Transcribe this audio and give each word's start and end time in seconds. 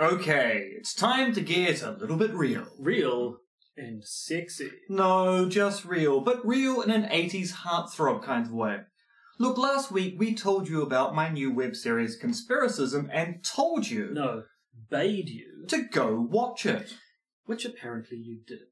Okay, 0.00 0.68
it's 0.76 0.94
time 0.94 1.32
to 1.34 1.40
get 1.40 1.82
a 1.82 1.90
little 1.90 2.16
bit 2.16 2.32
real. 2.32 2.66
Real 2.78 3.38
and 3.76 4.04
sexy. 4.04 4.70
No, 4.88 5.48
just 5.48 5.84
real, 5.84 6.20
but 6.20 6.46
real 6.46 6.82
in 6.82 6.90
an 6.92 7.04
80s 7.10 7.52
heartthrob 7.52 8.22
kind 8.22 8.46
of 8.46 8.52
way. 8.52 8.78
Look, 9.40 9.58
last 9.58 9.90
week 9.90 10.14
we 10.16 10.34
told 10.34 10.68
you 10.68 10.82
about 10.82 11.16
my 11.16 11.28
new 11.28 11.52
web 11.52 11.74
series 11.74 12.20
Conspiracism 12.20 13.08
and 13.12 13.42
told 13.44 13.88
you 13.88 14.10
No, 14.12 14.44
bade 14.88 15.28
you, 15.28 15.64
to 15.68 15.82
go 15.82 16.20
watch 16.20 16.64
it. 16.64 16.94
which 17.46 17.64
apparently 17.64 18.18
you 18.18 18.38
didn't. 18.46 18.68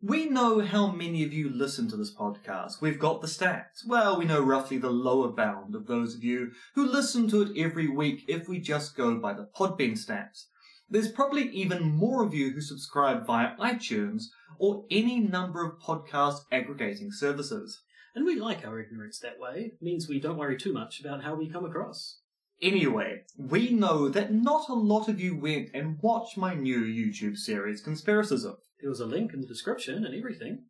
We 0.00 0.26
know 0.26 0.60
how 0.60 0.92
many 0.92 1.24
of 1.24 1.32
you 1.32 1.50
listen 1.50 1.88
to 1.90 1.96
this 1.96 2.14
podcast. 2.14 2.80
We've 2.80 3.00
got 3.00 3.20
the 3.20 3.26
stats. 3.26 3.84
Well, 3.84 4.16
we 4.16 4.26
know 4.26 4.40
roughly 4.40 4.78
the 4.78 4.90
lower 4.90 5.32
bound 5.32 5.74
of 5.74 5.86
those 5.88 6.14
of 6.14 6.22
you 6.22 6.52
who 6.76 6.86
listen 6.86 7.28
to 7.30 7.42
it 7.42 7.58
every 7.58 7.88
week 7.88 8.24
if 8.28 8.48
we 8.48 8.60
just 8.60 8.96
go 8.96 9.16
by 9.18 9.32
the 9.32 9.48
Podbean 9.58 9.92
stats. 9.94 10.44
There's 10.90 11.12
probably 11.12 11.50
even 11.50 11.82
more 11.82 12.24
of 12.24 12.32
you 12.32 12.50
who 12.50 12.60
subscribe 12.60 13.26
via 13.26 13.56
iTunes 13.56 14.24
or 14.58 14.84
any 14.90 15.20
number 15.20 15.64
of 15.64 15.78
podcast 15.80 16.40
aggregating 16.50 17.10
services. 17.12 17.82
And 18.14 18.24
we 18.24 18.36
like 18.36 18.64
our 18.64 18.80
ignorance 18.80 19.18
that 19.20 19.38
way. 19.38 19.72
It 19.74 19.82
means 19.82 20.08
we 20.08 20.18
don't 20.18 20.38
worry 20.38 20.56
too 20.56 20.72
much 20.72 21.00
about 21.00 21.22
how 21.22 21.34
we 21.34 21.50
come 21.50 21.64
across. 21.64 22.20
Anyway, 22.62 23.22
we 23.36 23.70
know 23.70 24.08
that 24.08 24.32
not 24.32 24.68
a 24.68 24.74
lot 24.74 25.08
of 25.08 25.20
you 25.20 25.38
went 25.38 25.68
and 25.74 25.98
watched 26.00 26.36
my 26.36 26.54
new 26.54 26.80
YouTube 26.80 27.36
series, 27.36 27.84
Conspiracism. 27.84 28.56
There 28.80 28.90
was 28.90 29.00
a 29.00 29.06
link 29.06 29.32
in 29.34 29.40
the 29.42 29.46
description 29.46 30.04
and 30.04 30.14
everything. 30.14 30.64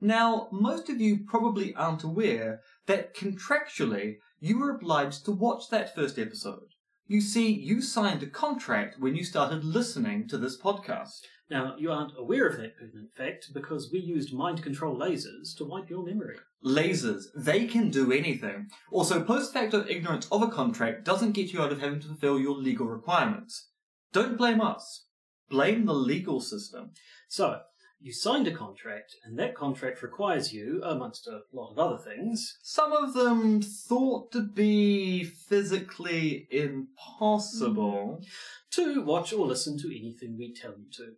Now, 0.00 0.48
most 0.50 0.90
of 0.90 1.00
you 1.00 1.20
probably 1.26 1.74
aren't 1.74 2.02
aware 2.02 2.60
that 2.86 3.14
contractually 3.14 4.16
you 4.40 4.58
were 4.58 4.74
obliged 4.74 5.24
to 5.26 5.32
watch 5.32 5.68
that 5.70 5.94
first 5.94 6.18
episode. 6.18 6.74
You 7.10 7.20
see, 7.20 7.50
you 7.50 7.82
signed 7.82 8.22
a 8.22 8.28
contract 8.28 9.00
when 9.00 9.16
you 9.16 9.24
started 9.24 9.64
listening 9.64 10.28
to 10.28 10.38
this 10.38 10.56
podcast. 10.56 11.22
Now, 11.50 11.74
you 11.76 11.90
aren't 11.90 12.16
aware 12.16 12.46
of 12.46 12.56
that 12.58 12.76
pertinent 12.78 13.10
fact 13.16 13.48
because 13.52 13.90
we 13.92 13.98
used 13.98 14.32
mind 14.32 14.62
control 14.62 14.96
lasers 14.96 15.56
to 15.56 15.64
wipe 15.64 15.90
your 15.90 16.04
memory. 16.04 16.36
Lasers, 16.64 17.24
they 17.34 17.66
can 17.66 17.90
do 17.90 18.12
anything. 18.12 18.68
Also, 18.92 19.24
post 19.24 19.52
facto 19.52 19.84
ignorance 19.88 20.28
of 20.30 20.40
a 20.42 20.50
contract 20.52 21.04
doesn't 21.04 21.32
get 21.32 21.52
you 21.52 21.60
out 21.60 21.72
of 21.72 21.80
having 21.80 21.98
to 21.98 22.06
fulfill 22.06 22.38
your 22.38 22.56
legal 22.56 22.86
requirements. 22.86 23.70
Don't 24.12 24.38
blame 24.38 24.60
us. 24.60 25.06
Blame 25.48 25.86
the 25.86 25.94
legal 25.94 26.40
system. 26.40 26.92
So, 27.28 27.58
you 28.00 28.12
signed 28.12 28.46
a 28.48 28.50
contract, 28.52 29.14
and 29.24 29.38
that 29.38 29.54
contract 29.54 30.02
requires 30.02 30.52
you, 30.52 30.80
amongst 30.84 31.26
a 31.26 31.42
lot 31.52 31.72
of 31.72 31.78
other 31.78 31.98
things, 31.98 32.58
Some 32.62 32.92
of 32.92 33.12
them 33.14 33.60
thought 33.60 34.32
to 34.32 34.42
be 34.42 35.24
physically 35.24 36.48
impossible. 36.50 38.22
to 38.70 39.02
watch 39.02 39.32
or 39.32 39.46
listen 39.46 39.76
to 39.78 39.88
anything 39.88 40.38
we 40.38 40.54
tell 40.54 40.72
you 40.78 40.86
to. 40.92 41.12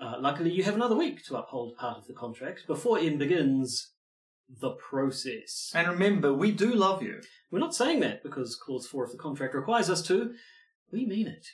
Uh, 0.00 0.16
luckily, 0.18 0.50
you 0.50 0.64
have 0.64 0.74
another 0.74 0.96
week 0.96 1.24
to 1.24 1.36
uphold 1.36 1.76
part 1.76 1.98
of 1.98 2.06
the 2.06 2.14
contract 2.14 2.66
before 2.66 2.98
in 2.98 3.18
begins 3.18 3.92
the 4.48 4.70
process. 4.70 5.70
And 5.74 5.86
remember, 5.86 6.32
we 6.32 6.50
do 6.50 6.74
love 6.74 7.02
you. 7.02 7.20
We're 7.50 7.58
not 7.58 7.74
saying 7.74 8.00
that 8.00 8.22
because 8.22 8.56
Clause 8.56 8.86
4 8.86 9.04
of 9.04 9.12
the 9.12 9.18
contract 9.18 9.54
requires 9.54 9.88
us 9.88 10.02
to. 10.08 10.34
We 10.90 11.06
mean 11.06 11.28
it. 11.28 11.46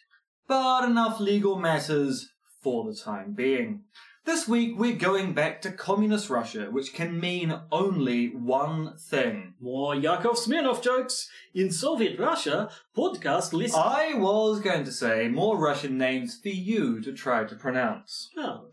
But 0.47 0.85
enough 0.85 1.21
legal 1.21 1.59
matters 1.59 2.31
for 2.63 2.85
the 2.85 2.95
time 2.97 3.33
being. 3.33 3.83
This 4.31 4.47
week 4.47 4.79
we're 4.79 4.95
going 4.95 5.33
back 5.33 5.61
to 5.63 5.73
communist 5.73 6.31
Russia, 6.31 6.69
which 6.71 6.95
can 6.95 7.19
mean 7.19 7.53
only 7.73 8.29
one 8.29 8.97
thing. 8.97 9.55
More 9.59 9.93
Yakov 9.97 10.37
Smirnoff 10.37 10.85
jokes. 10.85 11.29
In 11.53 11.73
Soviet 11.73 12.17
Russia, 12.17 12.71
podcast 12.97 13.53
list. 13.53 13.75
I 13.75 14.15
was 14.15 14.61
going 14.61 14.85
to 14.85 14.93
say 14.93 15.27
more 15.27 15.59
Russian 15.59 15.99
names 15.99 16.39
for 16.41 16.49
you 16.49 17.01
to 17.01 17.13
try 17.13 17.43
to 17.43 17.57
pronounce. 17.57 18.31
Oh, 18.39 18.69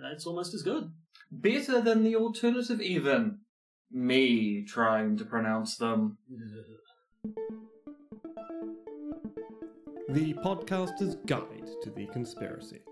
that's 0.00 0.24
almost 0.24 0.54
as 0.54 0.62
good. 0.62 0.92
Better 1.32 1.80
than 1.80 2.04
the 2.04 2.14
alternative, 2.14 2.80
even. 2.80 3.40
Me 3.90 4.64
trying 4.64 5.16
to 5.16 5.24
pronounce 5.24 5.76
them. 5.78 6.18
The 10.08 10.34
Podcaster's 10.34 11.16
Guide 11.26 11.70
to 11.82 11.90
the 11.90 12.06
Conspiracy. 12.12 12.82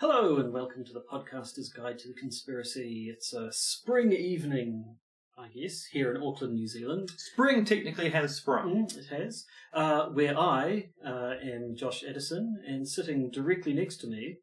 Hello, 0.00 0.38
and 0.38 0.50
welcome 0.50 0.82
to 0.82 0.94
the 0.94 1.02
Podcaster's 1.12 1.68
Guide 1.68 1.98
to 1.98 2.08
the 2.08 2.14
Conspiracy. 2.14 3.10
It's 3.12 3.34
a 3.34 3.52
spring 3.52 4.12
evening, 4.12 4.96
I 5.38 5.48
guess, 5.48 5.84
here 5.84 6.10
in 6.14 6.22
Auckland, 6.22 6.54
New 6.54 6.66
Zealand. 6.68 7.10
Spring 7.18 7.66
technically 7.66 8.08
has 8.08 8.34
sprung. 8.34 8.86
Mm, 8.86 8.96
it 8.96 9.14
has. 9.14 9.44
Uh, 9.74 10.06
where 10.06 10.38
I 10.38 10.88
uh, 11.06 11.34
am 11.44 11.76
Josh 11.76 12.02
Edison, 12.02 12.62
and 12.66 12.88
sitting 12.88 13.30
directly 13.30 13.74
next 13.74 13.98
to 13.98 14.06
me 14.06 14.38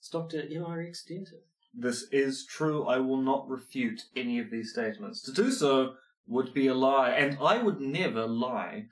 is 0.00 0.08
Dr. 0.08 0.42
MRX 0.42 0.98
Dentith. 1.10 1.42
This 1.74 2.06
is 2.12 2.46
true. 2.46 2.84
I 2.84 2.98
will 2.98 3.20
not 3.20 3.48
refute 3.48 4.02
any 4.14 4.38
of 4.38 4.52
these 4.52 4.70
statements. 4.70 5.22
To 5.22 5.32
do 5.32 5.50
so 5.50 5.94
would 6.28 6.54
be 6.54 6.68
a 6.68 6.74
lie, 6.74 7.10
and 7.10 7.36
I 7.42 7.60
would 7.60 7.80
never 7.80 8.28
lie 8.28 8.86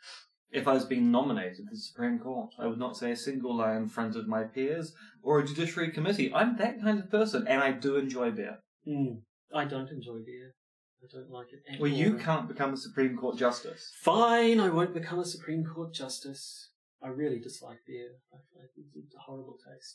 if 0.50 0.66
I 0.66 0.72
was 0.75 0.84
being 0.84 1.10
nominated 1.10 1.56
to 1.56 1.62
the 1.70 1.76
Supreme 1.76 2.19
Court. 2.19 2.50
I 2.59 2.66
would 2.66 2.78
not 2.78 2.97
say 2.97 3.10
a 3.12 3.16
single 3.16 3.56
lie 3.56 3.76
in 3.76 3.88
front 3.88 4.16
of 4.16 4.26
my 4.26 4.44
peers 4.44 4.94
or 5.22 5.38
a 5.41 5.47
judiciary 5.47 5.91
committee. 5.91 6.32
I'm 6.32 6.56
that 6.59 6.81
kind 6.81 6.98
of 6.98 7.10
person, 7.10 7.47
and 7.47 7.62
I 7.62 7.72
do 7.72 7.97
enjoy 7.97 8.31
beer. 8.31 8.59
Mm, 8.86 9.20
I 9.54 9.64
don't 9.64 9.91
enjoy 9.91 10.19
beer. 10.25 10.54
I 11.03 11.06
don't 11.12 11.31
like 11.31 11.48
it 11.53 11.60
at 11.72 11.81
Well, 11.81 11.91
you 11.91 12.14
can't 12.14 12.48
become 12.48 12.72
a 12.72 12.76
Supreme 12.76 13.16
Court 13.16 13.36
justice. 13.36 13.92
Fine, 14.00 14.59
I 14.59 14.69
won't 14.70 14.94
become 14.94 15.19
a 15.19 15.25
Supreme 15.25 15.64
Court 15.64 15.92
justice. 15.94 16.70
I 17.03 17.09
really 17.09 17.38
dislike 17.38 17.78
beer. 17.86 18.09
I 18.32 18.38
feel 18.75 18.84
it's 18.97 19.15
a 19.15 19.19
horrible 19.20 19.56
taste. 19.59 19.94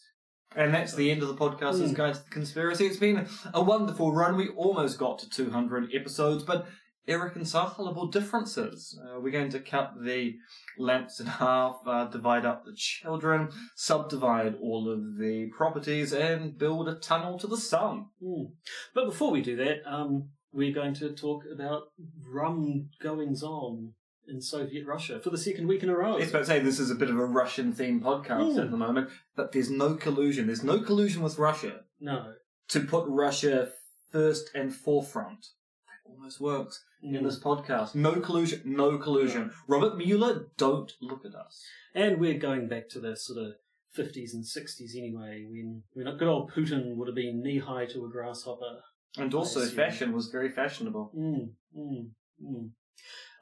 And 0.55 0.73
that's 0.73 0.93
the 0.95 1.09
end 1.11 1.23
of 1.23 1.27
the 1.29 1.35
podcast, 1.35 1.81
Mm. 1.81 1.93
guide 1.95 2.13
to 2.13 2.23
the 2.23 2.29
conspiracy. 2.29 2.85
It's 2.85 2.97
been 2.97 3.27
a 3.53 3.61
wonderful 3.61 4.13
run. 4.13 4.37
We 4.37 4.49
almost 4.49 4.99
got 4.99 5.17
to 5.19 5.29
200 5.29 5.93
episodes, 5.93 6.43
but 6.43 6.67
irreconcilable 7.05 8.07
differences. 8.07 8.99
Uh, 9.03 9.19
we're 9.19 9.31
going 9.31 9.49
to 9.51 9.59
cut 9.59 9.93
the 10.03 10.35
lamps 10.77 11.19
in 11.19 11.25
half, 11.25 11.77
uh, 11.85 12.05
divide 12.05 12.45
up 12.45 12.65
the 12.65 12.73
children, 12.75 13.49
subdivide 13.75 14.55
all 14.61 14.89
of 14.91 15.17
the 15.17 15.49
properties, 15.55 16.13
and 16.13 16.57
build 16.57 16.87
a 16.87 16.95
tunnel 16.95 17.37
to 17.39 17.47
the 17.47 17.57
sun. 17.57 18.05
Hmm. 18.23 18.53
But 18.93 19.05
before 19.05 19.31
we 19.31 19.41
do 19.41 19.55
that, 19.57 19.77
um, 19.85 20.29
we're 20.51 20.73
going 20.73 20.93
to 20.95 21.13
talk 21.13 21.43
about 21.53 21.83
rum 22.31 22.89
goings 23.01 23.43
on 23.43 23.93
in 24.27 24.39
Soviet 24.41 24.85
Russia 24.87 25.19
for 25.19 25.31
the 25.31 25.37
second 25.37 25.67
week 25.67 25.83
in 25.83 25.89
a 25.89 25.97
row. 25.97 26.13
I 26.13 26.19
was 26.19 26.29
about 26.29 26.39
to 26.39 26.45
say 26.45 26.59
this 26.59 26.79
is 26.79 26.89
a 26.91 26.95
bit 26.95 27.09
of 27.09 27.17
a 27.17 27.25
Russian 27.25 27.73
themed 27.73 28.01
podcast 28.03 28.55
Mm. 28.55 28.63
at 28.63 28.71
the 28.71 28.77
moment, 28.77 29.09
but 29.35 29.51
there's 29.51 29.69
no 29.69 29.95
collusion. 29.95 30.45
There's 30.47 30.63
no 30.63 30.79
collusion 30.79 31.21
with 31.21 31.37
Russia 31.37 31.81
no. 31.99 32.33
to 32.69 32.79
put 32.81 33.05
Russia 33.09 33.71
first 34.11 34.49
and 34.55 34.73
forefront. 34.73 35.47
That 35.87 36.09
almost 36.09 36.39
works. 36.39 36.85
In 37.03 37.23
this 37.23 37.39
podcast. 37.39 37.95
No 37.95 38.19
collusion, 38.19 38.61
no 38.65 38.97
collusion. 38.97 39.51
Robert 39.67 39.97
Mueller, 39.97 40.47
don't 40.57 40.91
look 41.01 41.25
at 41.25 41.35
us. 41.35 41.63
And 41.93 42.19
we're 42.19 42.39
going 42.39 42.67
back 42.67 42.89
to 42.89 42.99
the 42.99 43.15
sort 43.15 43.39
of 43.39 43.53
50s 43.97 44.33
and 44.33 44.43
60s 44.43 44.95
anyway, 44.97 45.45
when, 45.49 45.83
when 45.93 46.17
good 46.17 46.27
old 46.27 46.51
Putin 46.51 46.95
would 46.95 47.07
have 47.07 47.15
been 47.15 47.43
knee 47.43 47.59
high 47.59 47.85
to 47.87 48.05
a 48.05 48.09
grasshopper. 48.09 48.79
And 49.17 49.33
also, 49.33 49.65
fashion 49.67 50.11
was 50.11 50.29
very 50.29 50.49
fashionable. 50.49 51.11
Mm, 51.15 51.49
mm, 51.77 52.09
mm. 52.43 52.69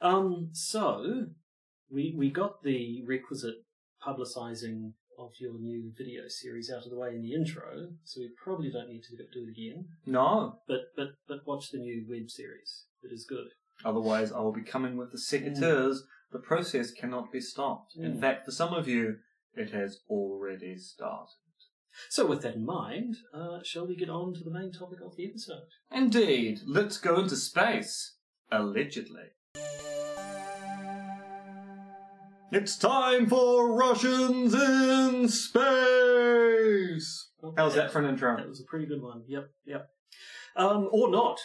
Um, 0.02 0.50
so, 0.52 1.26
we, 1.90 2.14
we 2.16 2.30
got 2.30 2.62
the 2.62 3.02
requisite 3.06 3.64
publicising 4.06 4.92
of 5.18 5.30
your 5.38 5.58
new 5.58 5.92
video 5.96 6.22
series 6.28 6.70
out 6.70 6.84
of 6.84 6.90
the 6.90 6.98
way 6.98 7.10
in 7.14 7.22
the 7.22 7.32
intro, 7.32 7.88
so 8.04 8.20
we 8.20 8.30
probably 8.42 8.70
don't 8.70 8.88
need 8.88 9.02
to 9.04 9.16
do 9.16 9.46
it 9.46 9.50
again. 9.50 9.86
No, 10.04 10.58
But 10.66 10.92
but 10.96 11.08
but 11.28 11.46
watch 11.46 11.70
the 11.70 11.78
new 11.78 12.04
web 12.08 12.28
series. 12.28 12.84
It 13.02 13.12
is 13.12 13.24
good. 13.24 13.48
otherwise 13.84 14.30
I 14.32 14.38
will 14.40 14.52
be 14.52 14.62
coming 14.62 14.96
with 14.96 15.10
the 15.10 15.18
secateurs. 15.18 15.98
The 16.30 16.38
process 16.38 16.92
cannot 16.92 17.32
be 17.32 17.40
stopped. 17.40 17.96
In 17.96 18.16
Mm. 18.16 18.20
fact, 18.20 18.44
for 18.44 18.52
some 18.52 18.72
of 18.72 18.86
you, 18.86 19.18
it 19.54 19.70
has 19.72 20.00
already 20.08 20.76
started. 20.78 21.34
So 22.08 22.24
with 22.26 22.42
that 22.42 22.54
in 22.54 22.64
mind, 22.64 23.16
uh, 23.34 23.62
shall 23.64 23.86
we 23.86 23.96
get 23.96 24.08
on 24.08 24.32
to 24.34 24.44
the 24.44 24.50
main 24.52 24.72
topic 24.72 25.00
of 25.02 25.16
the 25.16 25.26
episode? 25.26 25.66
Indeed, 25.90 26.60
let's 26.66 26.96
go 26.96 27.20
into 27.20 27.36
space. 27.36 28.16
Allegedly. 28.50 29.30
It's 32.52 32.76
time 32.76 33.26
for 33.28 33.72
Russians 33.74 34.54
in 34.54 35.28
space! 35.28 37.30
How's 37.56 37.74
that 37.74 37.90
for 37.90 37.98
an 38.00 38.04
intro? 38.10 38.36
That 38.36 38.48
was 38.48 38.60
a 38.60 38.64
pretty 38.64 38.86
good 38.86 39.02
one. 39.02 39.24
Yep, 39.26 39.50
yep. 39.64 39.90
Um, 40.54 40.88
or 40.92 41.10
not, 41.10 41.40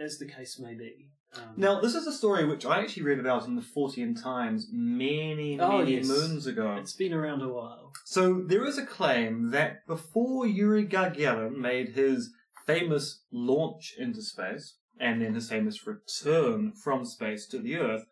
as 0.00 0.18
the 0.18 0.26
case 0.26 0.58
may 0.58 0.74
be. 0.74 1.08
Um, 1.34 1.42
Now, 1.56 1.80
this 1.80 1.94
is 1.94 2.06
a 2.06 2.12
story 2.12 2.46
which 2.46 2.64
I 2.64 2.80
actually 2.80 3.02
read 3.02 3.18
about 3.18 3.46
in 3.46 3.56
the 3.56 3.62
Fortean 3.62 4.20
Times 4.20 4.68
many, 4.72 5.60
Oh, 5.60 5.78
many 5.78 5.96
yes. 5.96 6.06
moons 6.08 6.46
ago. 6.46 6.76
it's 6.76 6.94
been 6.94 7.12
around 7.12 7.42
a 7.42 7.48
while. 7.48 7.92
So, 8.04 8.42
there 8.46 8.64
is 8.64 8.78
a 8.78 8.86
claim 8.86 9.50
that 9.50 9.86
before 9.86 10.46
Yuri 10.46 10.86
Gagarin 10.86 11.56
made 11.56 11.90
his 11.90 12.30
famous 12.66 13.22
launch 13.30 13.94
into 13.98 14.22
space, 14.22 14.76
and 14.98 15.20
then 15.22 15.34
his 15.34 15.48
famous 15.48 15.86
return 15.86 16.72
from 16.72 17.04
space 17.04 17.46
to 17.48 17.58
the 17.58 17.76
Earth, 17.76 18.06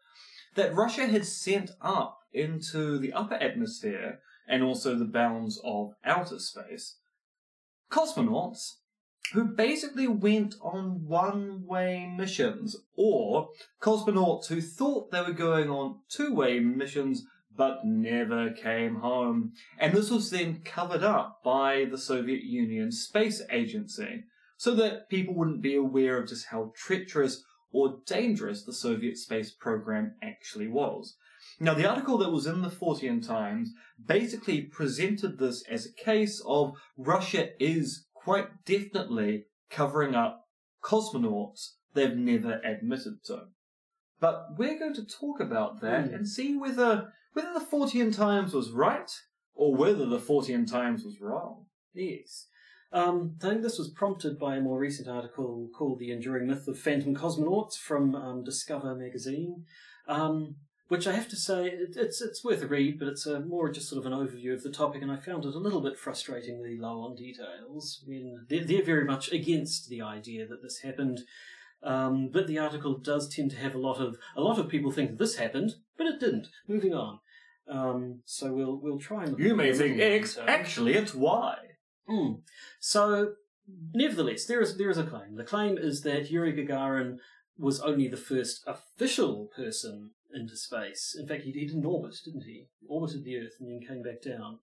that 0.55 0.75
Russia 0.75 1.06
had 1.06 1.25
sent 1.27 1.71
up 1.81 2.19
into 2.33 2.99
the 2.99 3.12
upper 3.12 3.35
atmosphere 3.35 4.21
and 4.49 4.62
also 4.62 4.94
the 4.94 5.05
bounds 5.05 5.61
of 5.65 5.93
outer 6.05 6.38
space, 6.38 6.97
cosmonauts 7.91 8.77
who 9.32 9.44
basically 9.44 10.06
went 10.06 10.55
on 10.62 11.06
one 11.06 11.67
way 11.67 12.12
missions, 12.17 12.76
or 12.96 13.49
cosmonauts 13.81 14.46
who 14.46 14.61
thought 14.61 15.11
they 15.11 15.20
were 15.20 15.32
going 15.32 15.69
on 15.69 16.00
two 16.08 16.34
way 16.34 16.61
missions 16.61 17.25
but 17.56 17.84
never 17.84 18.50
came 18.50 18.96
home. 18.96 19.52
And 19.78 19.94
this 19.94 20.11
was 20.11 20.31
then 20.31 20.61
covered 20.64 21.02
up 21.02 21.40
by 21.44 21.87
the 21.90 21.99
Soviet 21.99 22.43
Union 22.43 22.93
Space 22.93 23.43
Agency 23.50 24.25
so 24.56 24.75
that 24.75 25.08
people 25.08 25.34
wouldn't 25.34 25.62
be 25.62 25.75
aware 25.75 26.19
of 26.19 26.28
just 26.28 26.46
how 26.50 26.73
treacherous 26.76 27.43
or 27.73 27.99
dangerous 28.06 28.64
the 28.64 28.73
Soviet 28.73 29.17
space 29.17 29.52
program 29.52 30.14
actually 30.23 30.69
was. 30.69 31.17
Now, 31.61 31.75
the 31.75 31.88
article 31.88 32.19
that 32.19 32.32
was 32.32 32.46
in 32.46 32.62
the 32.62 32.70
Fortean 32.70 33.26
Times 33.26 33.73
basically 34.05 34.62
presented 34.62 35.38
this 35.38 35.62
as 35.69 35.87
a 35.87 36.05
case 36.05 36.43
of 36.46 36.73
Russia 36.96 37.50
is 37.58 38.06
quite 38.26 38.64
definitely 38.64 39.44
covering 39.70 40.17
up 40.17 40.49
cosmonauts 40.82 41.75
they've 41.94 42.17
never 42.17 42.61
admitted 42.64 43.23
to. 43.25 43.44
But 44.19 44.58
we're 44.58 44.78
going 44.81 44.94
to 44.94 45.06
talk 45.06 45.38
about 45.38 45.81
that 45.82 46.08
Hmm. 46.08 46.14
and 46.14 46.28
see 46.28 46.56
whether 46.56 47.12
whether 47.34 47.52
the 47.52 47.64
Fortean 47.73 48.17
Times 48.17 48.52
was 48.52 48.70
right 48.73 49.11
or 49.55 49.76
whether 49.76 50.06
the 50.06 50.19
Fortean 50.19 50.69
Times 50.69 51.05
was 51.05 51.20
wrong. 51.20 51.67
Yes. 51.94 52.49
Um, 52.93 53.37
I 53.43 53.50
think 53.50 53.62
this 53.62 53.78
was 53.78 53.90
prompted 53.90 54.38
by 54.38 54.56
a 54.56 54.61
more 54.61 54.78
recent 54.81 55.06
article 55.06 55.69
called 55.76 55.99
The 55.99 56.11
Enduring 56.12 56.46
Myth 56.49 56.67
of 56.67 56.78
Phantom 56.78 57.14
Cosmonauts 57.14 57.76
from 57.76 58.14
um, 58.14 58.43
Discover 58.43 58.94
magazine, 58.94 59.67
um, 60.08 60.56
which 60.88 61.06
I 61.06 61.12
have 61.12 61.29
to 61.29 61.37
say, 61.37 61.67
it, 61.67 61.97
it's, 61.97 62.21
it's 62.21 62.44
worth 62.44 62.62
a 62.62 62.67
read, 62.67 62.99
but 62.99 63.09
it's 63.09 63.27
a 63.27 63.41
more 63.41 63.71
just 63.71 63.88
sort 63.88 64.05
of 64.05 64.11
an 64.11 64.17
overview 64.17 64.55
of 64.55 64.62
the 64.62 64.71
topic, 64.71 65.03
and 65.03 65.11
I 65.11 65.17
found 65.17 65.44
it 65.44 65.55
a 65.55 65.59
little 65.59 65.81
bit 65.81 65.99
frustratingly 65.99 66.79
low 66.79 67.00
on 67.00 67.17
details 67.17 68.03
when 68.06 68.47
they're, 68.49 68.65
they're 68.65 68.85
very 68.85 69.05
much 69.05 69.33
against 69.33 69.88
the 69.88 70.03
idea 70.03 70.47
that 70.47 70.62
this 70.62 70.79
happened. 70.79 71.23
Um, 71.83 72.31
but 72.33 72.47
the 72.47 72.59
article 72.59 72.97
does 72.99 73.29
tend 73.29 73.50
to 73.50 73.59
have 73.59 73.75
a 73.75 73.79
lot 73.79 74.00
of 74.00 74.17
a 74.35 74.41
lot 74.41 74.59
of 74.59 74.69
people 74.69 74.91
think 74.91 75.19
this 75.19 75.37
happened, 75.37 75.75
but 75.99 76.06
it 76.06 76.19
didn't. 76.19 76.49
Moving 76.67 76.94
on. 76.94 77.21
Um, 77.69 78.21
so 78.25 78.53
we'll 78.53 78.81
we'll 78.81 78.99
try 78.99 79.25
and 79.25 79.33
look 79.33 79.41
You 79.41 79.55
may 79.55 79.73
think 79.73 80.00
X, 80.00 80.38
actually 80.47 80.94
it's 80.94 81.15
Y. 81.15 81.56
Mm. 82.09 82.41
So, 82.81 83.35
nevertheless, 83.93 84.47
there 84.47 84.61
is 84.61 84.79
there 84.79 84.91
is 84.91 84.99
a 84.99 85.05
claim. 85.05 85.37
The 85.37 85.44
claim 85.44 85.77
is 85.77 86.03
that 86.03 86.31
Yuri 86.31 86.53
Gagarin 86.55 87.19
was 87.59 87.81
only 87.81 88.09
the 88.09 88.17
first 88.17 88.62
official 88.67 89.47
person 89.55 90.11
into 90.37 90.56
space. 90.56 91.17
In 91.19 91.27
fact, 91.27 91.43
he, 91.43 91.53
he 91.53 91.67
didn't 91.67 91.85
orbit, 91.85 92.17
didn't 92.25 92.43
he? 92.44 92.67
Orbited 92.88 93.25
the 93.25 93.38
Earth 93.38 93.55
and 93.61 93.69
then 93.69 93.87
came 93.87 94.03
back 94.03 94.23
down. 94.23 94.59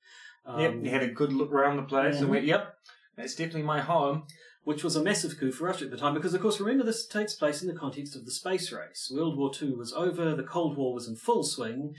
Um, 0.45 0.59
yep, 0.59 0.73
he 0.81 0.89
had 0.89 1.03
a 1.03 1.07
good 1.07 1.33
look 1.33 1.51
around 1.51 1.77
the 1.77 1.83
place 1.83 2.19
and 2.19 2.29
went, 2.29 2.45
yep, 2.45 2.75
that's 3.15 3.35
definitely 3.35 3.63
my 3.63 3.81
home. 3.81 4.23
which 4.63 4.83
was 4.83 4.95
a 4.95 5.03
massive 5.03 5.37
coup 5.37 5.51
for 5.51 5.65
Russia 5.65 5.85
at 5.85 5.91
the 5.91 5.97
time, 5.97 6.13
because 6.13 6.33
of 6.33 6.41
course, 6.41 6.59
remember 6.59 6.83
this 6.83 7.05
takes 7.05 7.33
place 7.35 7.61
in 7.61 7.67
the 7.67 7.73
context 7.73 8.15
of 8.15 8.25
the 8.25 8.31
space 8.31 8.71
race. 8.71 9.11
World 9.13 9.37
War 9.37 9.51
II 9.61 9.71
was 9.71 9.93
over, 9.93 10.35
the 10.35 10.43
Cold 10.43 10.77
War 10.77 10.93
was 10.93 11.07
in 11.07 11.15
full 11.15 11.43
swing, 11.43 11.95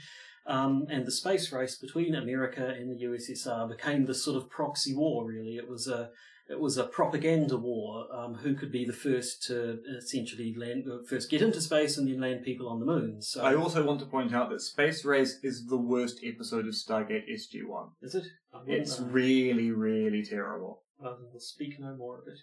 um, 0.47 0.87
and 0.91 1.07
the 1.07 1.13
space 1.13 1.53
race 1.53 1.77
between 1.77 2.15
America 2.15 2.67
and 2.67 2.91
the 2.91 3.05
USSR 3.05 3.69
became 3.69 4.07
this 4.07 4.25
sort 4.25 4.37
of 4.37 4.49
proxy 4.51 4.95
war. 4.95 5.27
Really, 5.27 5.57
it 5.57 5.69
was 5.69 5.87
a 5.87 6.11
it 6.49 6.61
was 6.61 6.77
a 6.77 6.85
propaganda 6.85 7.57
war. 7.57 8.07
Um, 8.13 8.35
who 8.35 8.55
could 8.55 8.71
be 8.71 8.85
the 8.85 8.93
first 8.93 9.43
to 9.45 9.81
essentially 9.99 10.55
land, 10.57 10.85
uh, 10.91 10.99
first 11.09 11.31
get 11.31 11.43
into 11.43 11.61
space 11.61 11.97
and 11.99 12.07
then 12.09 12.21
land 12.21 12.45
people 12.45 12.69
on 12.69 12.81
the 12.81 12.87
moon? 12.87 13.23
So, 13.23 13.43
I 13.43 13.55
also 13.55 13.85
want 13.85 14.01
to 14.01 14.07
point 14.07 14.35
out 14.35 14.51
that 14.51 14.61
Space 14.61 15.05
Race 15.05 15.39
is 15.43 15.67
the 15.67 15.77
worst 15.77 16.21
episode 16.25 16.67
of 16.67 16.75
Stargate 16.75 17.29
SG-1. 17.31 17.91
is 18.03 18.15
it? 18.15 18.25
It's 18.67 19.01
know. 19.01 19.07
really, 19.07 19.71
really 19.71 20.23
terrible. 20.25 20.83
Well, 20.99 21.19
we'll 21.31 21.41
speak 21.41 21.79
no 21.81 21.95
more 21.97 22.19
of 22.21 22.29
it. 22.29 22.39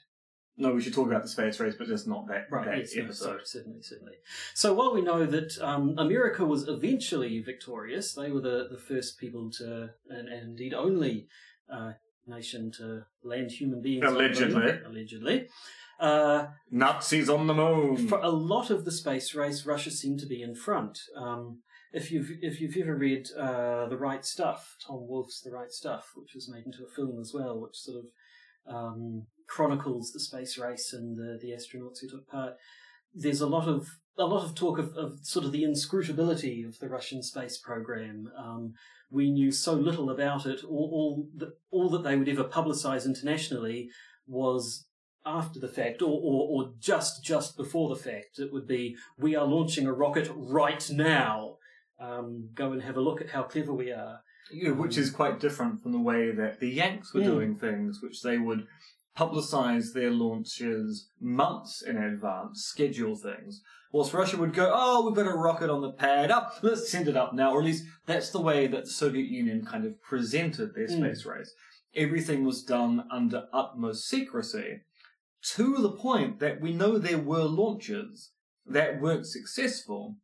No, 0.57 0.73
we 0.73 0.81
should 0.81 0.93
talk 0.93 1.07
about 1.07 1.23
the 1.23 1.29
Space 1.29 1.59
Race, 1.59 1.75
but 1.77 1.87
just 1.87 2.07
not 2.07 2.27
that, 2.27 2.47
Right, 2.51 2.65
that 2.65 2.77
yes, 2.79 2.97
episode. 2.97 3.39
so- 3.39 3.59
certainly, 3.59 3.81
certainly. 3.81 4.15
So 4.53 4.73
while 4.73 4.93
we 4.93 5.01
know 5.01 5.25
that 5.25 5.57
um, 5.61 5.95
America 5.97 6.45
was 6.45 6.67
eventually 6.67 7.39
victorious, 7.39 8.13
they 8.13 8.29
were 8.31 8.41
the, 8.41 8.67
the 8.69 8.77
first 8.77 9.17
people 9.17 9.49
to, 9.53 9.91
and, 10.09 10.27
and 10.27 10.49
indeed 10.49 10.73
only 10.73 11.27
uh, 11.71 11.93
nation 12.27 12.71
to 12.77 13.03
land 13.23 13.51
human 13.51 13.81
beings. 13.81 14.01
the 14.01 14.11
moon, 14.11 14.15
Allegedly. 14.21 14.71
allegedly. 14.85 15.47
Uh, 15.99 16.47
Nazis 16.71 17.29
on 17.29 17.45
the 17.47 17.53
moon! 17.53 18.07
for 18.07 18.19
a 18.19 18.29
lot 18.29 18.69
of 18.71 18.85
the 18.85 18.91
space 18.91 19.35
race, 19.35 19.65
Russia 19.65 19.91
seemed 19.91 20.19
to 20.19 20.25
be 20.25 20.41
in 20.41 20.55
front. 20.55 20.99
Um, 21.15 21.59
if 21.93 22.11
you've 22.11 22.29
if 22.41 22.59
you've 22.59 22.77
ever 22.77 22.95
read 22.95 23.27
uh, 23.37 23.87
The 23.87 23.97
Right 23.97 24.25
Stuff, 24.25 24.77
Tom 24.85 25.07
Wolfe's 25.07 25.41
The 25.41 25.51
Right 25.51 25.71
Stuff, 25.71 26.11
which 26.15 26.33
was 26.33 26.49
made 26.49 26.65
into 26.65 26.83
a 26.83 26.95
film 26.95 27.19
as 27.19 27.33
well, 27.33 27.59
which 27.59 27.75
sort 27.75 27.97
of 27.97 28.73
um, 28.73 29.27
chronicles 29.47 30.11
the 30.11 30.19
space 30.19 30.57
race 30.57 30.93
and 30.93 31.17
the, 31.17 31.37
the 31.41 31.49
astronauts 31.51 31.99
who 32.01 32.07
took 32.09 32.27
part, 32.27 32.53
there's 33.13 33.41
a 33.41 33.47
lot 33.47 33.67
of 33.67 33.87
a 34.17 34.25
lot 34.25 34.43
of 34.43 34.55
talk 34.55 34.79
of, 34.79 34.95
of 34.95 35.19
sort 35.23 35.45
of 35.45 35.51
the 35.51 35.63
inscrutability 35.63 36.63
of 36.63 36.79
the 36.79 36.89
Russian 36.89 37.21
space 37.21 37.57
program. 37.57 38.29
Um, 38.37 38.73
we 39.11 39.29
knew 39.29 39.51
so 39.51 39.73
little 39.73 40.09
about 40.09 40.45
it. 40.45 40.63
All 40.63 40.89
all 40.93 41.27
that 41.37 41.51
all 41.69 41.89
that 41.89 42.03
they 42.03 42.15
would 42.15 42.29
ever 42.29 42.45
publicise 42.45 43.05
internationally 43.05 43.89
was 44.27 44.85
after 45.25 45.59
the 45.59 45.67
fact, 45.67 46.01
or, 46.01 46.19
or 46.23 46.47
or 46.65 46.73
just 46.79 47.23
just 47.23 47.57
before 47.57 47.89
the 47.93 48.01
fact. 48.01 48.39
It 48.39 48.51
would 48.51 48.67
be 48.67 48.95
we 49.17 49.35
are 49.35 49.45
launching 49.45 49.85
a 49.85 49.93
rocket 49.93 50.29
right 50.33 50.89
now. 50.89 51.57
Um, 51.99 52.49
go 52.55 52.71
and 52.71 52.81
have 52.81 52.97
a 52.97 53.01
look 53.01 53.21
at 53.21 53.29
how 53.29 53.43
clever 53.43 53.73
we 53.73 53.91
are. 53.91 54.21
You 54.51 54.69
know, 54.69 54.73
which 54.73 54.97
is 54.97 55.11
quite 55.11 55.39
different 55.39 55.83
from 55.83 55.91
the 55.91 55.99
way 55.99 56.31
that 56.31 56.59
the 56.59 56.69
Yanks 56.69 57.13
were 57.13 57.21
Mm. 57.21 57.25
doing 57.25 57.55
things, 57.55 58.01
which 58.01 58.21
they 58.23 58.37
would 58.39 58.65
publicize 59.17 59.93
their 59.93 60.11
launches 60.11 61.09
months 61.19 61.81
in 61.81 61.97
advance, 61.97 62.63
schedule 62.63 63.15
things. 63.15 63.61
Whilst 63.91 64.13
Russia 64.13 64.37
would 64.37 64.53
go, 64.53 64.71
oh, 64.73 65.05
we've 65.05 65.15
got 65.15 65.31
a 65.31 65.35
rocket 65.35 65.69
on 65.69 65.81
the 65.81 65.91
pad, 65.91 66.31
up, 66.31 66.59
let's 66.61 66.89
send 66.89 67.09
it 67.09 67.17
up 67.17 67.33
now. 67.33 67.51
Or 67.51 67.59
at 67.59 67.65
least 67.65 67.85
that's 68.05 68.29
the 68.29 68.39
way 68.39 68.67
that 68.67 68.85
the 68.85 68.89
Soviet 68.89 69.27
Union 69.27 69.65
kind 69.65 69.85
of 69.85 70.01
presented 70.01 70.73
their 70.73 70.87
Mm. 70.87 70.97
space 70.97 71.25
race. 71.25 71.53
Everything 71.93 72.45
was 72.45 72.63
done 72.63 73.03
under 73.11 73.47
utmost 73.51 74.07
secrecy, 74.07 74.81
to 75.55 75.77
the 75.77 75.91
point 75.91 76.39
that 76.39 76.61
we 76.61 76.71
know 76.71 76.97
there 76.97 77.17
were 77.17 77.43
launches 77.43 78.31
that 78.65 79.01
weren't 79.01 79.25
successful, 79.25 80.15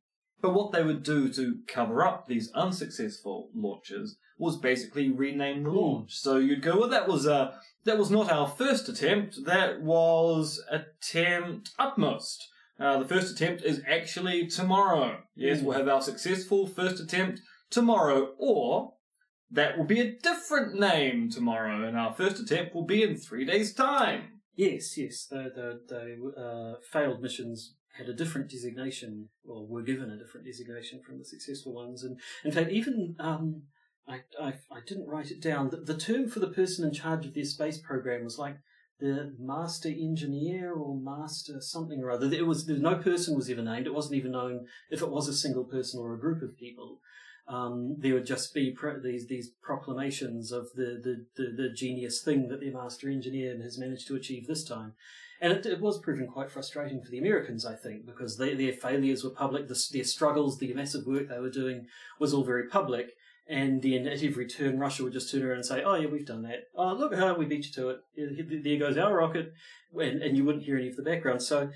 but 0.42 0.54
what 0.54 0.72
they 0.72 0.84
would 0.84 1.04
do 1.04 1.30
to 1.34 1.60
cover 1.68 2.04
up 2.06 2.28
these 2.28 2.52
unsuccessful 2.54 3.50
launches 3.56 4.18
was 4.38 4.58
basically 4.58 5.10
rename 5.10 5.64
the 5.64 5.70
Hmm. 5.72 5.76
launch. 5.78 6.16
So 6.16 6.38
you'd 6.38 6.62
go, 6.62 6.80
well, 6.80 6.90
that 6.90 7.08
was 7.08 7.26
uh, 7.26 7.56
that 7.86 7.98
was 7.98 8.12
not 8.12 8.32
our 8.32 8.48
first 8.48 8.90
attempt. 8.90 9.46
That 9.46 9.82
was 9.82 10.62
attempt 10.70 11.72
utmost. 11.80 12.48
Uh, 12.80 13.00
the 13.00 13.08
first 13.08 13.32
attempt 13.34 13.64
is 13.64 13.82
actually 13.88 14.46
tomorrow. 14.48 15.24
Yes, 15.36 15.60
Hmm. 15.60 15.66
we'll 15.66 15.78
have 15.78 15.88
our 15.88 16.02
successful 16.02 16.68
first 16.68 17.00
attempt 17.00 17.42
tomorrow, 17.70 18.36
or 18.38 18.94
that 19.50 19.78
will 19.78 19.86
be 19.86 20.00
a 20.02 20.12
different 20.20 20.78
name 20.80 21.30
tomorrow, 21.32 21.88
and 21.88 21.98
our 21.98 22.14
first 22.14 22.40
attempt 22.40 22.76
will 22.76 22.86
be 22.86 23.02
in 23.02 23.16
three 23.16 23.46
days' 23.46 23.74
time. 23.74 24.42
Yes, 24.56 24.98
yes. 24.98 25.26
The 25.26 25.52
the, 25.56 25.82
the 25.88 26.40
uh, 26.40 26.80
failed 26.92 27.22
missions 27.22 27.76
had 27.98 28.10
a 28.10 28.14
different 28.14 28.50
designation, 28.50 29.30
or 29.48 29.66
were 29.66 29.82
given 29.82 30.10
a 30.10 30.18
different 30.18 30.46
designation 30.46 31.02
from 31.02 31.18
the 31.18 31.26
successful 31.26 31.74
ones. 31.74 32.04
And 32.04 32.20
in 32.44 32.52
fact, 32.52 32.72
even 32.72 33.16
um, 33.20 33.64
I, 34.08 34.22
I 34.42 34.54
I 34.72 34.80
didn't 34.86 35.08
write 35.08 35.32
it 35.32 35.42
down. 35.42 35.70
The, 35.70 35.78
the 35.78 35.98
term 35.98 36.30
for 36.30 36.40
the 36.40 36.48
person 36.48 36.86
in 36.86 36.94
charge 36.94 37.26
of 37.26 37.34
their 37.34 37.46
space 37.46 37.80
program 37.80 38.24
was 38.24 38.38
like 38.38 38.58
the 39.00 39.36
master 39.40 39.90
engineer 39.90 40.74
or 40.74 41.00
master 41.00 41.62
something 41.62 42.02
or 42.02 42.12
other. 42.12 42.32
It 42.32 42.48
was 42.48 42.66
there, 42.66 42.78
no 42.78 42.96
person 42.96 43.36
was 43.36 43.50
ever 43.50 43.62
named. 43.62 43.88
It 43.88 43.94
wasn't 43.94 44.16
even 44.16 44.32
known 44.32 44.66
if 44.90 45.02
it 45.02 45.10
was 45.10 45.28
a 45.28 45.34
single 45.34 45.66
person 45.66 46.00
or 46.00 46.14
a 46.14 46.20
group 46.20 46.42
of 46.42 46.58
people. 46.58 47.00
Um, 47.48 47.96
there 48.00 48.14
would 48.14 48.26
just 48.26 48.54
be 48.54 48.72
pro- 48.72 49.00
these 49.00 49.28
these 49.28 49.52
proclamations 49.62 50.52
of 50.52 50.68
the, 50.76 51.00
the, 51.02 51.26
the, 51.38 51.64
the 51.64 51.70
genius 51.74 52.22
thing 52.22 52.50
that 52.50 52.60
their 52.60 52.74
master 52.74 53.10
engineer 53.10 53.58
has 53.62 53.78
managed 53.78 54.08
to 54.08 54.16
achieve 54.16 54.48
this 54.48 54.66
time. 54.66 54.94
And 55.40 55.54
it, 55.54 55.66
it 55.66 55.80
was 55.80 56.00
proving 56.00 56.28
quite 56.28 56.52
frustrating 56.52 57.02
for 57.02 57.12
the 57.12 57.20
Americans, 57.20 57.66
I 57.66 57.76
think, 57.76 58.06
because 58.06 58.38
they, 58.38 58.56
their 58.56 58.74
failures 58.74 59.24
were 59.24 59.30
public, 59.30 59.68
the, 59.68 59.80
their 59.94 60.04
struggles, 60.04 60.58
the 60.58 60.74
massive 60.74 61.06
work 61.06 61.30
they 61.30 61.40
were 61.40 61.50
doing 61.50 61.88
was 62.20 62.34
all 62.34 62.44
very 62.44 62.68
public. 62.68 63.12
And 63.50 63.82
then 63.82 64.08
at 64.08 64.24
every 64.24 64.46
turn, 64.46 64.80
Russia 64.80 65.04
would 65.04 65.14
just 65.14 65.32
turn 65.32 65.44
around 65.44 65.58
and 65.58 65.66
say, 65.66 65.82
"Oh 65.82 65.96
yeah, 65.96 66.08
we've 66.08 66.26
done 66.26 66.42
that. 66.44 66.66
Oh 66.76 66.94
look 66.94 67.16
how 67.16 67.34
we 67.34 67.46
beat 67.46 67.66
you 67.68 67.72
to 67.74 67.90
it. 67.90 68.64
There 68.64 68.78
goes 68.78 68.98
our 68.98 69.16
rocket," 69.16 69.54
and, 69.94 70.22
and 70.22 70.36
you 70.36 70.44
wouldn't 70.44 70.66
hear 70.66 70.78
any 70.78 70.90
of 70.90 70.98
the 70.98 71.02
background. 71.04 71.42
So, 71.42 71.70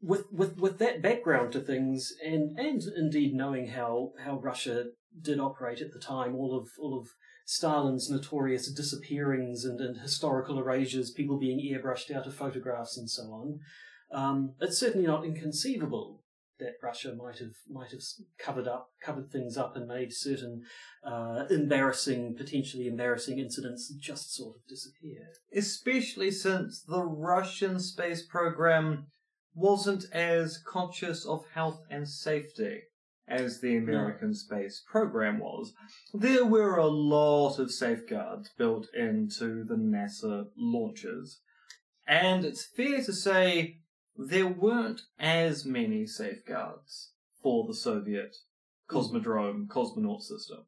with 0.00 0.32
with 0.32 0.56
with 0.56 0.78
that 0.78 1.02
background 1.02 1.52
to 1.52 1.60
things, 1.60 2.14
and 2.24 2.58
and 2.58 2.82
indeed 2.96 3.34
knowing 3.34 3.68
how 3.68 4.12
how 4.24 4.38
Russia 4.38 4.86
did 5.20 5.38
operate 5.38 5.82
at 5.82 5.92
the 5.92 5.98
time, 5.98 6.34
all 6.34 6.56
of 6.56 6.68
all 6.80 6.98
of 6.98 7.08
Stalin's 7.52 8.08
notorious 8.08 8.72
disappearings 8.72 9.66
and, 9.66 9.78
and 9.78 9.98
historical 9.98 10.58
erasures, 10.58 11.10
people 11.10 11.38
being 11.38 11.60
airbrushed 11.60 12.10
out 12.10 12.26
of 12.26 12.34
photographs 12.34 12.96
and 12.96 13.10
so 13.10 13.24
on, 13.24 13.60
um, 14.10 14.54
it's 14.62 14.78
certainly 14.78 15.06
not 15.06 15.26
inconceivable 15.26 16.22
that 16.58 16.76
Russia 16.82 17.14
might 17.14 17.38
have 17.40 17.56
might 17.68 17.90
have 17.90 18.00
covered 18.38 18.66
up 18.66 18.88
covered 19.02 19.30
things 19.30 19.58
up 19.58 19.76
and 19.76 19.86
made 19.86 20.14
certain 20.14 20.62
uh, 21.04 21.44
embarrassing, 21.50 22.34
potentially 22.34 22.86
embarrassing 22.86 23.38
incidents 23.38 23.92
just 24.00 24.34
sort 24.34 24.56
of 24.56 24.66
disappear. 24.66 25.20
Especially 25.54 26.30
since 26.30 26.82
the 26.82 27.02
Russian 27.02 27.78
space 27.80 28.24
program 28.26 29.08
wasn't 29.54 30.06
as 30.10 30.58
conscious 30.66 31.26
of 31.26 31.44
health 31.52 31.82
and 31.90 32.08
safety 32.08 32.80
as 33.32 33.60
the 33.60 33.76
American 33.76 34.34
space 34.34 34.82
program 34.86 35.38
was. 35.38 35.72
There 36.12 36.44
were 36.44 36.76
a 36.76 36.86
lot 36.86 37.58
of 37.58 37.72
safeguards 37.72 38.50
built 38.58 38.88
into 38.94 39.64
the 39.64 39.76
NASA 39.76 40.48
launches. 40.56 41.40
And 42.06 42.44
it's 42.44 42.64
fair 42.64 43.02
to 43.02 43.12
say 43.12 43.78
there 44.16 44.46
weren't 44.46 45.02
as 45.18 45.64
many 45.64 46.06
safeguards 46.06 47.12
for 47.42 47.66
the 47.66 47.74
Soviet 47.74 48.36
Cosmodrome 48.90 49.66
cosmonaut 49.68 50.20
system. 50.20 50.66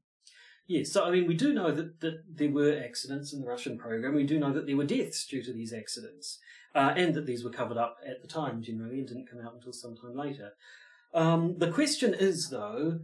Yes, 0.66 0.90
so 0.90 1.04
I 1.04 1.10
mean, 1.10 1.26
we 1.26 1.34
do 1.34 1.52
know 1.52 1.70
that, 1.72 2.00
that 2.00 2.22
there 2.26 2.50
were 2.50 2.82
accidents 2.82 3.34
in 3.34 3.42
the 3.42 3.46
Russian 3.46 3.76
program. 3.76 4.14
We 4.14 4.24
do 4.24 4.38
know 4.38 4.52
that 4.54 4.66
there 4.66 4.78
were 4.78 4.86
deaths 4.86 5.26
due 5.26 5.42
to 5.42 5.52
these 5.52 5.74
accidents, 5.74 6.38
uh, 6.74 6.94
and 6.96 7.12
that 7.12 7.26
these 7.26 7.44
were 7.44 7.50
covered 7.50 7.76
up 7.76 7.98
at 8.06 8.22
the 8.22 8.28
time 8.28 8.62
generally 8.62 8.98
and 8.98 9.06
didn't 9.06 9.28
come 9.30 9.40
out 9.44 9.54
until 9.54 9.74
some 9.74 9.94
time 9.94 10.16
later. 10.16 10.52
Um, 11.14 11.56
the 11.58 11.70
question 11.70 12.12
is, 12.12 12.50
though, 12.50 12.98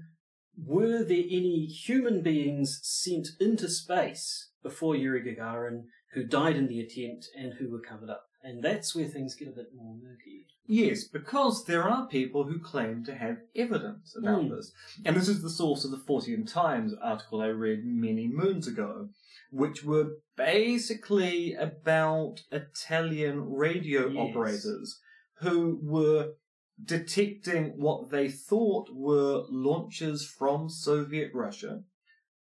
were 0.63 1.03
there 1.05 1.25
any 1.31 1.67
human 1.67 2.23
beings 2.23 2.81
sent 2.83 3.29
into 3.41 3.69
space 3.69 4.51
before 4.63 4.97
Yuri 4.97 5.23
Gagarin 5.23 5.85
who 6.13 6.25
died 6.25 6.57
in 6.57 6.67
the 6.67 6.81
attempt 6.81 7.29
and 7.39 7.55
who 7.55 7.71
were 7.71 7.81
covered 7.81 8.11
up? 8.11 8.25
And 8.43 8.63
that's 8.65 8.95
where 8.97 9.07
things 9.07 9.35
get 9.37 9.49
a 9.49 9.53
bit 9.53 9.69
more 9.77 9.95
murky. 10.03 10.47
Yes, 10.67 11.05
because 11.05 11.65
there 11.67 11.83
are 11.89 12.09
people 12.09 12.45
who 12.45 12.59
claim 12.59 13.05
to 13.05 13.15
have 13.15 13.39
evidence 13.55 14.17
about 14.17 14.45
Mm. 14.45 14.57
this. 14.57 14.73
And 15.05 15.15
this 15.17 15.29
is 15.29 15.43
the 15.43 15.51
source 15.51 15.85
of 15.85 15.91
the 15.91 15.99
Fortean 15.99 16.51
Times 16.51 16.95
article 17.03 17.41
I 17.43 17.49
read 17.49 17.85
many 17.85 18.29
moons 18.29 18.67
ago, 18.67 19.11
which 19.51 19.85
were 19.85 20.17
basically 20.37 21.55
about 21.55 22.43
Italian 22.51 23.51
radio 23.51 24.09
Yes. 24.09 24.17
operators 24.31 25.01
who 25.41 25.79
were 25.83 26.35
detecting 26.85 27.75
what 27.77 28.11
they 28.11 28.29
thought 28.29 28.89
were 28.93 29.45
launches 29.49 30.27
from 30.27 30.69
Soviet 30.69 31.31
Russia, 31.35 31.83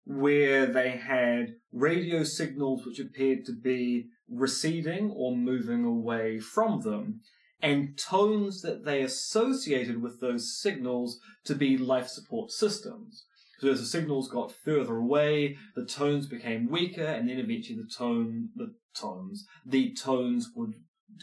where 0.04 0.66
they 0.66 0.90
had 0.90 1.54
radio 1.72 2.22
signals 2.22 2.84
which 2.86 3.00
appeared 3.00 3.44
to 3.44 3.52
be 3.52 4.06
receding 4.28 5.10
or 5.10 5.36
moving 5.36 5.84
away 5.84 6.38
from 6.38 6.80
them, 6.82 7.20
and 7.62 7.98
tones 7.98 8.62
that 8.62 8.84
they 8.84 9.02
associated 9.02 10.02
with 10.02 10.20
those 10.20 10.60
signals 10.60 11.18
to 11.44 11.54
be 11.54 11.76
life 11.76 12.08
support 12.08 12.50
systems. 12.50 13.24
So 13.60 13.70
as 13.70 13.80
the 13.80 13.86
signals 13.86 14.28
got 14.28 14.52
further 14.52 14.96
away, 14.96 15.56
the 15.74 15.86
tones 15.86 16.26
became 16.26 16.70
weaker, 16.70 17.06
and 17.06 17.28
then 17.28 17.38
eventually 17.38 17.78
the 17.78 17.90
tone, 17.96 18.50
the 18.54 18.74
tones, 18.94 19.46
the 19.64 19.94
tones 19.94 20.50
would 20.54 20.74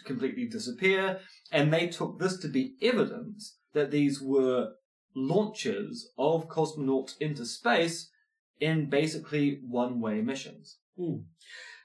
completely 0.05 0.45
disappear, 0.47 1.19
and 1.51 1.71
they 1.71 1.87
took 1.87 2.19
this 2.19 2.37
to 2.37 2.47
be 2.47 2.75
evidence 2.81 3.57
that 3.73 3.91
these 3.91 4.21
were 4.21 4.69
launches 5.15 6.11
of 6.17 6.47
cosmonauts 6.47 7.17
into 7.19 7.45
space 7.45 8.09
in 8.59 8.89
basically 8.89 9.59
one-way 9.67 10.21
missions. 10.21 10.77
Hmm. 10.97 11.17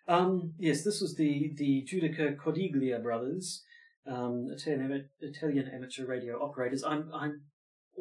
Um, 0.06 0.54
yes, 0.58 0.84
this 0.84 1.00
was 1.00 1.16
the, 1.16 1.52
the 1.56 1.86
Judica 1.90 2.36
Cordiglia 2.36 3.02
brothers, 3.02 3.64
um, 4.06 4.46
Italian, 4.50 5.08
Italian 5.20 5.70
amateur 5.74 6.06
radio 6.06 6.42
operators. 6.42 6.82
I'm, 6.82 7.10
I'm 7.12 7.42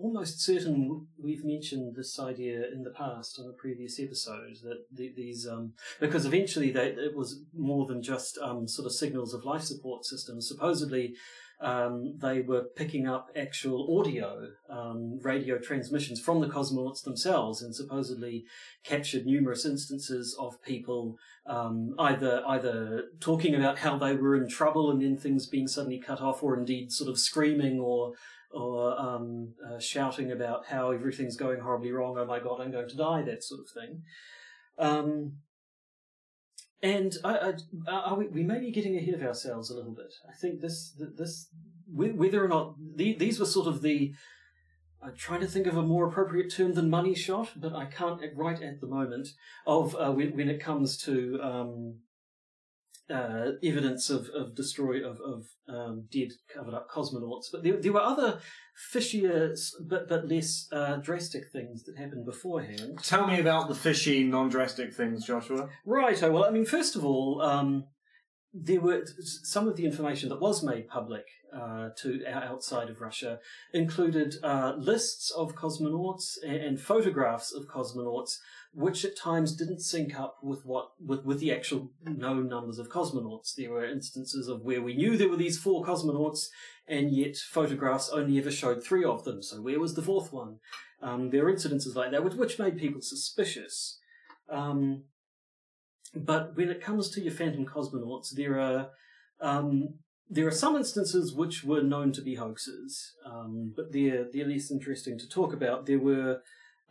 almost 0.02 0.42
certain 0.42 1.08
we've 1.22 1.44
mentioned 1.44 1.96
this 1.96 2.20
idea 2.20 2.62
in 2.72 2.84
the 2.84 2.92
past 2.92 3.40
on 3.40 3.50
a 3.50 3.54
previous 3.54 4.00
episode 4.00 4.56
that 4.64 4.86
the, 4.94 5.12
these, 5.16 5.48
um, 5.48 5.74
because 6.00 6.26
eventually 6.26 6.72
they, 6.72 6.88
it 6.88 7.16
was 7.16 7.42
more 7.56 7.86
than 7.86 8.02
just 8.02 8.38
um, 8.40 8.68
sort 8.68 8.86
of 8.86 8.94
signals 8.94 9.34
of 9.34 9.44
life 9.44 9.64
support 9.64 10.06
systems. 10.06 10.48
Supposedly, 10.48 11.16
um, 11.60 12.18
they 12.20 12.42
were 12.42 12.66
picking 12.76 13.08
up 13.08 13.30
actual 13.36 14.00
audio 14.00 14.50
um, 14.70 15.20
radio 15.24 15.58
transmissions 15.58 16.22
from 16.22 16.40
the 16.40 16.48
cosmonauts 16.48 17.04
themselves, 17.04 17.64
and 17.64 17.76
supposedly 17.76 18.46
captured 18.84 19.26
numerous 19.26 19.66
instances 19.66 20.38
of 20.40 20.62
people 20.62 21.18
um, 21.48 21.96
either 21.98 22.44
either 22.48 23.06
talking 23.20 23.56
about 23.56 23.80
how 23.80 23.98
they 23.98 24.16
were 24.16 24.36
in 24.36 24.48
trouble 24.48 24.92
and 24.92 25.02
then 25.02 25.18
things 25.18 25.48
being 25.48 25.68
suddenly 25.68 26.00
cut 26.00 26.22
off, 26.22 26.44
or 26.44 26.56
indeed 26.56 26.92
sort 26.92 27.10
of 27.10 27.18
screaming 27.18 27.80
or 27.80 28.14
or 28.52 29.00
um, 29.00 29.54
uh, 29.66 29.80
shouting 29.80 30.32
about 30.32 30.68
how 30.68 30.92
everything's 30.92 31.36
going 31.36 31.60
horribly 31.60 31.92
wrong. 31.92 32.18
Oh 32.18 32.26
my 32.26 32.40
god, 32.40 32.62
I'm 32.62 32.72
going 32.72 32.90
to 32.90 32.96
die. 32.98 33.22
That 33.24 33.44
sort 33.44 33.62
of 33.62 33.70
thing. 33.70 34.04
Um, 34.78 35.38
and 36.82 37.14
I, 37.24 37.54
I, 37.88 38.14
we, 38.14 38.28
we 38.28 38.44
may 38.44 38.60
be 38.60 38.72
getting 38.72 38.96
ahead 38.98 39.16
of 39.16 39.24
ourselves 39.24 39.70
a 39.70 39.76
little 39.76 39.94
bit. 39.94 40.14
I 40.30 40.34
think 40.34 40.62
this 40.62 40.94
this 41.16 41.50
whether 41.92 42.44
or 42.44 42.48
not 42.48 42.76
the, 42.96 43.14
these 43.14 43.40
were 43.40 43.46
sort 43.46 43.68
of 43.68 43.82
the 43.82 44.14
I'm 45.02 45.16
trying 45.16 45.42
to 45.42 45.48
think 45.48 45.68
of 45.68 45.78
a 45.78 45.84
more 45.84 46.08
appropriate 46.08 46.52
term 46.52 46.74
than 46.74 46.90
money 46.90 47.14
shot, 47.14 47.52
but 47.56 47.74
I 47.74 47.86
can't 47.86 48.20
right 48.36 48.62
at 48.62 48.82
the 48.82 48.88
moment 48.88 49.30
of 49.66 49.96
uh, 49.96 50.12
when, 50.12 50.36
when 50.36 50.50
it 50.50 50.60
comes 50.60 50.98
to 51.04 51.40
um, 51.42 52.00
uh, 53.10 53.52
evidence 53.64 54.10
of, 54.10 54.30
of 54.30 54.56
destroy 54.56 54.98
of, 55.06 55.20
of 55.22 55.46
um, 55.70 56.08
dead 56.12 56.30
covered 56.54 56.74
up 56.74 56.90
cosmonauts. 56.90 57.46
But 57.52 57.64
there, 57.64 57.82
there 57.82 57.94
were 57.94 58.02
other 58.02 58.40
fishier 58.94 59.58
but 59.88 60.08
but 60.08 60.28
less 60.28 60.68
uh, 60.72 60.98
drastic 60.98 61.52
things 61.52 61.84
that 61.84 61.98
happened 61.98 62.26
beforehand. 62.26 63.00
Tell 63.04 63.28
me 63.28 63.40
about 63.40 63.70
the 63.70 63.76
fishy, 63.76 64.24
non-drastic 64.24 64.94
things, 64.94 65.26
Joshua. 65.26 65.70
Right. 65.86 66.22
Oh, 66.24 66.32
well, 66.32 66.46
I 66.46 66.52
mean, 66.52 66.66
first 66.66 66.96
of 66.96 67.06
all, 67.06 67.42
um, 67.42 67.86
there 68.54 68.82
were 68.82 69.06
some 69.44 69.68
of 69.68 69.76
the 69.76 69.86
information 69.86 70.30
that 70.30 70.42
was 70.42 70.64
made 70.64 70.88
public 70.88 71.26
uh, 71.54 71.90
to 71.98 72.26
outside 72.28 72.90
of 72.90 73.02
Russia 73.02 73.40
included 73.74 74.36
uh, 74.44 74.74
lists 74.78 75.32
of 75.32 75.56
cosmonauts 75.56 76.38
and, 76.46 76.80
photographs 76.80 77.54
of 77.54 77.68
cosmonauts, 77.68 78.38
which 78.74 79.04
at 79.06 79.18
times 79.18 79.56
didn't 79.56 79.82
sync 79.82 80.20
up 80.20 80.38
with 80.44 80.66
what 80.66 80.92
with, 81.04 81.26
with 81.26 81.40
the 81.40 81.52
actual 81.52 81.92
known 82.04 82.48
numbers 82.48 82.80
of 82.80 82.90
cosmonauts. 82.90 83.56
There 83.56 83.72
were 83.72 83.86
instances 83.86 84.48
of 84.48 84.62
where 84.62 84.82
we 84.82 84.96
knew 84.96 85.18
there 85.18 85.30
were 85.30 85.38
these 85.38 85.58
four 85.58 85.86
cosmonauts, 85.86 86.48
and 86.88 87.12
yet 87.12 87.38
photographs 87.38 88.10
only 88.10 88.38
ever 88.38 88.52
showed 88.52 88.84
three 88.84 89.04
of 89.04 89.24
them. 89.24 89.42
So 89.42 89.62
where 89.62 89.80
was 89.80 89.96
the 89.96 90.02
fourth 90.02 90.32
one? 90.34 90.60
Um, 91.02 91.30
there 91.30 91.44
were 91.44 91.54
incidences 91.54 91.96
like 91.96 92.12
that, 92.12 92.24
which, 92.24 92.34
which 92.34 92.60
made 92.60 92.78
people 92.78 93.02
suspicious. 93.02 94.00
Um, 94.50 95.04
but 96.16 96.56
when 96.56 96.70
it 96.70 96.82
comes 96.82 97.10
to 97.10 97.22
your 97.22 97.34
phantom 97.34 97.66
cosmonauts, 97.66 98.32
there 98.32 98.60
are 98.60 98.90
um, 99.42 99.96
there 100.30 100.48
are 100.48 100.52
some 100.52 100.76
instances 100.76 101.34
which 101.34 101.64
were 101.64 101.82
known 101.82 102.12
to 102.14 102.22
be 102.22 102.36
hoaxes, 102.36 103.14
um, 103.26 103.74
but 103.76 103.92
they're 103.92 104.26
they're 104.32 104.48
less 104.48 104.72
interesting 104.72 105.18
to 105.20 105.30
talk 105.30 105.54
about. 105.54 105.86
There 105.86 106.00
were 106.00 106.42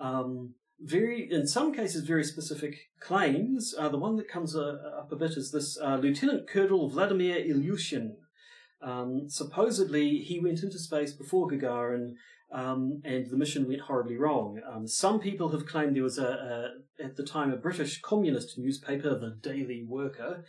um, 0.00 0.54
very, 0.80 1.30
in 1.30 1.46
some 1.46 1.74
cases, 1.74 2.04
very 2.04 2.24
specific 2.24 2.90
claims. 3.00 3.74
Uh, 3.78 3.88
the 3.88 3.98
one 3.98 4.16
that 4.16 4.28
comes 4.28 4.54
uh, 4.54 4.76
up 4.98 5.10
a 5.10 5.16
bit 5.16 5.32
is 5.32 5.50
this 5.50 5.78
uh, 5.80 5.96
Lieutenant 5.96 6.48
Colonel 6.48 6.88
Vladimir 6.88 7.36
Ilyushin. 7.36 8.12
Um, 8.82 9.28
supposedly, 9.28 10.18
he 10.18 10.38
went 10.38 10.62
into 10.62 10.78
space 10.78 11.12
before 11.12 11.48
Gagarin, 11.48 12.14
um, 12.52 13.00
and 13.04 13.28
the 13.30 13.36
mission 13.36 13.66
went 13.66 13.82
horribly 13.82 14.16
wrong. 14.16 14.60
Um, 14.70 14.86
some 14.86 15.18
people 15.18 15.48
have 15.50 15.66
claimed 15.66 15.96
there 15.96 16.02
was 16.02 16.18
a, 16.18 16.72
a, 17.00 17.04
at 17.04 17.16
the 17.16 17.24
time, 17.24 17.52
a 17.52 17.56
British 17.56 18.00
communist 18.02 18.58
newspaper, 18.58 19.18
the 19.18 19.36
Daily 19.42 19.84
Worker. 19.88 20.44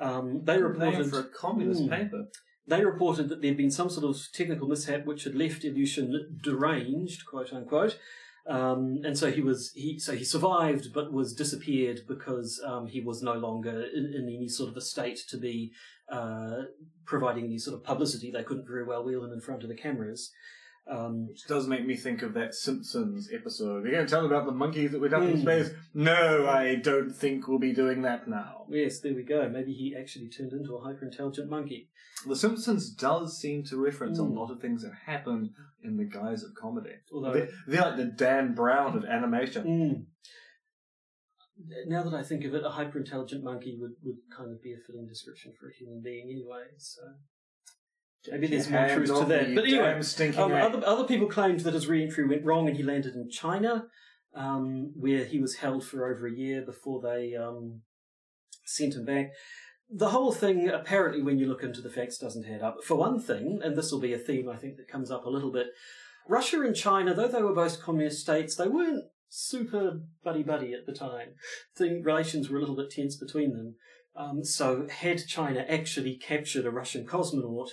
Um, 0.00 0.44
they 0.44 0.58
reported 0.60 1.10
for 1.10 1.20
a 1.20 1.24
communist 1.24 1.82
Hmm. 1.82 1.90
paper. 1.90 2.24
they 2.66 2.84
reported 2.84 3.28
that 3.28 3.40
there 3.40 3.50
had 3.50 3.56
been 3.56 3.70
some 3.70 3.90
sort 3.90 4.04
of 4.08 4.16
technical 4.32 4.68
mishap 4.68 5.04
which 5.04 5.24
had 5.24 5.34
left 5.34 5.62
Ilyushin 5.62 6.40
deranged, 6.42 7.26
quote 7.26 7.52
unquote. 7.52 7.98
Um, 8.46 9.00
and 9.04 9.18
so 9.18 9.30
he 9.30 9.42
was 9.42 9.70
he 9.74 9.98
so 9.98 10.12
he 10.14 10.24
survived 10.24 10.92
but 10.94 11.12
was 11.12 11.34
disappeared 11.34 12.00
because 12.08 12.60
um, 12.64 12.86
he 12.86 13.00
was 13.00 13.22
no 13.22 13.34
longer 13.34 13.82
in, 13.94 14.06
in 14.14 14.24
any 14.34 14.48
sort 14.48 14.70
of 14.70 14.76
a 14.76 14.80
state 14.80 15.18
to 15.28 15.36
be 15.36 15.72
uh, 16.10 16.62
providing 17.04 17.44
any 17.44 17.58
sort 17.58 17.76
of 17.76 17.84
publicity. 17.84 18.30
They 18.30 18.42
couldn't 18.44 18.66
very 18.66 18.84
well 18.84 19.04
wheel 19.04 19.24
him 19.24 19.32
in 19.32 19.40
front 19.40 19.62
of 19.62 19.68
the 19.68 19.74
cameras. 19.74 20.32
Um, 20.90 21.28
Which 21.28 21.46
does 21.46 21.68
make 21.68 21.86
me 21.86 21.94
think 21.94 22.22
of 22.22 22.34
that 22.34 22.52
Simpsons 22.52 23.30
episode. 23.32 23.84
You're 23.84 23.92
going 23.92 24.06
to 24.06 24.10
tell 24.10 24.26
about 24.26 24.44
the 24.46 24.50
monkeys 24.52 24.90
that 24.90 25.00
went 25.00 25.14
up 25.14 25.22
in 25.22 25.36
Hmm. 25.36 25.42
space? 25.42 25.70
No, 25.94 26.48
I 26.48 26.74
don't 26.74 27.12
think 27.12 27.46
we'll 27.46 27.60
be 27.60 27.72
doing 27.72 28.02
that 28.02 28.26
now. 28.26 28.66
yes, 28.68 28.98
there 29.00 29.14
we 29.14 29.22
go. 29.22 29.48
Maybe 29.48 29.72
he 29.72 29.94
actually 29.96 30.28
turned 30.28 30.52
into 30.52 30.74
a 30.74 30.80
hyper 30.80 31.04
intelligent 31.04 31.48
monkey. 31.48 31.90
The 32.26 32.34
Simpsons 32.34 32.90
does 32.92 33.38
seem 33.38 33.62
to 33.64 33.76
reference 33.76 34.18
Hmm. 34.18 34.24
a 34.24 34.28
lot 34.28 34.50
of 34.50 34.60
things 34.60 34.82
that 34.82 34.92
happened 35.06 35.50
in 35.84 35.96
the 35.96 36.04
guise 36.04 36.42
of 36.42 36.54
comedy. 36.56 36.96
Although 37.12 37.34
They're, 37.34 37.48
they're 37.68 37.82
like 37.82 37.96
the 37.96 38.04
Dan 38.06 38.54
Brown 38.54 38.96
of 38.96 39.04
animation. 39.04 39.64
Mm. 39.64 40.06
Now 41.86 42.02
that 42.02 42.14
I 42.14 42.22
think 42.22 42.44
of 42.44 42.54
it, 42.54 42.64
a 42.64 42.70
hyper 42.70 42.98
intelligent 42.98 43.44
monkey 43.44 43.76
would, 43.78 43.92
would 44.02 44.16
kind 44.36 44.50
of 44.50 44.62
be 44.62 44.72
a 44.72 44.78
fitting 44.86 45.06
description 45.06 45.52
for 45.60 45.68
a 45.68 45.72
human 45.74 46.00
being 46.02 46.24
anyway. 46.30 46.64
So 46.78 47.02
Maybe 48.30 48.48
there's 48.48 48.68
more 48.68 48.86
truth 48.88 49.08
to 49.20 49.24
that. 49.26 49.54
But 49.54 49.64
anyway, 49.64 49.94
um, 50.36 50.50
other, 50.62 50.86
other 50.86 51.04
people 51.04 51.26
claimed 51.28 51.60
that 51.60 51.74
his 51.74 51.86
re-entry 51.86 52.26
went 52.26 52.44
wrong 52.44 52.68
and 52.68 52.76
he 52.76 52.82
landed 52.82 53.14
in 53.14 53.30
China, 53.30 53.86
um, 54.34 54.92
where 54.94 55.24
he 55.24 55.38
was 55.40 55.56
held 55.56 55.84
for 55.84 56.06
over 56.12 56.26
a 56.26 56.32
year 56.32 56.62
before 56.62 57.00
they 57.00 57.34
um, 57.34 57.80
sent 58.64 58.94
him 58.94 59.04
back. 59.06 59.30
The 59.88 60.10
whole 60.10 60.32
thing, 60.32 60.68
apparently, 60.68 61.22
when 61.22 61.38
you 61.38 61.46
look 61.46 61.64
into 61.64 61.80
the 61.80 61.90
facts, 61.90 62.18
doesn't 62.18 62.46
add 62.46 62.62
up. 62.62 62.84
For 62.84 62.94
one 62.94 63.20
thing, 63.20 63.60
and 63.62 63.76
this 63.76 63.90
will 63.90 64.00
be 64.00 64.12
a 64.12 64.18
theme 64.18 64.48
I 64.48 64.56
think 64.56 64.76
that 64.76 64.86
comes 64.86 65.10
up 65.10 65.24
a 65.24 65.30
little 65.30 65.50
bit, 65.50 65.68
Russia 66.28 66.60
and 66.60 66.76
China, 66.76 67.14
though 67.14 67.26
they 67.26 67.42
were 67.42 67.54
both 67.54 67.82
communist 67.82 68.20
states, 68.20 68.54
they 68.54 68.68
weren't 68.68 69.04
super 69.28 70.02
buddy 70.22 70.42
buddy 70.42 70.74
at 70.74 70.86
the 70.86 70.92
time. 70.92 71.30
The 71.76 72.00
relations 72.02 72.48
were 72.48 72.58
a 72.58 72.60
little 72.60 72.76
bit 72.76 72.90
tense 72.90 73.16
between 73.16 73.56
them. 73.56 73.76
Um, 74.14 74.44
so, 74.44 74.86
had 74.88 75.26
China 75.26 75.64
actually 75.68 76.16
captured 76.16 76.66
a 76.66 76.70
Russian 76.70 77.06
cosmonaut 77.06 77.70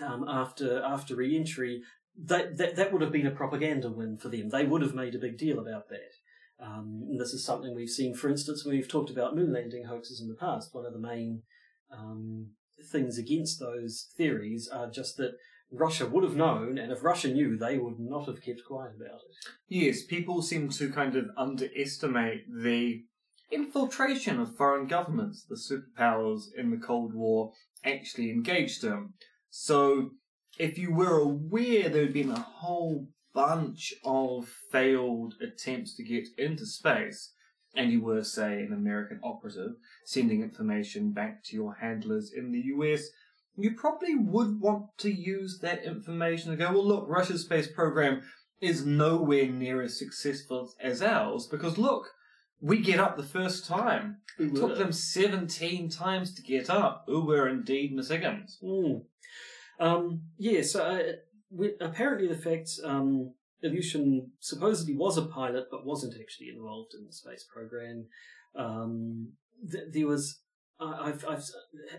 um, 0.00 0.26
after 0.28 0.82
after 0.82 1.16
re-entry, 1.16 1.82
that, 2.16 2.56
that 2.56 2.76
that 2.76 2.92
would 2.92 3.02
have 3.02 3.12
been 3.12 3.26
a 3.26 3.30
propaganda 3.30 3.90
win 3.90 4.16
for 4.16 4.28
them. 4.28 4.48
They 4.48 4.64
would 4.64 4.82
have 4.82 4.94
made 4.94 5.14
a 5.14 5.20
big 5.20 5.38
deal 5.38 5.58
about 5.58 5.88
that. 5.88 6.64
Um, 6.64 7.08
this 7.18 7.32
is 7.32 7.44
something 7.44 7.74
we've 7.74 7.88
seen, 7.88 8.14
for 8.14 8.30
instance, 8.30 8.64
when 8.64 8.76
we've 8.76 8.88
talked 8.88 9.10
about 9.10 9.34
moon 9.34 9.52
landing 9.52 9.84
hoaxes 9.84 10.20
in 10.20 10.28
the 10.28 10.34
past. 10.34 10.74
One 10.74 10.86
of 10.86 10.92
the 10.92 10.98
main 10.98 11.42
um, 11.90 12.50
things 12.90 13.18
against 13.18 13.58
those 13.58 14.08
theories 14.16 14.68
are 14.72 14.90
just 14.90 15.16
that 15.16 15.32
Russia 15.72 16.06
would 16.06 16.22
have 16.22 16.36
known, 16.36 16.78
and 16.78 16.92
if 16.92 17.02
Russia 17.02 17.28
knew, 17.28 17.56
they 17.56 17.78
would 17.78 17.98
not 17.98 18.26
have 18.26 18.42
kept 18.42 18.64
quiet 18.66 18.92
about 18.94 19.20
it. 19.20 19.50
Yes, 19.68 20.04
people 20.04 20.42
seem 20.42 20.68
to 20.68 20.92
kind 20.92 21.16
of 21.16 21.30
underestimate 21.36 22.44
the 22.52 23.04
infiltration 23.50 24.38
of 24.38 24.56
foreign 24.56 24.86
governments 24.86 25.44
the 25.48 25.56
superpowers 25.56 26.42
in 26.56 26.70
the 26.70 26.76
Cold 26.76 27.14
War 27.14 27.52
actually 27.84 28.30
engaged 28.30 28.84
in. 28.84 29.14
So, 29.54 30.12
if 30.58 30.78
you 30.78 30.94
were 30.94 31.18
aware 31.18 31.90
there 31.90 32.04
had 32.04 32.14
been 32.14 32.30
a 32.30 32.40
whole 32.40 33.08
bunch 33.34 33.92
of 34.02 34.48
failed 34.70 35.34
attempts 35.42 35.94
to 35.96 36.02
get 36.02 36.26
into 36.38 36.64
space, 36.64 37.34
and 37.74 37.92
you 37.92 38.00
were, 38.00 38.24
say, 38.24 38.62
an 38.62 38.72
American 38.72 39.20
operative 39.22 39.72
sending 40.06 40.42
information 40.42 41.12
back 41.12 41.44
to 41.44 41.54
your 41.54 41.74
handlers 41.74 42.32
in 42.34 42.50
the 42.50 42.62
US, 42.76 43.10
you 43.54 43.74
probably 43.74 44.14
would 44.14 44.58
want 44.58 44.86
to 44.96 45.12
use 45.12 45.58
that 45.58 45.84
information 45.84 46.50
to 46.50 46.56
go, 46.56 46.72
well, 46.72 46.88
look, 46.88 47.04
Russia's 47.06 47.44
space 47.44 47.70
program 47.70 48.22
is 48.62 48.86
nowhere 48.86 49.48
near 49.48 49.82
as 49.82 49.98
successful 49.98 50.72
as 50.80 51.02
ours 51.02 51.46
because 51.46 51.76
look, 51.76 52.06
we 52.62 52.80
get 52.80 53.00
up 53.00 53.16
the 53.16 53.24
first 53.24 53.66
time. 53.66 54.18
It 54.38 54.54
took 54.54 54.78
them 54.78 54.92
17 54.92 55.90
times 55.90 56.34
to 56.34 56.42
get 56.42 56.70
up. 56.70 57.04
Ooh, 57.08 57.26
we're 57.26 57.48
indeed 57.48 57.92
Miss 57.92 58.08
Higgins. 58.08 58.58
Mm. 58.62 59.02
Um, 59.80 60.22
yeah, 60.38 60.62
so 60.62 60.82
uh, 60.84 61.02
we, 61.50 61.72
apparently 61.80 62.28
the 62.28 62.36
fact 62.36 62.70
um, 62.84 63.34
Ilyushin 63.64 64.28
supposedly 64.38 64.94
was 64.94 65.18
a 65.18 65.22
pilot 65.22 65.66
but 65.70 65.84
wasn't 65.84 66.14
actually 66.18 66.48
involved 66.48 66.92
in 66.98 67.04
the 67.04 67.12
space 67.12 67.44
program. 67.52 68.06
Um, 68.56 69.32
th- 69.70 69.88
there 69.92 70.06
was, 70.06 70.40
I've, 70.80 71.24
I've, 71.28 71.44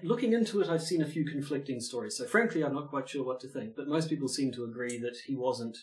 looking 0.01 0.31
into 0.31 0.61
it, 0.61 0.69
I've 0.69 0.81
seen 0.81 1.01
a 1.01 1.07
few 1.07 1.25
conflicting 1.25 1.81
stories. 1.81 2.17
So 2.17 2.25
frankly, 2.25 2.63
I'm 2.63 2.73
not 2.73 2.89
quite 2.89 3.09
sure 3.09 3.25
what 3.25 3.41
to 3.41 3.49
think, 3.49 3.75
but 3.75 3.87
most 3.87 4.09
people 4.09 4.29
seem 4.29 4.53
to 4.53 4.63
agree 4.63 4.97
that 4.99 5.17
he 5.27 5.35
wasn't 5.35 5.77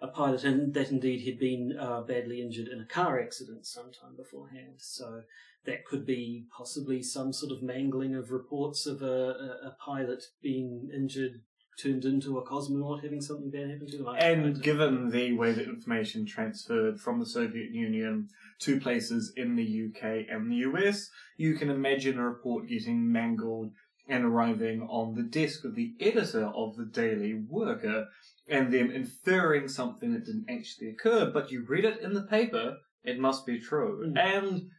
a 0.00 0.08
pilot 0.08 0.44
and 0.44 0.74
that 0.74 0.90
indeed 0.90 1.20
he'd 1.20 1.38
been 1.38 1.76
uh, 1.78 2.02
badly 2.02 2.40
injured 2.40 2.68
in 2.68 2.80
a 2.80 2.86
car 2.86 3.20
accident 3.20 3.66
sometime 3.66 4.16
beforehand. 4.16 4.74
So 4.78 5.22
that 5.66 5.84
could 5.84 6.06
be 6.06 6.46
possibly 6.56 7.02
some 7.02 7.32
sort 7.32 7.52
of 7.52 7.62
mangling 7.62 8.14
of 8.14 8.30
reports 8.30 8.86
of 8.86 9.02
a, 9.02 9.06
a, 9.06 9.68
a 9.68 9.76
pilot 9.84 10.24
being 10.42 10.88
injured 10.94 11.40
turned 11.80 12.04
into 12.04 12.38
a 12.38 12.44
cosmonaut 12.44 13.02
having 13.02 13.20
something 13.20 13.50
bad 13.50 13.70
happen 13.70 13.86
to 13.86 13.98
him. 13.98 14.16
And 14.18 14.62
given 14.62 15.10
the 15.10 15.32
way 15.32 15.52
that 15.52 15.64
information 15.64 16.26
transferred 16.26 17.00
from 17.00 17.20
the 17.20 17.26
Soviet 17.26 17.70
Union 17.70 18.28
to 18.60 18.80
places 18.80 19.32
in 19.36 19.54
the 19.54 19.88
UK 19.88 20.26
and 20.28 20.50
the 20.50 20.56
US, 20.56 21.10
you 21.36 21.54
can 21.54 21.70
imagine 21.70 22.18
a 22.18 22.28
report 22.28 22.68
getting 22.68 23.10
mangled 23.10 23.70
and 24.08 24.24
arriving 24.24 24.82
on 24.82 25.14
the 25.14 25.22
desk 25.22 25.64
of 25.64 25.74
the 25.74 25.94
editor 26.00 26.46
of 26.46 26.76
the 26.76 26.86
Daily 26.86 27.34
Worker 27.34 28.08
and 28.48 28.72
them 28.72 28.90
inferring 28.90 29.68
something 29.68 30.12
that 30.12 30.24
didn't 30.24 30.46
actually 30.48 30.88
occur, 30.88 31.30
but 31.30 31.50
you 31.50 31.64
read 31.68 31.84
it 31.84 32.00
in 32.00 32.14
the 32.14 32.22
paper, 32.22 32.76
it 33.04 33.18
must 33.18 33.46
be 33.46 33.60
true. 33.60 34.06
Mm. 34.06 34.18
And 34.18 34.70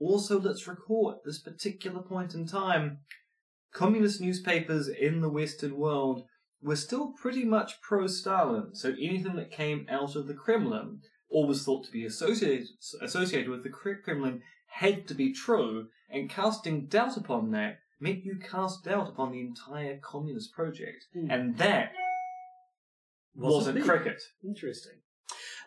also, 0.00 0.40
let's 0.40 0.66
record 0.66 1.16
this 1.24 1.40
particular 1.40 2.00
point 2.00 2.34
in 2.34 2.46
time. 2.46 2.98
Communist 3.72 4.20
newspapers 4.20 4.88
in 4.88 5.20
the 5.20 5.28
Western 5.28 5.76
world 5.76 6.24
were 6.62 6.76
still 6.76 7.12
pretty 7.20 7.44
much 7.44 7.80
pro 7.80 8.06
Stalin, 8.06 8.74
so 8.74 8.90
anything 8.90 9.36
that 9.36 9.50
came 9.50 9.86
out 9.88 10.16
of 10.16 10.26
the 10.26 10.34
Kremlin 10.34 11.00
or 11.28 11.46
was 11.46 11.64
thought 11.64 11.84
to 11.84 11.92
be 11.92 12.04
associated, 12.04 12.66
associated 13.02 13.48
with 13.48 13.62
the 13.62 13.70
Kremlin 13.70 14.42
had 14.66 15.06
to 15.08 15.14
be 15.14 15.32
true, 15.32 15.88
and 16.10 16.30
casting 16.30 16.86
doubt 16.86 17.16
upon 17.16 17.50
that 17.50 17.78
meant 18.00 18.24
you 18.24 18.36
cast 18.36 18.84
doubt 18.84 19.08
upon 19.08 19.32
the 19.32 19.40
entire 19.40 19.98
communist 19.98 20.52
project. 20.52 21.04
Hmm. 21.12 21.30
And 21.30 21.58
that 21.58 21.92
Wasn't 23.38 23.76
wasn't 23.76 23.84
cricket. 23.84 24.20
Interesting. 24.44 24.98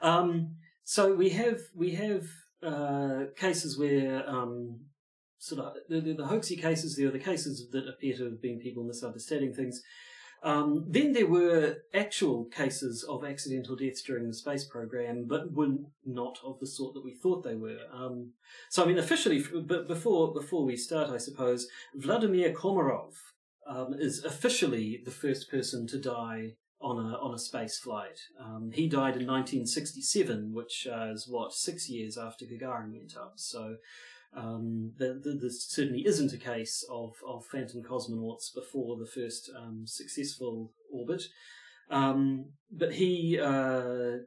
Um, 0.01 0.55
so 0.83 1.13
we 1.13 1.29
have 1.29 1.59
we 1.75 1.91
have 1.95 2.25
uh, 2.61 3.25
cases 3.37 3.79
where 3.79 4.27
um, 4.29 4.81
sort 5.39 5.61
of 5.61 5.73
the, 5.89 6.01
the, 6.01 6.13
the 6.13 6.23
hoaxy 6.23 6.61
cases. 6.61 6.95
There 6.95 7.07
are 7.07 7.11
the 7.11 7.19
cases 7.19 7.69
that 7.71 7.87
appear 7.87 8.15
to 8.17 8.25
have 8.25 8.41
been 8.41 8.59
people 8.59 8.83
misunderstanding 8.83 9.53
things. 9.53 9.81
Um, 10.43 10.85
then 10.89 11.13
there 11.13 11.27
were 11.27 11.77
actual 11.93 12.45
cases 12.45 13.05
of 13.07 13.23
accidental 13.23 13.75
deaths 13.75 14.01
during 14.01 14.27
the 14.27 14.33
space 14.33 14.65
program, 14.65 15.25
but 15.27 15.53
were 15.53 15.75
not 16.03 16.39
of 16.43 16.59
the 16.59 16.65
sort 16.65 16.95
that 16.95 17.05
we 17.05 17.13
thought 17.13 17.43
they 17.43 17.55
were. 17.55 17.77
Um, 17.93 18.31
so, 18.69 18.83
I 18.83 18.87
mean, 18.87 18.97
officially, 18.97 19.43
but 19.61 19.87
before 19.87 20.33
before 20.33 20.65
we 20.65 20.75
start, 20.75 21.11
I 21.11 21.17
suppose 21.17 21.67
Vladimir 21.95 22.53
Komarov 22.53 23.13
um, 23.67 23.93
is 23.93 24.23
officially 24.23 25.01
the 25.05 25.11
first 25.11 25.49
person 25.49 25.85
to 25.87 25.99
die 25.99 26.53
on 26.81 26.97
a 26.97 27.17
on 27.17 27.33
a 27.33 27.37
space 27.37 27.77
flight. 27.77 28.19
Um, 28.39 28.71
he 28.73 28.87
died 28.87 29.15
in 29.15 29.27
1967, 29.27 30.53
which 30.53 30.87
uh, 30.91 31.11
is 31.11 31.27
what 31.27 31.53
six 31.53 31.89
years 31.89 32.17
after 32.17 32.45
Gagarin 32.45 32.91
went 32.91 33.15
up. 33.15 33.33
So 33.35 33.77
um, 34.35 34.93
there, 34.97 35.15
there 35.23 35.49
certainly 35.49 36.05
isn't 36.05 36.33
a 36.33 36.37
case 36.37 36.85
of, 36.89 37.15
of 37.27 37.45
phantom 37.45 37.83
cosmonauts 37.83 38.53
before 38.53 38.97
the 38.97 39.05
first 39.05 39.51
um, 39.57 39.83
successful 39.85 40.71
orbit. 40.91 41.23
Um, 41.89 42.51
but 42.71 42.93
he 42.93 43.39
uh, 43.39 44.19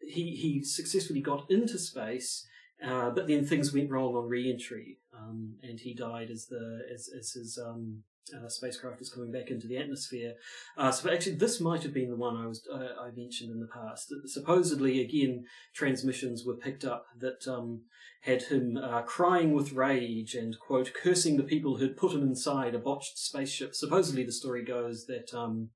he 0.00 0.34
he 0.36 0.64
successfully 0.64 1.20
got 1.20 1.50
into 1.50 1.78
space. 1.78 2.46
Uh, 2.84 3.10
but 3.10 3.26
then 3.26 3.44
things 3.44 3.74
went 3.74 3.90
wrong 3.90 4.14
on 4.14 4.26
re-entry, 4.26 4.96
um, 5.14 5.56
and 5.62 5.78
he 5.80 5.92
died 5.92 6.30
as 6.30 6.46
the 6.46 6.80
as, 6.90 7.10
as 7.16 7.32
his 7.32 7.58
um, 7.58 8.02
uh, 8.34 8.48
spacecraft 8.48 9.00
is 9.00 9.10
coming 9.10 9.30
back 9.30 9.50
into 9.50 9.66
the 9.66 9.76
atmosphere. 9.76 10.34
Uh, 10.76 10.90
so 10.90 11.10
actually, 11.10 11.36
this 11.36 11.60
might 11.60 11.82
have 11.82 11.94
been 11.94 12.10
the 12.10 12.16
one 12.16 12.36
I 12.36 12.46
was 12.46 12.66
uh, 12.72 13.00
I 13.00 13.10
mentioned 13.16 13.50
in 13.50 13.60
the 13.60 13.66
past. 13.66 14.12
Supposedly, 14.26 15.00
again, 15.00 15.44
transmissions 15.74 16.44
were 16.44 16.56
picked 16.56 16.84
up 16.84 17.06
that 17.18 17.46
um, 17.48 17.82
had 18.22 18.42
him 18.42 18.76
uh, 18.76 19.02
crying 19.02 19.52
with 19.52 19.72
rage 19.72 20.34
and 20.34 20.58
quote 20.58 20.92
cursing 20.94 21.36
the 21.36 21.42
people 21.42 21.76
who'd 21.76 21.96
put 21.96 22.12
him 22.12 22.22
inside 22.22 22.74
a 22.74 22.78
botched 22.78 23.18
spaceship. 23.18 23.74
Supposedly, 23.74 24.24
the 24.24 24.32
story 24.32 24.64
goes 24.64 25.06
that. 25.06 25.32
Um, 25.34 25.70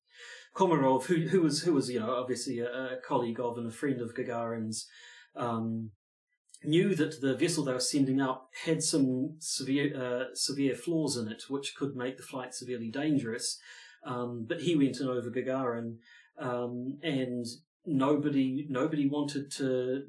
Komarov, 0.54 1.06
who, 1.06 1.26
who 1.26 1.42
was 1.42 1.62
who 1.62 1.72
was 1.72 1.90
you 1.90 1.98
know 1.98 2.14
obviously 2.14 2.60
a, 2.60 2.68
a 2.68 2.96
colleague 3.04 3.40
of 3.40 3.58
and 3.58 3.66
a 3.66 3.72
friend 3.72 4.00
of 4.00 4.14
Gagarin's, 4.14 4.86
um, 5.34 5.90
knew 6.66 6.94
that 6.94 7.20
the 7.20 7.36
vessel 7.36 7.64
they 7.64 7.72
were 7.72 7.80
sending 7.80 8.20
up 8.20 8.50
had 8.64 8.82
some 8.82 9.36
severe 9.38 9.92
uh, 9.96 10.34
severe 10.34 10.74
flaws 10.74 11.16
in 11.16 11.28
it, 11.28 11.44
which 11.48 11.74
could 11.76 11.96
make 11.96 12.16
the 12.16 12.22
flight 12.22 12.54
severely 12.54 12.90
dangerous. 12.90 13.58
Um, 14.06 14.44
but 14.48 14.60
he 14.60 14.76
went 14.76 15.00
in 15.00 15.08
over 15.08 15.30
Gagarin, 15.30 15.96
um, 16.38 16.98
and 17.02 17.46
nobody 17.86 18.66
nobody 18.68 19.06
wanted 19.06 19.50
to 19.52 20.04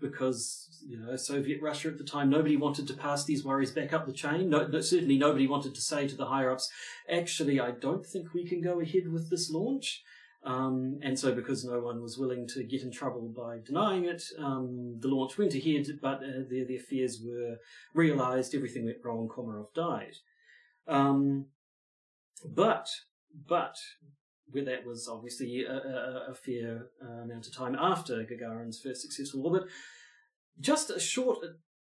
because 0.00 0.68
you 0.86 0.98
know 0.98 1.14
Soviet 1.16 1.60
Russia 1.60 1.88
at 1.88 1.98
the 1.98 2.04
time 2.04 2.30
nobody 2.30 2.56
wanted 2.56 2.88
to 2.88 2.94
pass 2.94 3.24
these 3.24 3.44
worries 3.44 3.70
back 3.70 3.92
up 3.92 4.06
the 4.06 4.12
chain. 4.12 4.48
No, 4.50 4.66
no, 4.66 4.80
certainly 4.80 5.18
nobody 5.18 5.46
wanted 5.46 5.74
to 5.74 5.80
say 5.80 6.08
to 6.08 6.16
the 6.16 6.26
higher 6.26 6.50
ups, 6.50 6.70
actually, 7.10 7.60
I 7.60 7.72
don't 7.72 8.06
think 8.06 8.32
we 8.32 8.46
can 8.46 8.60
go 8.60 8.80
ahead 8.80 9.08
with 9.12 9.30
this 9.30 9.50
launch. 9.50 10.02
Um, 10.42 11.00
and 11.02 11.18
so, 11.18 11.34
because 11.34 11.64
no 11.64 11.80
one 11.80 12.00
was 12.00 12.16
willing 12.16 12.46
to 12.48 12.64
get 12.64 12.82
in 12.82 12.90
trouble 12.90 13.28
by 13.28 13.58
denying 13.64 14.06
it, 14.06 14.22
um, 14.38 14.96
the 14.98 15.08
launch 15.08 15.36
went 15.36 15.54
ahead, 15.54 15.86
but 16.00 16.22
uh, 16.22 16.44
their, 16.48 16.64
their 16.64 16.78
fears 16.78 17.20
were 17.22 17.56
realized, 17.94 18.54
everything 18.54 18.86
went 18.86 19.04
wrong, 19.04 19.28
Komarov 19.28 19.74
died. 19.74 20.16
Um, 20.88 21.46
but, 22.44 22.88
but, 23.46 23.76
that 24.52 24.84
was 24.84 25.08
obviously 25.08 25.64
a, 25.64 25.72
a, 25.72 26.26
a 26.30 26.34
fair 26.34 26.86
uh, 27.04 27.22
amount 27.22 27.46
of 27.46 27.54
time 27.54 27.76
after 27.78 28.24
Gagarin's 28.24 28.80
first 28.80 29.02
successful 29.02 29.46
orbit, 29.46 29.64
just 30.58 30.90
a 30.90 30.98
short 30.98 31.38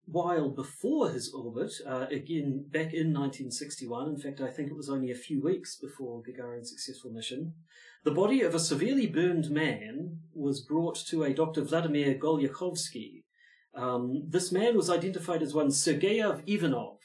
while 0.06 0.50
before 0.50 1.10
his 1.10 1.32
orbit, 1.32 1.72
uh, 1.86 2.06
again 2.10 2.66
back 2.68 2.92
in 2.92 3.12
1961, 3.12 4.08
in 4.08 4.18
fact, 4.18 4.40
I 4.40 4.50
think 4.50 4.70
it 4.70 4.76
was 4.76 4.88
only 4.88 5.10
a 5.10 5.16
few 5.16 5.42
weeks 5.42 5.76
before 5.76 6.22
Gagarin's 6.22 6.70
successful 6.70 7.10
mission, 7.10 7.54
the 8.04 8.10
body 8.10 8.42
of 8.42 8.54
a 8.54 8.58
severely 8.58 9.06
burned 9.06 9.50
man 9.50 10.18
was 10.34 10.60
brought 10.60 10.96
to 11.06 11.22
a 11.22 11.32
Dr. 11.32 11.62
Vladimir 11.62 12.14
Golyakhovsky. 12.14 13.22
Um, 13.74 14.24
this 14.28 14.50
man 14.50 14.76
was 14.76 14.90
identified 14.90 15.40
as 15.40 15.54
one 15.54 15.68
Sergeyev 15.68 16.42
Ivanov, 16.46 16.98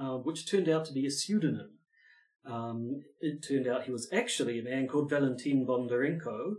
uh, 0.00 0.16
which 0.18 0.48
turned 0.48 0.68
out 0.68 0.84
to 0.86 0.92
be 0.92 1.04
a 1.04 1.10
pseudonym. 1.10 1.78
Um, 2.48 3.02
it 3.20 3.44
turned 3.46 3.66
out 3.66 3.84
he 3.84 3.92
was 3.92 4.08
actually 4.12 4.60
a 4.60 4.62
man 4.62 4.86
called 4.86 5.10
Valentin 5.10 5.66
Bondarenko, 5.66 6.54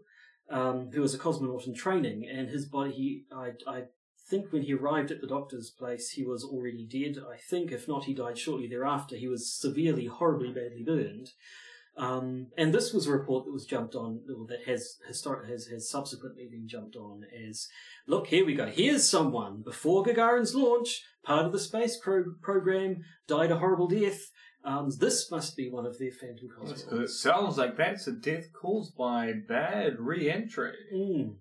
um, 0.50 0.90
who 0.94 1.02
was 1.02 1.14
a 1.14 1.18
cosmonaut 1.18 1.66
in 1.66 1.74
training, 1.74 2.28
and 2.30 2.50
his 2.50 2.66
body, 2.66 2.92
he, 2.92 3.24
I, 3.34 3.52
I 3.66 3.84
think 4.30 4.52
when 4.52 4.64
he 4.64 4.74
arrived 4.74 5.12
at 5.12 5.22
the 5.22 5.28
doctor's 5.28 5.70
place, 5.70 6.12
he 6.12 6.24
was 6.24 6.44
already 6.44 6.86
dead. 6.86 7.22
I 7.24 7.38
think, 7.38 7.72
if 7.72 7.88
not, 7.88 8.06
he 8.06 8.14
died 8.14 8.38
shortly 8.38 8.68
thereafter. 8.68 9.16
He 9.16 9.28
was 9.28 9.54
severely, 9.54 10.06
horribly 10.06 10.52
badly 10.52 10.84
burned. 10.84 11.30
Um, 11.98 12.48
and 12.56 12.74
this 12.74 12.94
was 12.94 13.08
a 13.08 13.12
report 13.12 13.46
that 13.46 13.54
was 13.54 13.66
jumped 13.66 13.96
on, 13.96 14.22
that 14.50 14.62
has 14.68 14.98
historic, 15.08 15.50
has, 15.50 15.66
has 15.68 15.90
subsequently 15.90 16.48
been 16.48 16.68
jumped 16.68 16.96
on 16.96 17.24
as, 17.50 17.68
look, 18.06 18.28
here 18.28 18.46
we 18.46 18.54
go. 18.54 18.68
Here's 18.68 19.10
someone 19.10 19.64
before 19.64 20.04
Gagarin's 20.04 20.54
launch, 20.54 21.04
part 21.24 21.48
of 21.48 21.52
the 21.52 21.60
space 21.60 21.98
pro- 21.98 22.36
program, 22.42 22.98
died 23.28 23.52
a 23.52 23.58
horrible 23.58 23.88
death. 23.88 24.20
Um, 24.64 24.92
this 25.00 25.32
must 25.32 25.58
be 25.58 25.72
one 25.72 25.88
of 25.88 25.98
their 25.98 26.12
phantom 26.12 26.50
cosmonauts. 26.50 27.02
It 27.02 27.10
sounds 27.10 27.58
like 27.58 27.78
that's 27.78 28.06
a 28.06 28.12
death 28.12 28.52
caused 28.54 28.96
by 28.96 29.32
bad 29.48 30.00
re-entry. 30.00 30.74
Mm. 30.94 31.36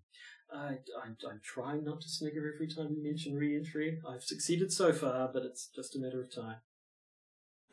I, 0.53 0.79
I'm, 1.03 1.17
I'm 1.29 1.41
trying 1.43 1.85
not 1.85 2.01
to 2.01 2.09
snigger 2.09 2.53
every 2.55 2.69
time 2.69 2.95
you 2.95 3.03
mention 3.03 3.35
re-entry. 3.35 4.01
I've 4.09 4.23
succeeded 4.23 4.73
so 4.73 4.93
far, 4.93 5.29
but 5.33 5.43
it's 5.43 5.69
just 5.75 5.97
a 5.97 5.99
matter 5.99 6.21
of 6.21 6.35
time. 6.35 6.57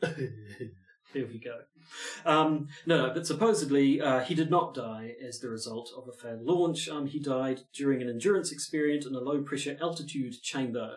there 0.00 1.26
we 1.26 1.38
go. 1.38 1.60
Um, 2.24 2.68
no, 2.86 3.06
no, 3.06 3.14
but 3.14 3.26
supposedly 3.26 4.00
uh, 4.00 4.20
he 4.20 4.34
did 4.34 4.50
not 4.50 4.74
die 4.74 5.14
as 5.26 5.38
the 5.38 5.48
result 5.48 5.90
of 5.96 6.08
a 6.08 6.12
failed 6.12 6.42
launch. 6.42 6.88
Um, 6.88 7.06
he 7.06 7.20
died 7.20 7.62
during 7.72 8.02
an 8.02 8.08
endurance 8.08 8.50
experiment 8.50 9.06
in 9.06 9.14
a 9.14 9.20
low 9.20 9.42
pressure 9.42 9.76
altitude 9.80 10.34
chamber 10.42 10.96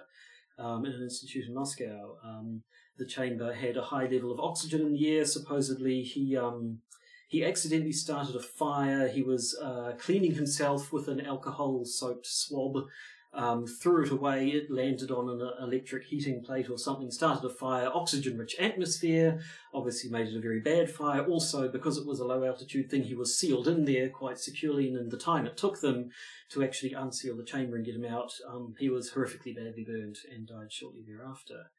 um, 0.58 0.86
in 0.86 0.94
an 0.94 1.04
institute 1.04 1.48
in 1.48 1.54
Moscow. 1.54 2.18
Um, 2.24 2.64
the 2.98 3.06
chamber 3.06 3.54
had 3.54 3.78
a 3.78 3.84
high 3.84 4.08
level 4.08 4.32
of 4.32 4.40
oxygen 4.40 4.82
in 4.82 4.94
the 4.94 5.08
air. 5.16 5.26
Supposedly 5.26 6.02
he 6.02 6.36
um, 6.36 6.80
he 7.28 7.44
accidentally 7.44 7.92
started 7.92 8.36
a 8.36 8.42
fire. 8.42 9.08
He 9.08 9.22
was 9.22 9.58
uh, 9.62 9.94
cleaning 10.00 10.36
himself 10.36 10.94
with 10.94 11.10
an 11.10 11.20
alcohol 11.20 11.84
soaked 11.84 12.26
swab, 12.26 12.88
um, 13.34 13.68
threw 13.68 14.06
it 14.06 14.12
away. 14.12 14.48
It 14.48 14.72
landed 14.72 15.12
on 15.12 15.30
an 15.30 15.42
uh, 15.42 15.64
electric 15.64 16.06
heating 16.06 16.42
plate 16.42 16.70
or 16.70 16.78
something, 16.78 17.12
started 17.12 17.46
a 17.46 17.54
fire, 17.54 17.90
oxygen 17.94 18.38
rich 18.38 18.56
atmosphere, 18.58 19.42
obviously 19.74 20.10
made 20.10 20.28
it 20.28 20.38
a 20.38 20.42
very 20.42 20.62
bad 20.62 20.90
fire. 20.90 21.26
Also, 21.26 21.70
because 21.70 21.98
it 21.98 22.08
was 22.08 22.22
a 22.22 22.26
low 22.26 22.46
altitude 22.46 22.90
thing, 22.90 23.04
he 23.04 23.14
was 23.14 23.38
sealed 23.38 23.68
in 23.68 23.84
there 23.84 24.10
quite 24.10 24.40
securely, 24.40 24.88
and 24.88 24.98
in 24.98 25.10
the 25.10 25.18
time 25.18 25.46
it 25.46 25.58
took 25.58 25.82
them 25.82 26.10
to 26.50 26.64
actually 26.64 26.94
unseal 26.94 27.36
the 27.36 27.44
chamber 27.44 27.76
and 27.76 27.86
get 27.86 27.96
him 27.96 28.06
out, 28.06 28.32
um, 28.48 28.74
he 28.80 28.90
was 28.90 29.12
horrifically 29.12 29.54
badly 29.54 29.84
burned 29.86 30.18
and 30.34 30.48
died 30.48 30.72
shortly 30.72 31.04
thereafter. 31.06 31.72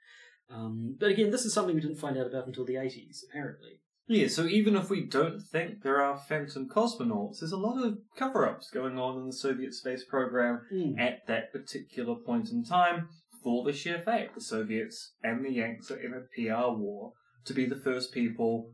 Um, 0.50 0.96
but 0.98 1.10
again, 1.10 1.30
this 1.30 1.46
is 1.46 1.54
something 1.54 1.74
we 1.74 1.80
didn't 1.80 1.96
find 1.96 2.18
out 2.18 2.26
about 2.26 2.46
until 2.46 2.66
the 2.66 2.74
80s, 2.74 3.22
apparently. 3.28 3.80
Yeah, 4.08 4.28
so 4.28 4.46
even 4.46 4.74
if 4.74 4.88
we 4.88 5.04
don't 5.04 5.40
think 5.40 5.82
there 5.82 6.00
are 6.02 6.16
phantom 6.16 6.66
cosmonauts, 6.68 7.40
there's 7.40 7.52
a 7.52 7.58
lot 7.58 7.84
of 7.84 7.98
cover 8.16 8.48
ups 8.48 8.70
going 8.70 8.98
on 8.98 9.18
in 9.20 9.26
the 9.26 9.32
Soviet 9.32 9.74
space 9.74 10.04
program 10.04 10.62
Mm. 10.72 10.98
at 10.98 11.26
that 11.26 11.52
particular 11.52 12.14
point 12.14 12.50
in 12.50 12.64
time 12.64 13.08
for 13.42 13.64
the 13.64 13.72
sheer 13.72 14.00
fact 14.00 14.34
the 14.34 14.40
Soviets 14.40 15.12
and 15.22 15.44
the 15.44 15.52
Yanks 15.52 15.90
are 15.90 16.00
in 16.00 16.14
a 16.14 16.20
PR 16.34 16.70
war 16.76 17.12
to 17.44 17.52
be 17.52 17.66
the 17.66 17.76
first 17.76 18.12
people 18.12 18.72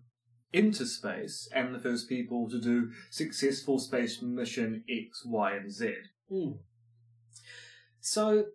into 0.53 0.87
space 0.87 1.49
and 1.53 1.75
the 1.75 1.81
first 1.81 2.09
people 2.09 2.49
to 2.49 2.61
do 2.61 2.91
successful 3.11 3.79
space 3.81 4.23
mission 4.23 4.85
X, 4.89 5.25
Y, 5.27 5.57
and 5.57 5.71
Z. 5.73 5.95
Hmm. 6.29 6.53
So 8.01 8.47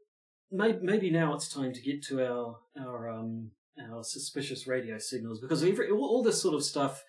maybe, 0.51 0.79
maybe 0.81 1.09
now 1.11 1.33
it's 1.33 1.53
time 1.53 1.73
to 1.73 1.81
get 1.81 2.03
to 2.03 2.25
our 2.25 2.57
our 2.79 3.09
um, 3.09 3.51
our 3.91 4.03
suspicious 4.03 4.67
radio 4.67 4.97
signals 4.97 5.39
because 5.39 5.63
every, 5.63 5.89
all, 5.89 6.03
all 6.03 6.23
this 6.23 6.41
sort 6.41 6.55
of 6.55 6.63
stuff 6.63 7.03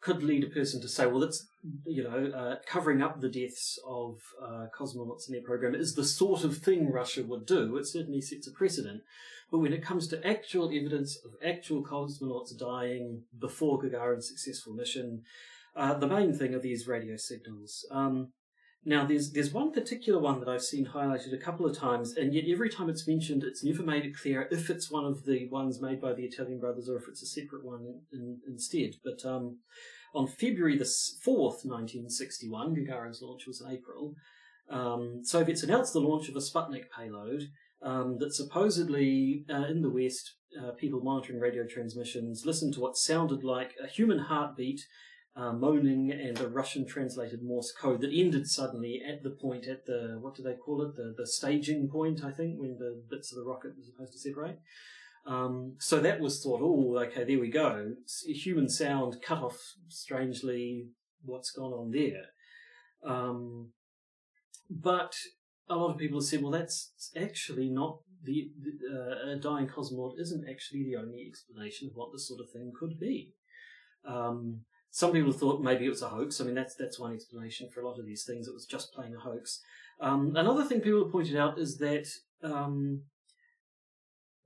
could 0.00 0.22
lead 0.22 0.44
a 0.44 0.48
person 0.48 0.80
to 0.80 0.88
say, 0.88 1.06
well, 1.06 1.20
that's 1.20 1.46
you 1.84 2.04
know 2.04 2.30
uh, 2.36 2.56
covering 2.66 3.02
up 3.02 3.20
the 3.20 3.28
deaths 3.28 3.78
of 3.86 4.20
uh, 4.42 4.66
cosmonauts 4.78 5.28
in 5.28 5.32
their 5.32 5.42
program 5.42 5.74
is 5.74 5.94
the 5.94 6.04
sort 6.04 6.44
of 6.44 6.58
thing 6.58 6.90
Russia 6.90 7.22
would 7.24 7.46
do. 7.46 7.76
It 7.76 7.86
certainly 7.86 8.20
sets 8.20 8.46
a 8.46 8.52
precedent. 8.52 9.02
But 9.50 9.58
when 9.58 9.72
it 9.72 9.84
comes 9.84 10.08
to 10.08 10.26
actual 10.26 10.70
evidence 10.72 11.18
of 11.24 11.32
actual 11.44 11.84
cosmonauts 11.84 12.56
dying 12.56 13.22
before 13.38 13.80
Gagarin's 13.80 14.28
successful 14.28 14.74
mission, 14.74 15.22
uh, 15.74 15.94
the 15.94 16.08
main 16.08 16.32
thing 16.32 16.54
are 16.54 16.58
these 16.58 16.88
radio 16.88 17.16
signals. 17.16 17.86
Um, 17.90 18.32
now, 18.88 19.04
there's 19.04 19.32
there's 19.32 19.52
one 19.52 19.72
particular 19.72 20.20
one 20.20 20.38
that 20.38 20.48
I've 20.48 20.62
seen 20.62 20.86
highlighted 20.86 21.34
a 21.34 21.44
couple 21.44 21.66
of 21.66 21.76
times, 21.76 22.16
and 22.16 22.32
yet 22.32 22.44
every 22.48 22.70
time 22.70 22.88
it's 22.88 23.08
mentioned, 23.08 23.42
it's 23.42 23.64
never 23.64 23.82
made 23.82 24.04
it 24.04 24.16
clear 24.16 24.46
if 24.52 24.70
it's 24.70 24.92
one 24.92 25.04
of 25.04 25.24
the 25.24 25.48
ones 25.48 25.82
made 25.82 26.00
by 26.00 26.12
the 26.12 26.22
Italian 26.22 26.60
brothers 26.60 26.88
or 26.88 26.96
if 26.96 27.08
it's 27.08 27.20
a 27.20 27.26
separate 27.26 27.64
one 27.64 28.02
in, 28.12 28.38
instead. 28.46 28.94
But 29.02 29.28
um, 29.28 29.58
on 30.14 30.28
February 30.28 30.78
the 30.78 30.88
fourth, 31.20 31.64
1961, 31.64 32.76
Gagarin's 32.76 33.20
launch 33.20 33.48
was 33.48 33.60
in 33.60 33.72
April. 33.72 34.14
Um, 34.70 35.20
Soviets 35.24 35.64
announced 35.64 35.92
the 35.92 35.98
launch 35.98 36.28
of 36.28 36.36
a 36.36 36.38
Sputnik 36.38 36.84
payload 36.96 37.48
um, 37.82 38.18
that 38.20 38.34
supposedly 38.34 39.44
uh, 39.50 39.64
in 39.64 39.82
the 39.82 39.90
West, 39.90 40.36
uh, 40.62 40.70
people 40.78 41.00
monitoring 41.00 41.40
radio 41.40 41.66
transmissions 41.66 42.46
listened 42.46 42.74
to 42.74 42.80
what 42.80 42.96
sounded 42.96 43.42
like 43.42 43.74
a 43.82 43.88
human 43.88 44.20
heartbeat 44.20 44.80
uh, 45.36 45.52
moaning 45.52 46.10
and 46.10 46.40
a 46.40 46.48
Russian 46.48 46.86
translated 46.86 47.42
Morse 47.42 47.72
code 47.72 48.00
that 48.00 48.12
ended 48.12 48.48
suddenly 48.48 49.02
at 49.06 49.22
the 49.22 49.30
point 49.30 49.66
at 49.66 49.84
the 49.84 50.18
what 50.20 50.34
do 50.34 50.42
they 50.42 50.54
call 50.54 50.82
it 50.82 50.96
the 50.96 51.14
the 51.16 51.26
staging 51.26 51.88
point 51.88 52.24
I 52.24 52.30
think 52.30 52.58
when 52.58 52.78
the 52.78 53.02
bits 53.10 53.32
of 53.32 53.38
the 53.38 53.44
rocket 53.44 53.72
were 53.76 53.84
supposed 53.84 54.12
to 54.12 54.18
separate. 54.18 54.58
Um, 55.26 55.74
so 55.78 55.98
that 56.00 56.20
was 56.20 56.40
thought, 56.40 56.60
oh, 56.62 56.98
okay, 56.98 57.24
there 57.24 57.40
we 57.40 57.50
go. 57.50 57.94
Human 58.26 58.68
sound 58.68 59.16
cut 59.20 59.38
off 59.38 59.74
strangely. 59.88 60.86
What's 61.24 61.50
gone 61.50 61.72
on 61.72 61.90
there? 61.90 62.26
Um, 63.04 63.72
but 64.70 65.16
a 65.68 65.74
lot 65.74 65.90
of 65.90 65.98
people 65.98 66.20
have 66.20 66.28
said, 66.28 66.42
well, 66.42 66.52
that's 66.52 66.92
actually 67.20 67.68
not 67.68 67.98
the, 68.22 68.50
uh, 68.88 69.32
a 69.32 69.36
dying 69.36 69.66
cosmonaut 69.66 70.20
isn't 70.20 70.48
actually 70.48 70.84
the 70.84 70.96
only 70.96 71.26
explanation 71.28 71.88
of 71.88 71.96
what 71.96 72.12
this 72.12 72.28
sort 72.28 72.40
of 72.40 72.50
thing 72.52 72.72
could 72.78 73.00
be. 73.00 73.34
Um, 74.06 74.60
some 74.96 75.12
people 75.12 75.30
thought 75.30 75.60
maybe 75.60 75.84
it 75.84 75.90
was 75.90 76.00
a 76.00 76.08
hoax. 76.08 76.40
I 76.40 76.44
mean, 76.44 76.54
that's 76.54 76.74
that's 76.74 76.98
one 76.98 77.12
explanation 77.12 77.68
for 77.68 77.82
a 77.82 77.86
lot 77.86 77.98
of 77.98 78.06
these 78.06 78.24
things. 78.24 78.48
It 78.48 78.54
was 78.54 78.64
just 78.64 78.94
plain 78.94 79.14
a 79.14 79.20
hoax. 79.20 79.60
Um, 80.00 80.34
another 80.34 80.64
thing 80.64 80.80
people 80.80 81.02
have 81.02 81.12
pointed 81.12 81.36
out 81.36 81.58
is 81.58 81.76
that 81.76 82.08
um, 82.42 83.02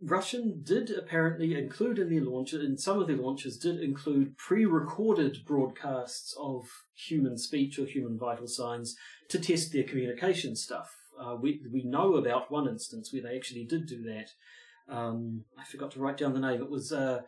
Russian 0.02 0.62
did 0.64 0.90
apparently 0.90 1.56
include 1.56 2.00
in 2.00 2.10
their 2.10 2.24
launch, 2.24 2.52
in 2.52 2.76
some 2.76 2.98
of 2.98 3.06
their 3.06 3.16
launches, 3.16 3.58
did 3.58 3.80
include 3.80 4.36
pre-recorded 4.38 5.44
broadcasts 5.46 6.34
of 6.36 6.64
human 6.96 7.38
speech 7.38 7.78
or 7.78 7.84
human 7.84 8.18
vital 8.18 8.48
signs 8.48 8.96
to 9.28 9.38
test 9.38 9.72
their 9.72 9.84
communication 9.84 10.56
stuff. 10.56 10.90
Uh, 11.16 11.36
we 11.36 11.60
we 11.72 11.84
know 11.84 12.16
about 12.16 12.50
one 12.50 12.66
instance 12.66 13.12
where 13.12 13.22
they 13.22 13.36
actually 13.36 13.66
did 13.66 13.86
do 13.86 14.02
that. 14.02 14.30
Um, 14.92 15.44
I 15.56 15.62
forgot 15.62 15.92
to 15.92 16.00
write 16.00 16.16
down 16.16 16.32
the 16.32 16.40
name. 16.40 16.60
It 16.60 16.70
was 16.70 16.92
uh, 16.92 17.20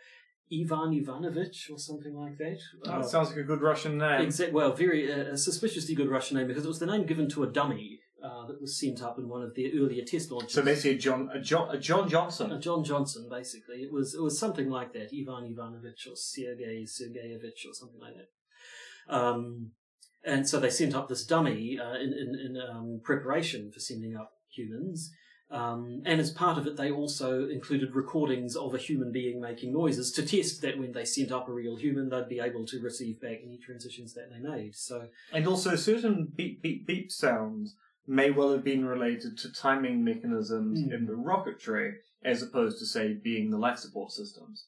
Ivan 0.60 0.92
Ivanovich 0.92 1.70
or 1.70 1.78
something 1.78 2.14
like 2.14 2.36
that. 2.38 2.58
That 2.84 2.92
Uh, 2.98 3.02
sounds 3.02 3.28
like 3.30 3.38
a 3.38 3.42
good 3.44 3.60
Russian 3.62 3.98
name. 3.98 4.20
Exact. 4.22 4.52
Well, 4.52 4.72
very 4.74 5.10
uh, 5.12 5.32
a 5.32 5.36
suspiciously 5.36 5.94
good 5.94 6.08
Russian 6.08 6.36
name 6.36 6.46
because 6.46 6.64
it 6.64 6.68
was 6.68 6.78
the 6.78 6.86
name 6.86 7.04
given 7.06 7.28
to 7.30 7.42
a 7.42 7.46
dummy 7.46 8.00
uh, 8.22 8.46
that 8.46 8.60
was 8.60 8.78
sent 8.78 9.02
up 9.02 9.18
in 9.18 9.28
one 9.28 9.42
of 9.42 9.54
their 9.54 9.70
earlier 9.74 10.04
test 10.04 10.30
launches. 10.30 10.52
So 10.54 10.62
basically, 10.62 10.96
a 10.96 10.98
John, 10.98 11.30
a 11.32 11.40
John, 11.40 11.74
a 11.74 11.78
John 11.78 12.08
Johnson. 12.08 12.52
Uh, 12.52 12.60
John 12.60 12.84
Johnson, 12.84 13.28
basically. 13.30 13.78
It 13.82 13.92
was 13.92 14.14
it 14.14 14.22
was 14.22 14.38
something 14.38 14.68
like 14.70 14.92
that. 14.92 15.08
Ivan 15.12 15.44
Ivanovich 15.52 16.06
or 16.08 16.16
Sergei 16.16 16.84
Sergeyevich 16.84 17.66
or 17.68 17.74
something 17.74 18.00
like 18.00 18.14
that. 18.16 18.30
Um, 19.08 19.72
and 20.24 20.48
so 20.48 20.60
they 20.60 20.70
sent 20.70 20.94
up 20.94 21.08
this 21.08 21.24
dummy 21.24 21.78
uh, 21.78 21.94
in 21.94 22.12
in, 22.12 22.30
in 22.46 22.56
um, 22.70 23.00
preparation 23.02 23.72
for 23.72 23.80
sending 23.80 24.16
up 24.16 24.30
humans. 24.54 25.10
Um, 25.52 26.02
and 26.06 26.18
as 26.18 26.30
part 26.30 26.56
of 26.56 26.66
it, 26.66 26.76
they 26.78 26.90
also 26.90 27.46
included 27.46 27.94
recordings 27.94 28.56
of 28.56 28.74
a 28.74 28.78
human 28.78 29.12
being 29.12 29.38
making 29.38 29.72
noises 29.74 30.10
to 30.12 30.24
test 30.24 30.62
that 30.62 30.78
when 30.78 30.92
they 30.92 31.04
sent 31.04 31.30
up 31.30 31.46
a 31.46 31.52
real 31.52 31.76
human, 31.76 32.08
they'd 32.08 32.28
be 32.28 32.40
able 32.40 32.64
to 32.66 32.80
receive 32.80 33.20
back 33.20 33.38
any 33.44 33.58
transitions 33.58 34.14
that 34.14 34.30
they 34.30 34.38
made. 34.38 34.74
So 34.74 35.08
And 35.30 35.46
also, 35.46 35.76
certain 35.76 36.32
beep, 36.34 36.62
beep, 36.62 36.86
beep 36.86 37.12
sounds 37.12 37.76
may 38.06 38.30
well 38.30 38.50
have 38.52 38.64
been 38.64 38.86
related 38.86 39.36
to 39.38 39.52
timing 39.52 40.02
mechanisms 40.02 40.80
Mm. 40.80 40.92
in 40.94 41.06
the 41.06 41.12
rocketry, 41.12 41.96
as 42.24 42.42
opposed 42.42 42.78
to, 42.78 42.86
say, 42.86 43.12
being 43.12 43.50
the 43.50 43.58
life 43.58 43.78
support 43.78 44.10
systems. 44.10 44.66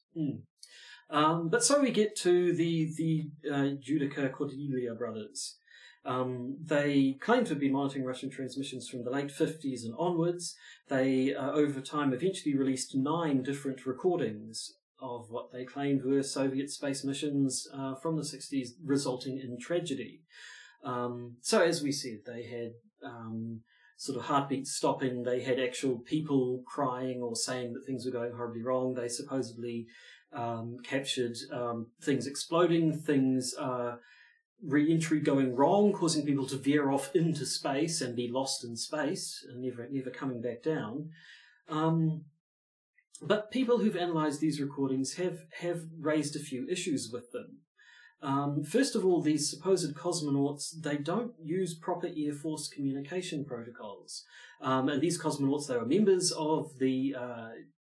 Um, 1.10 1.48
but 1.48 1.64
so 1.64 1.80
we 1.80 1.90
get 1.90 2.16
to 2.16 2.54
the 2.54 2.92
the 2.96 3.30
uh, 3.50 3.70
Judica 3.86 4.30
Cordiglia 4.30 4.96
brothers. 4.96 5.58
Um, 6.04 6.58
they 6.62 7.16
claim 7.20 7.44
to 7.46 7.54
been 7.54 7.72
monitoring 7.72 8.04
Russian 8.04 8.30
transmissions 8.30 8.88
from 8.88 9.04
the 9.04 9.10
late 9.10 9.28
50s 9.28 9.84
and 9.84 9.94
onwards. 9.98 10.54
They, 10.88 11.34
uh, 11.34 11.52
over 11.52 11.80
time, 11.80 12.12
eventually 12.12 12.56
released 12.56 12.94
nine 12.94 13.42
different 13.42 13.86
recordings 13.86 14.74
of 15.00 15.30
what 15.30 15.50
they 15.52 15.64
claimed 15.64 16.04
were 16.04 16.22
Soviet 16.22 16.70
space 16.70 17.04
missions 17.04 17.66
uh, 17.74 17.94
from 17.94 18.16
the 18.16 18.22
60s, 18.22 18.68
resulting 18.84 19.38
in 19.38 19.58
tragedy. 19.58 20.20
Um, 20.84 21.36
so, 21.40 21.62
as 21.62 21.82
we 21.82 21.92
said, 21.92 22.18
they 22.26 22.42
had 22.42 22.72
um, 23.04 23.60
sort 23.96 24.18
of 24.18 24.24
heartbeats 24.24 24.72
stopping. 24.72 25.22
They 25.22 25.42
had 25.42 25.58
actual 25.58 25.98
people 25.98 26.62
crying 26.66 27.22
or 27.22 27.34
saying 27.34 27.72
that 27.72 27.86
things 27.86 28.04
were 28.04 28.12
going 28.12 28.32
horribly 28.32 28.62
wrong. 28.62 28.94
They 28.94 29.08
supposedly 29.08 29.86
um, 30.32 30.76
captured 30.84 31.36
um, 31.52 31.86
things 32.02 32.26
exploding, 32.26 32.98
things 32.98 33.54
uh, 33.58 33.96
re-entry 34.62 35.20
going 35.20 35.54
wrong, 35.54 35.92
causing 35.92 36.24
people 36.24 36.46
to 36.46 36.56
veer 36.56 36.90
off 36.90 37.14
into 37.14 37.44
space 37.44 38.00
and 38.00 38.16
be 38.16 38.28
lost 38.28 38.64
in 38.64 38.76
space 38.76 39.44
and 39.48 39.62
never 39.62 39.88
never 39.90 40.10
coming 40.10 40.40
back 40.40 40.62
down. 40.62 41.10
Um, 41.68 42.24
but 43.22 43.50
people 43.50 43.78
who've 43.78 43.96
analysed 43.96 44.40
these 44.40 44.60
recordings 44.60 45.14
have 45.14 45.40
have 45.60 45.82
raised 45.98 46.36
a 46.36 46.40
few 46.40 46.66
issues 46.68 47.10
with 47.12 47.30
them. 47.32 47.60
Um, 48.22 48.64
first 48.64 48.96
of 48.96 49.04
all, 49.04 49.20
these 49.20 49.50
supposed 49.50 49.94
cosmonauts, 49.94 50.80
they 50.80 50.96
don't 50.96 51.32
use 51.42 51.74
proper 51.74 52.08
Air 52.16 52.32
Force 52.32 52.68
communication 52.68 53.44
protocols. 53.44 54.24
Um, 54.62 54.88
and 54.88 55.02
these 55.02 55.20
cosmonauts, 55.20 55.66
they 55.66 55.76
were 55.76 55.84
members 55.84 56.32
of 56.32 56.78
the 56.78 57.14
uh, 57.18 57.50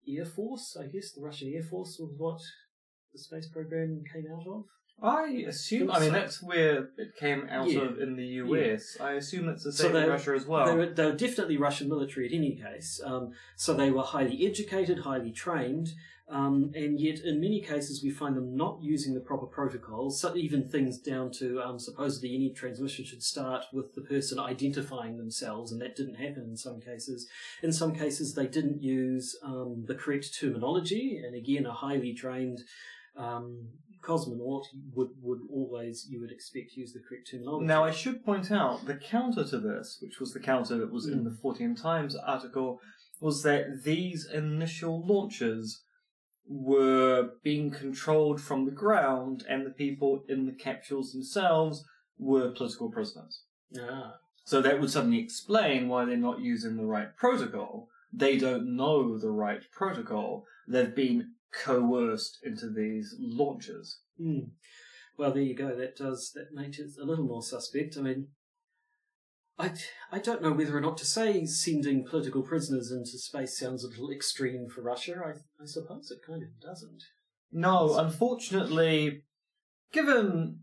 Air 0.09 0.25
Force, 0.25 0.77
I 0.79 0.87
guess, 0.87 1.13
the 1.13 1.23
Russian 1.23 1.53
Air 1.55 1.63
Force 1.63 1.97
was 2.01 2.13
what 2.17 2.41
the 3.13 3.21
space 3.21 3.49
program 3.49 4.03
came 4.13 4.27
out 4.33 4.47
of. 4.49 4.65
I 5.03 5.45
assume. 5.47 5.91
I 5.91 6.01
mean, 6.01 6.13
that's 6.13 6.43
where 6.43 6.89
it 6.97 7.15
came 7.17 7.47
out 7.51 7.69
Yeah. 7.69 7.83
of 7.83 8.01
in 8.01 8.17
the 8.17 8.27
US. 8.43 8.97
I 8.99 9.13
assume 9.13 9.49
it's 9.49 9.65
the 9.65 9.73
So 9.73 9.85
same 9.85 9.97
in 9.97 10.09
Russia 10.09 10.33
as 10.35 10.47
well. 10.47 10.67
They 10.67 10.75
were, 10.75 10.87
they 10.87 11.05
were 11.05 11.13
definitely 11.17 11.59
Russian 11.59 11.89
military 11.89 12.27
in 12.27 12.33
any 12.33 12.57
case. 12.57 13.01
Um, 13.05 13.33
so 13.57 13.75
they 13.75 13.91
were 13.91 14.03
highly 14.03 14.47
educated, 14.47 15.01
highly 15.01 15.33
trained, 15.33 15.91
um, 16.29 16.73
and 16.75 16.99
yet 16.99 17.21
in 17.21 17.41
many 17.41 17.61
cases 17.61 18.03
we 18.03 18.11
find 18.11 18.37
them 18.39 18.57
not 18.57 18.79
using 18.83 19.13
the 19.13 19.21
proper 19.21 19.45
protocols. 19.47 20.19
So 20.19 20.35
even 20.35 20.67
things 20.67 20.99
down 20.99 21.31
to 21.33 21.61
um, 21.61 21.79
supposedly 21.79 22.35
any 22.35 22.55
transmission 22.55 23.05
should 23.05 23.23
start 23.23 23.67
with 23.75 23.95
the 23.95 24.01
person 24.01 24.39
identifying 24.39 25.19
themselves, 25.19 25.73
and 25.73 25.81
that 25.83 25.95
didn't 25.95 26.15
happen 26.15 26.45
in 26.49 26.57
some 26.57 26.81
cases. 26.81 27.29
In 27.63 27.71
some 27.71 27.95
cases 27.95 28.33
they 28.33 28.47
didn't 28.47 28.83
use 28.83 29.39
um, 29.45 29.85
the 29.87 29.95
correct 29.95 30.35
terminology, 30.41 31.21
and 31.23 31.37
again 31.37 31.67
a 31.67 31.73
highly 31.73 32.15
trained. 32.15 32.63
Um, 33.15 33.69
cosmonaut 34.07 34.65
would, 34.95 35.11
would 35.27 35.41
always 35.51 36.07
you 36.11 36.21
would 36.21 36.31
expect 36.31 36.67
to 36.73 36.81
use 36.81 36.93
the 36.93 37.01
correct 37.07 37.29
terminology. 37.31 37.67
Now, 37.67 37.85
I 37.85 37.91
should 37.91 38.25
point 38.25 38.51
out 38.51 38.87
the 38.87 38.95
counter 38.95 39.45
to 39.53 39.59
this, 39.59 39.99
which 40.03 40.21
was 40.21 40.33
the 40.33 40.41
counter 40.41 40.77
that 40.79 40.93
was 40.93 41.07
in 41.07 41.21
Mm. 41.21 41.25
the 41.25 41.37
Fortean 41.43 41.75
Times 41.81 42.15
article, 42.17 42.81
was 43.21 43.43
that 43.43 43.83
these 43.85 44.21
initial 44.33 45.05
launches 45.07 45.83
were 46.49 47.31
being 47.43 47.71
controlled 47.71 48.41
from 48.41 48.65
the 48.65 48.71
ground, 48.85 49.45
and 49.49 49.67
the 49.67 49.71
people 49.71 50.25
in 50.29 50.47
the 50.47 50.53
capsules 50.53 51.13
themselves 51.13 51.85
were 52.19 52.51
political 52.51 52.91
prisoners. 52.91 53.43
ah. 53.81 54.19
So 54.45 54.63
that 54.63 54.81
would 54.81 54.91
suddenly 54.91 55.19
explain 55.19 55.89
why 55.89 56.05
they're 56.05 56.17
not 56.17 56.39
using 56.41 56.77
the 56.77 56.85
right 56.87 57.17
protocol. 57.17 57.89
They 58.13 58.37
don't 58.39 58.77
know 58.77 59.19
the 59.19 59.33
right 59.33 59.63
protocol. 59.73 60.47
They've 60.69 60.95
been 60.95 61.33
coerced 61.53 62.39
into 62.43 62.71
these 62.71 63.15
launches. 63.19 64.01
Hmm. 64.19 64.51
Well, 65.19 65.33
there 65.33 65.43
you 65.43 65.55
go. 65.55 65.75
That 65.75 65.97
does 65.97 66.33
that 66.35 66.53
makes 66.53 66.79
it 66.79 66.91
a 67.01 67.05
little 67.05 67.25
more 67.25 67.43
suspect. 67.43 67.97
I 67.97 68.03
mean, 68.03 68.29
I 69.59 69.73
I 70.13 70.19
don't 70.19 70.43
know 70.43 70.53
whether 70.53 70.77
or 70.77 70.81
not 70.81 70.99
to 70.99 71.07
say 71.07 71.47
sending 71.47 72.05
political 72.05 72.43
prisoners 72.43 72.91
into 72.91 73.19
space 73.19 73.59
sounds 73.59 73.85
a 73.85 73.89
little 73.89 74.11
extreme 74.11 74.69
for 74.69 74.83
Russia. 74.83 75.21
I 75.25 75.31
I 75.63 75.67
suppose 75.67 76.11
it 76.11 76.27
kind 76.27 76.43
of 76.43 76.61
doesn't. 76.61 77.03
No, 77.51 77.99
unfortunately, 77.99 79.23
given 79.93 80.61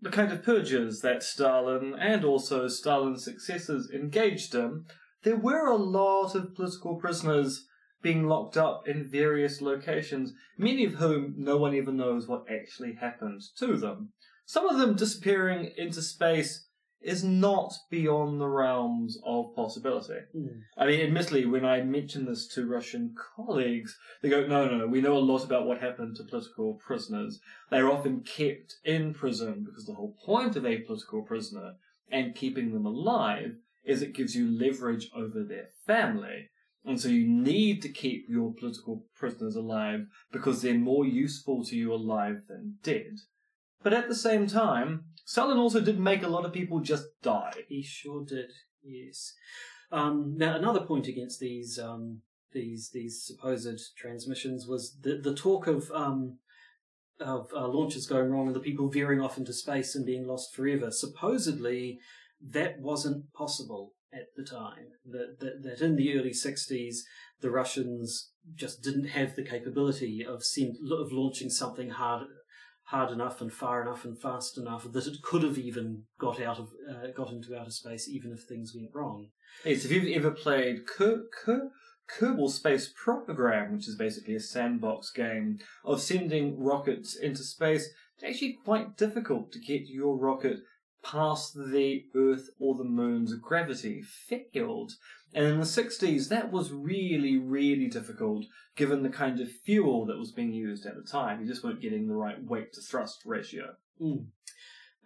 the 0.00 0.10
kind 0.10 0.30
of 0.30 0.44
purges 0.44 1.00
that 1.00 1.22
Stalin 1.22 1.94
and 1.98 2.24
also 2.24 2.68
Stalin's 2.68 3.24
successors 3.24 3.90
engaged 3.92 4.54
in, 4.54 4.84
there 5.22 5.36
were 5.36 5.66
a 5.66 5.76
lot 5.76 6.34
of 6.34 6.54
political 6.54 6.96
prisoners 6.96 7.66
being 8.02 8.28
locked 8.28 8.56
up 8.56 8.86
in 8.86 9.08
various 9.08 9.60
locations, 9.60 10.32
many 10.56 10.84
of 10.84 10.94
whom 10.94 11.34
no 11.36 11.56
one 11.56 11.74
even 11.74 11.96
knows 11.96 12.28
what 12.28 12.44
actually 12.50 12.94
happened 12.94 13.42
to 13.58 13.76
them. 13.76 14.12
Some 14.46 14.68
of 14.68 14.78
them 14.78 14.94
disappearing 14.94 15.72
into 15.76 16.00
space 16.00 16.68
is 17.00 17.22
not 17.22 17.72
beyond 17.90 18.40
the 18.40 18.48
realms 18.48 19.18
of 19.24 19.54
possibility. 19.54 20.18
Hmm. 20.32 20.46
I 20.76 20.86
mean, 20.86 21.00
admittedly, 21.00 21.46
when 21.46 21.64
I 21.64 21.82
mention 21.82 22.24
this 22.24 22.46
to 22.54 22.66
Russian 22.66 23.14
colleagues, 23.36 23.96
they 24.20 24.28
go, 24.28 24.46
no, 24.46 24.66
no, 24.66 24.78
no, 24.78 24.86
we 24.86 25.00
know 25.00 25.16
a 25.16 25.18
lot 25.18 25.44
about 25.44 25.66
what 25.66 25.80
happened 25.80 26.16
to 26.16 26.24
political 26.24 26.74
prisoners. 26.84 27.40
They're 27.70 27.90
often 27.90 28.22
kept 28.22 28.76
in 28.84 29.14
prison 29.14 29.64
because 29.64 29.86
the 29.86 29.94
whole 29.94 30.16
point 30.24 30.56
of 30.56 30.66
a 30.66 30.78
political 30.78 31.22
prisoner 31.22 31.74
and 32.10 32.34
keeping 32.34 32.72
them 32.72 32.86
alive 32.86 33.56
is 33.84 34.02
it 34.02 34.14
gives 34.14 34.34
you 34.34 34.50
leverage 34.50 35.08
over 35.14 35.44
their 35.44 35.68
family. 35.86 36.48
And 36.84 37.00
so 37.00 37.08
you 37.08 37.26
need 37.28 37.82
to 37.82 37.88
keep 37.88 38.26
your 38.28 38.54
political 38.54 39.04
prisoners 39.14 39.56
alive 39.56 40.06
because 40.32 40.62
they're 40.62 40.74
more 40.78 41.04
useful 41.04 41.64
to 41.64 41.76
you 41.76 41.92
alive 41.92 42.42
than 42.48 42.76
dead. 42.82 43.18
But 43.82 43.92
at 43.92 44.08
the 44.08 44.14
same 44.14 44.46
time, 44.46 45.04
Stalin 45.24 45.58
also 45.58 45.80
did 45.80 46.00
make 46.00 46.22
a 46.22 46.28
lot 46.28 46.44
of 46.44 46.52
people 46.52 46.80
just 46.80 47.06
die. 47.22 47.52
He 47.68 47.82
sure 47.82 48.24
did. 48.24 48.50
Yes. 48.82 49.34
Um, 49.92 50.34
now, 50.36 50.56
another 50.56 50.80
point 50.80 51.06
against 51.06 51.40
these 51.40 51.78
um, 51.78 52.22
these 52.52 52.90
these 52.92 53.22
supposed 53.24 53.96
transmissions 53.96 54.66
was 54.66 54.96
the 55.02 55.16
the 55.16 55.34
talk 55.34 55.66
of 55.66 55.90
um, 55.92 56.38
of 57.20 57.50
uh, 57.54 57.68
launches 57.68 58.06
going 58.06 58.30
wrong 58.30 58.46
and 58.46 58.56
the 58.56 58.60
people 58.60 58.88
veering 58.88 59.20
off 59.20 59.38
into 59.38 59.52
space 59.52 59.94
and 59.94 60.06
being 60.06 60.26
lost 60.26 60.54
forever. 60.54 60.90
Supposedly, 60.90 61.98
that 62.40 62.80
wasn't 62.80 63.32
possible 63.32 63.92
at 64.12 64.34
the 64.36 64.44
time. 64.44 64.88
That 65.04 65.36
that, 65.40 65.62
that 65.62 65.80
in 65.80 65.96
the 65.96 66.18
early 66.18 66.30
'60s, 66.30 66.96
the 67.40 67.50
Russians 67.50 68.30
just 68.54 68.82
didn't 68.82 69.08
have 69.08 69.36
the 69.36 69.44
capability 69.44 70.24
of 70.24 70.42
send, 70.44 70.76
of 70.90 71.12
launching 71.12 71.50
something 71.50 71.90
hard 71.90 72.26
hard 72.84 73.10
enough 73.12 73.42
and 73.42 73.52
far 73.52 73.82
enough 73.82 74.06
and 74.06 74.18
fast 74.18 74.56
enough 74.56 74.90
that 74.90 75.06
it 75.06 75.20
could 75.22 75.42
have 75.42 75.58
even 75.58 76.04
got 76.18 76.40
out 76.40 76.58
of 76.58 76.70
uh, 76.90 77.08
got 77.14 77.30
into 77.30 77.54
outer 77.54 77.70
space 77.70 78.08
even 78.08 78.32
if 78.32 78.44
things 78.44 78.72
went 78.74 78.88
wrong. 78.94 79.28
Yes, 79.64 79.84
if 79.84 79.92
you've 79.92 80.16
ever 80.16 80.30
played 80.30 80.86
Ker- 80.86 81.26
Ker- 81.44 81.70
Kerbal 82.08 82.48
Space 82.48 82.90
Program, 82.96 83.74
which 83.74 83.88
is 83.88 83.96
basically 83.96 84.34
a 84.34 84.40
sandbox 84.40 85.10
game 85.10 85.58
of 85.84 86.00
sending 86.00 86.58
rockets 86.58 87.14
into 87.14 87.42
space, 87.42 87.90
it's 88.14 88.24
actually 88.24 88.58
quite 88.64 88.96
difficult 88.96 89.52
to 89.52 89.60
get 89.60 89.82
your 89.86 90.16
rocket 90.16 90.60
past 91.10 91.54
the 91.54 92.04
Earth 92.14 92.50
or 92.58 92.74
the 92.74 92.84
Moon's 92.84 93.34
gravity 93.34 94.02
field. 94.02 94.92
And 95.34 95.46
in 95.46 95.58
the 95.60 95.66
60s, 95.66 96.28
that 96.28 96.50
was 96.52 96.72
really, 96.72 97.38
really 97.38 97.86
difficult 97.86 98.46
given 98.76 99.02
the 99.02 99.08
kind 99.08 99.40
of 99.40 99.50
fuel 99.50 100.06
that 100.06 100.18
was 100.18 100.32
being 100.32 100.52
used 100.52 100.86
at 100.86 100.96
the 100.96 101.02
time. 101.02 101.40
You 101.40 101.46
just 101.46 101.64
weren't 101.64 101.80
getting 101.82 102.06
the 102.08 102.14
right 102.14 102.42
weight 102.42 102.72
to 102.74 102.80
thrust 102.80 103.22
ratio. 103.24 103.74
Mm. 104.00 104.26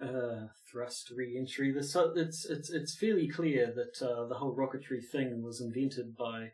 Uh, 0.01 0.49
thrust 0.71 1.13
re-entry. 1.15 1.81
So 1.83 2.13
it's 2.17 2.45
it's 2.45 2.71
it's 2.71 2.97
fairly 2.97 3.29
clear 3.29 3.73
that 3.73 4.05
uh, 4.05 4.27
the 4.27 4.35
whole 4.35 4.55
rocketry 4.55 5.05
thing 5.05 5.43
was 5.43 5.61
invented 5.61 6.17
by. 6.17 6.51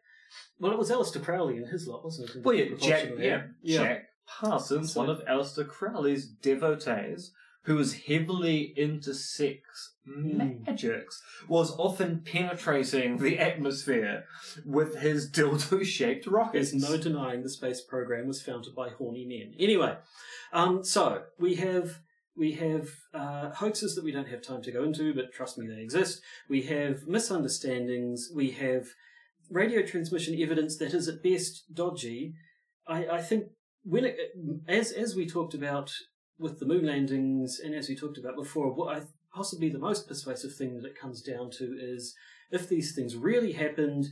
Well, 0.60 0.72
it 0.72 0.78
was 0.78 0.90
Aleister 0.90 1.22
Crowley 1.22 1.56
and 1.56 1.66
his 1.66 1.86
lot, 1.86 2.04
wasn't 2.04 2.30
it? 2.30 2.44
Well, 2.44 2.54
yeah, 2.54 2.76
Jack, 2.78 3.08
yeah, 3.18 3.42
yeah. 3.62 3.82
Jack 3.82 4.08
Parsons, 4.26 4.92
So- 4.92 5.00
one 5.00 5.08
of 5.08 5.24
Aleister 5.24 5.66
Crowley's 5.66 6.26
devotees, 6.26 7.32
who 7.62 7.74
was 7.76 7.94
heavily 7.94 8.72
into 8.76 9.14
sex 9.14 9.94
Hmm. 10.06 10.62
magics, 10.64 11.22
was 11.48 11.70
often 11.76 12.22
penetrating 12.24 13.18
the 13.18 13.38
atmosphere 13.38 14.24
with 14.64 14.96
his 14.96 15.30
dildo-shaped 15.30 16.26
rockets. 16.26 16.70
There's 16.70 16.82
no 16.90 16.96
denying 16.96 17.42
the 17.42 17.50
space 17.50 17.82
program 17.82 18.26
was 18.26 18.40
founded 18.40 18.74
by 18.74 18.88
horny 18.88 19.26
men. 19.26 19.54
Anyway, 19.58 19.98
um, 20.52 20.82
so 20.82 21.24
we 21.38 21.56
have 21.56 22.00
we 22.34 22.52
have 22.52 22.88
uh, 23.12 23.50
hoaxes 23.50 23.96
that 23.96 24.04
we 24.04 24.12
don't 24.12 24.28
have 24.28 24.40
time 24.40 24.62
to 24.62 24.70
go 24.72 24.84
into, 24.84 25.12
but 25.12 25.32
trust 25.32 25.58
me, 25.58 25.66
they 25.66 25.82
exist. 25.82 26.22
We 26.48 26.62
have 26.62 27.06
misunderstandings. 27.06 28.30
We 28.34 28.52
have 28.52 28.86
radio 29.50 29.82
transmission 29.82 30.40
evidence 30.40 30.76
that 30.78 30.94
is 30.94 31.08
at 31.08 31.22
best 31.22 31.64
dodgy. 31.74 32.34
I, 32.86 33.06
I 33.08 33.22
think 33.22 33.48
when 33.82 34.04
it, 34.04 34.16
as 34.68 34.92
as 34.92 35.14
we 35.16 35.26
talked 35.26 35.52
about 35.54 35.92
with 36.38 36.58
the 36.58 36.66
moon 36.66 36.86
landings, 36.86 37.58
and 37.58 37.74
as 37.74 37.88
we 37.88 37.96
talked 37.96 38.18
about 38.18 38.36
before, 38.36 38.72
what 38.72 38.96
I 38.96 39.02
possibly 39.34 39.68
the 39.68 39.78
most 39.78 40.08
persuasive 40.08 40.54
thing 40.54 40.76
that 40.76 40.86
it 40.86 40.98
comes 40.98 41.20
down 41.20 41.50
to 41.50 41.76
is 41.78 42.14
if 42.50 42.68
these 42.68 42.94
things 42.94 43.16
really 43.16 43.52
happened, 43.52 44.06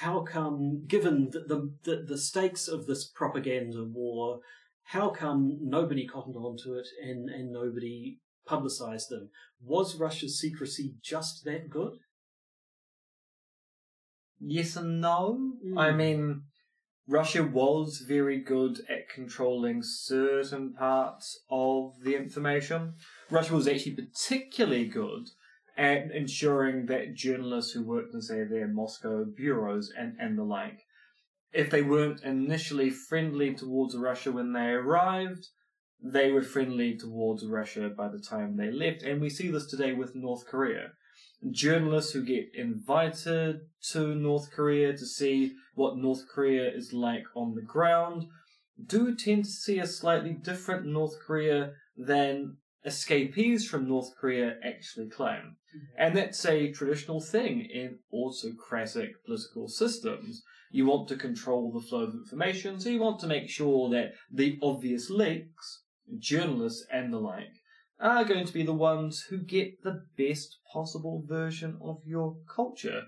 how 0.00 0.20
come, 0.20 0.84
given 0.86 1.30
the, 1.30 1.40
the, 1.40 1.72
the, 1.84 2.04
the 2.08 2.18
stakes 2.18 2.66
of 2.68 2.86
this 2.86 3.04
propaganda 3.04 3.84
war, 3.84 4.40
how 4.84 5.10
come 5.10 5.58
nobody 5.60 6.06
cottoned 6.06 6.36
onto 6.36 6.74
it 6.74 6.86
and, 7.02 7.28
and 7.28 7.52
nobody 7.52 8.18
publicized 8.46 9.10
them. 9.10 9.30
Was 9.62 9.96
Russia's 9.96 10.38
secrecy 10.38 10.94
just 11.02 11.44
that 11.44 11.70
good? 11.70 11.98
Yes 14.40 14.76
and 14.76 15.00
no. 15.00 15.54
Mm. 15.66 15.78
I 15.78 15.92
mean, 15.92 16.42
Russia 17.06 17.44
was 17.44 17.98
very 17.98 18.40
good 18.40 18.80
at 18.88 19.10
controlling 19.10 19.82
certain 19.82 20.72
parts 20.72 21.40
of 21.50 21.92
the 22.02 22.16
information. 22.16 22.94
Russia 23.30 23.54
was 23.54 23.68
actually 23.68 23.94
particularly 23.94 24.86
good 24.86 25.28
at 25.76 26.10
ensuring 26.12 26.86
that 26.86 27.14
journalists 27.14 27.72
who 27.72 27.82
worked 27.82 28.14
in, 28.14 28.22
say, 28.22 28.44
their 28.44 28.68
Moscow 28.68 29.24
bureaus 29.24 29.92
and, 29.96 30.16
and 30.18 30.38
the 30.38 30.44
like, 30.44 30.86
if 31.52 31.70
they 31.70 31.82
weren't 31.82 32.22
initially 32.22 32.90
friendly 32.90 33.54
towards 33.54 33.96
Russia 33.96 34.32
when 34.32 34.52
they 34.52 34.70
arrived, 34.70 35.48
they 36.02 36.30
were 36.30 36.42
friendly 36.42 36.96
towards 36.96 37.44
Russia 37.44 37.90
by 37.90 38.08
the 38.08 38.18
time 38.18 38.56
they 38.56 38.70
left. 38.70 39.02
And 39.02 39.20
we 39.20 39.28
see 39.28 39.50
this 39.50 39.66
today 39.66 39.92
with 39.92 40.14
North 40.14 40.46
Korea 40.46 40.92
journalists 41.50 42.12
who 42.12 42.24
get 42.24 42.50
invited 42.54 43.60
to 43.90 44.14
North 44.14 44.50
Korea 44.50 44.92
to 44.92 45.06
see 45.06 45.52
what 45.74 45.96
North 45.96 46.26
Korea 46.28 46.70
is 46.70 46.92
like 46.92 47.24
on 47.34 47.54
the 47.54 47.62
ground 47.62 48.26
do 48.86 49.14
tend 49.14 49.44
to 49.44 49.50
see 49.50 49.78
a 49.78 49.86
slightly 49.86 50.32
different 50.32 50.86
North 50.86 51.14
Korea 51.24 51.72
than 51.96 52.56
escapees 52.84 53.68
from 53.68 53.88
North 53.88 54.14
Korea 54.20 54.56
actually 54.64 55.08
claim. 55.08 55.56
Mm-hmm. 55.76 55.78
And 55.96 56.16
that's 56.16 56.44
a 56.44 56.72
traditional 56.72 57.20
thing 57.20 57.60
in 57.60 57.98
autocratic 58.12 59.24
political 59.24 59.68
systems. 59.68 60.42
You 60.70 60.86
want 60.86 61.08
to 61.08 61.16
control 61.16 61.72
the 61.72 61.86
flow 61.86 62.02
of 62.02 62.14
information, 62.14 62.80
so 62.80 62.88
you 62.88 63.00
want 63.00 63.20
to 63.20 63.28
make 63.28 63.48
sure 63.48 63.88
that 63.90 64.14
the 64.30 64.58
obvious 64.60 65.08
leaks, 65.08 65.82
journalists 66.18 66.84
and 66.92 67.12
the 67.12 67.18
like, 67.18 67.52
are 68.00 68.24
going 68.24 68.46
to 68.46 68.52
be 68.52 68.62
the 68.62 68.72
ones 68.72 69.26
who 69.30 69.38
get 69.38 69.82
the 69.82 70.04
best 70.18 70.58
possible 70.72 71.22
version 71.26 71.78
of 71.82 71.98
your 72.04 72.36
culture. 72.48 73.02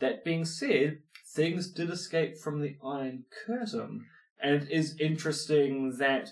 That 0.00 0.24
being 0.24 0.44
said, 0.44 0.98
things 1.34 1.70
did 1.70 1.90
escape 1.90 2.36
from 2.38 2.60
the 2.60 2.76
Iron 2.84 3.24
Curtain, 3.46 4.04
and 4.42 4.62
it 4.62 4.70
is 4.70 4.96
interesting 4.98 5.96
that 5.98 6.30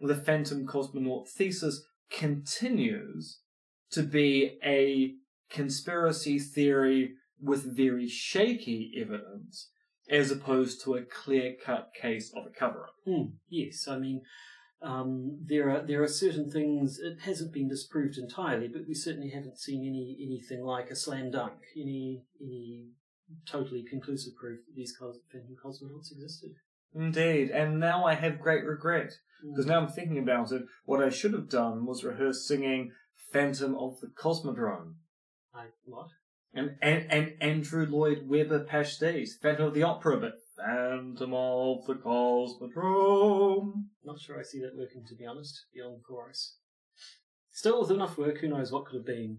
the 0.00 0.14
Phantom 0.14 0.66
Cosmonaut 0.66 1.28
thesis 1.28 1.84
continues 2.10 3.40
to 3.92 4.02
be 4.02 4.58
a 4.64 5.14
conspiracy 5.50 6.38
theory 6.38 7.14
with 7.40 7.76
very 7.76 8.08
shaky 8.08 8.92
evidence, 9.00 9.70
as 10.08 10.30
opposed 10.30 10.82
to 10.82 10.94
a 10.94 11.02
clear 11.02 11.54
cut 11.64 11.90
case 11.94 12.32
of 12.34 12.46
a 12.46 12.50
cover 12.50 12.84
up. 12.84 12.94
Hmm, 13.04 13.34
yes, 13.48 13.86
I 13.88 13.98
mean, 13.98 14.22
um, 14.82 15.38
there 15.44 15.70
are 15.70 15.86
there 15.86 16.02
are 16.02 16.08
certain 16.08 16.50
things. 16.50 16.98
It 16.98 17.20
hasn't 17.20 17.52
been 17.52 17.68
disproved 17.68 18.16
entirely, 18.16 18.68
but 18.68 18.86
we 18.88 18.94
certainly 18.94 19.30
haven't 19.30 19.58
seen 19.58 19.86
any 19.86 20.16
anything 20.24 20.64
like 20.64 20.90
a 20.90 20.96
slam 20.96 21.30
dunk, 21.30 21.54
any 21.76 22.22
any 22.40 22.88
totally 23.46 23.84
conclusive 23.88 24.34
proof 24.40 24.60
that 24.66 24.74
these 24.74 24.96
cos- 24.96 25.20
phantom 25.30 25.56
cosmonauts 25.62 26.12
existed. 26.12 26.52
Indeed, 26.94 27.50
and 27.50 27.78
now 27.78 28.04
I 28.04 28.14
have 28.14 28.40
great 28.40 28.64
regret. 28.64 29.12
Because 29.42 29.66
now 29.66 29.80
I'm 29.80 29.88
thinking 29.88 30.18
about 30.18 30.52
it, 30.52 30.62
what 30.84 31.02
I 31.02 31.08
should 31.08 31.32
have 31.32 31.48
done 31.48 31.86
was 31.86 32.04
rehearse 32.04 32.46
singing 32.46 32.92
Phantom 33.32 33.74
of 33.74 34.00
the 34.00 34.08
Cosmodrome. 34.08 34.94
I 35.54 35.66
what? 35.84 36.08
And, 36.52 36.76
and, 36.82 37.06
and 37.10 37.32
Andrew 37.40 37.86
Lloyd 37.86 38.28
Webber 38.28 38.64
pastiche, 38.64 39.38
Phantom 39.40 39.68
of 39.68 39.74
the 39.74 39.84
Opera, 39.84 40.18
but 40.18 40.32
Phantom 40.64 41.34
of 41.34 41.86
the 41.86 41.94
Cosmodrome. 41.94 43.84
Not 44.04 44.20
sure 44.20 44.38
I 44.38 44.42
see 44.42 44.60
that 44.60 44.76
working, 44.76 45.04
to 45.08 45.14
be 45.14 45.26
honest. 45.26 45.66
Beyond 45.74 45.96
the 45.98 46.02
chorus. 46.02 46.56
Still, 47.52 47.80
with 47.80 47.90
enough 47.90 48.16
work, 48.18 48.38
who 48.38 48.48
knows 48.48 48.72
what 48.72 48.86
could 48.86 48.96
have 48.96 49.06
been. 49.06 49.38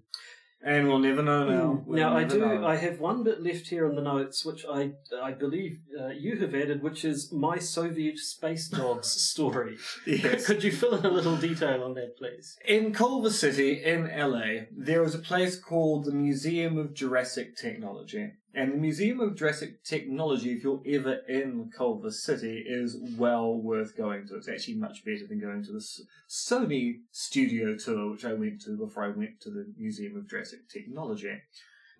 And 0.64 0.88
we'll 0.88 1.00
never 1.00 1.24
know 1.24 1.50
now. 1.50 1.74
Mm. 1.74 1.86
We'll 1.86 2.00
Now, 2.00 2.16
I 2.16 2.24
do. 2.24 2.38
know. 2.40 2.68
I 2.68 2.76
have 2.76 3.00
one 3.00 3.24
bit 3.24 3.42
left 3.42 3.68
here 3.70 3.88
on 3.90 3.96
the 3.96 4.02
notes, 4.02 4.46
which 4.46 4.64
I 4.72 4.92
I 5.20 5.32
believe 5.32 5.80
uh, 6.00 6.10
you 6.10 6.38
have 6.38 6.54
added, 6.54 6.84
which 6.84 7.04
is 7.04 7.32
my 7.34 7.58
Soviet 7.58 8.20
space 8.20 8.68
dogs 8.70 9.08
story. 9.32 9.78
Yes. 10.06 10.46
Could 10.46 10.64
you 10.64 10.72
fill 10.72 10.94
in 10.96 11.06
a 11.06 11.10
little 11.10 11.36
detail 11.36 11.84
on 11.84 11.96
that, 11.96 12.16
please? 12.16 12.58
In 12.64 12.94
Culver 12.94 13.32
City, 13.32 13.84
in 13.84 14.06
LA, 14.16 14.66
there 14.72 15.04
is 15.04 15.16
a 15.16 15.20
place 15.20 15.58
called 15.60 16.06
the 16.06 16.12
Museum 16.14 16.78
of 16.78 16.94
Jurassic 16.94 17.56
Technology. 17.58 18.34
And 18.54 18.74
the 18.74 18.78
Museum 18.78 19.22
of 19.22 19.38
Jurassic 19.38 19.82
Technology, 19.84 20.52
if 20.52 20.64
you're 20.64 20.82
ever 20.86 21.20
in 21.30 21.72
Culver 21.76 22.12
City, 22.12 22.66
is 22.68 22.98
well 23.18 23.56
worth 23.56 23.96
going 23.96 24.28
to. 24.28 24.36
It's 24.36 24.50
actually 24.50 24.76
much 24.76 25.06
better 25.06 25.26
than 25.26 25.40
going 25.40 25.64
to 25.64 25.72
the 25.72 25.86
Sony 26.30 27.00
studio 27.12 27.78
tour, 27.78 28.12
which 28.12 28.26
I 28.26 28.34
went 28.34 28.62
to 28.64 28.78
before 28.78 29.06
I 29.06 29.18
went 29.18 29.40
to 29.42 29.52
the 29.52 29.74
Museum 29.78 30.18
of 30.18 30.30
Jurassic 30.30 30.68
Technology. 30.68 31.38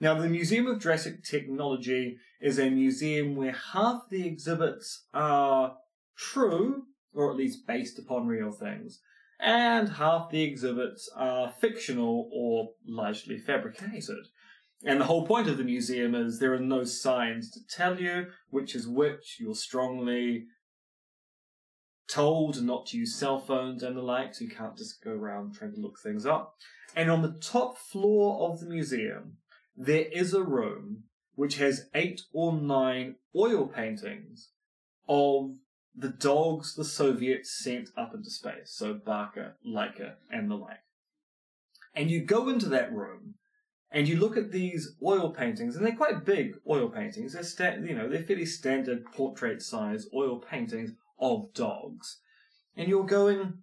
Now, 0.02 0.16
the 0.16 0.28
Museum 0.28 0.68
of 0.68 0.80
Jurassic 0.80 1.24
Technology 1.24 2.18
is 2.42 2.60
a 2.60 2.70
museum 2.70 3.36
where 3.36 3.56
half 3.74 4.10
the 4.10 4.28
exhibits 4.28 5.06
are 5.14 5.78
true, 6.18 6.88
or 7.14 7.32
at 7.32 7.38
least 7.38 7.66
based 7.66 7.98
upon 7.98 8.28
real 8.28 8.52
things, 8.52 9.00
and 9.40 9.88
half 9.88 10.30
the 10.30 10.44
exhibits 10.44 11.10
are 11.16 11.50
fictional 11.50 12.30
or 12.34 12.72
largely 12.86 13.38
fabricated. 13.38 14.28
And 14.84 15.00
the 15.00 15.06
whole 15.06 15.28
point 15.28 15.48
of 15.48 15.58
the 15.58 15.64
museum 15.64 16.16
is 16.16 16.40
there 16.40 16.54
are 16.54 16.60
no 16.60 16.84
signs 16.84 17.52
to 17.52 17.60
tell 17.68 18.00
you 18.00 18.28
which 18.50 18.76
is 18.76 18.88
which. 18.88 19.38
You're 19.40 19.56
strongly 19.56 20.46
told 22.08 22.62
not 22.62 22.88
to 22.88 22.98
use 22.98 23.16
cell 23.16 23.40
phones 23.40 23.84
and 23.84 23.96
the 23.96 24.02
like, 24.02 24.34
so 24.34 24.44
you 24.44 24.50
can't 24.50 24.78
just 24.78 25.04
go 25.04 25.12
around 25.12 25.54
trying 25.54 25.74
to 25.74 25.80
look 25.80 26.00
things 26.00 26.26
up. 26.26 26.56
And 26.96 27.10
on 27.10 27.22
the 27.22 27.38
top 27.42 27.78
floor 27.78 28.50
of 28.50 28.60
the 28.60 28.66
museum, 28.66 29.38
there 29.78 30.06
is 30.12 30.34
a 30.34 30.44
room 30.44 31.04
which 31.36 31.58
has 31.58 31.88
eight 31.96 32.22
or 32.34 32.54
nine 32.54 33.16
oil 33.36 33.68
paintings 33.68 34.50
of 35.08 35.52
the 35.96 36.10
dogs 36.10 36.76
the 36.76 36.86
Soviets 36.86 37.58
sent 37.64 37.90
up 37.98 38.14
into 38.14 38.30
space. 38.30 38.72
So 38.74 38.94
Barker, 38.94 39.56
Laika, 39.66 40.14
and 40.30 40.50
the 40.50 40.56
like. 40.56 40.84
And 41.96 42.10
you 42.10 42.22
go 42.22 42.50
into 42.50 42.68
that 42.70 42.92
room 42.92 43.36
and 43.92 44.08
you 44.08 44.18
look 44.18 44.38
at 44.38 44.52
these 44.52 44.96
oil 45.04 45.32
paintings, 45.32 45.76
and 45.76 45.86
they're 45.86 45.96
quite 45.96 46.26
big 46.26 46.56
oil 46.70 46.90
paintings. 46.90 47.34
They're 47.34 47.44
sta- 47.44 47.84
you 47.84 47.96
know 47.96 48.08
they're 48.08 48.24
fairly 48.24 48.46
standard 48.46 49.06
portrait 49.06 49.62
size 49.62 50.08
oil 50.14 50.40
paintings 50.40 50.92
of 51.20 51.54
dogs, 51.54 52.20
and 52.76 52.88
you're 52.88 53.06
going, 53.06 53.60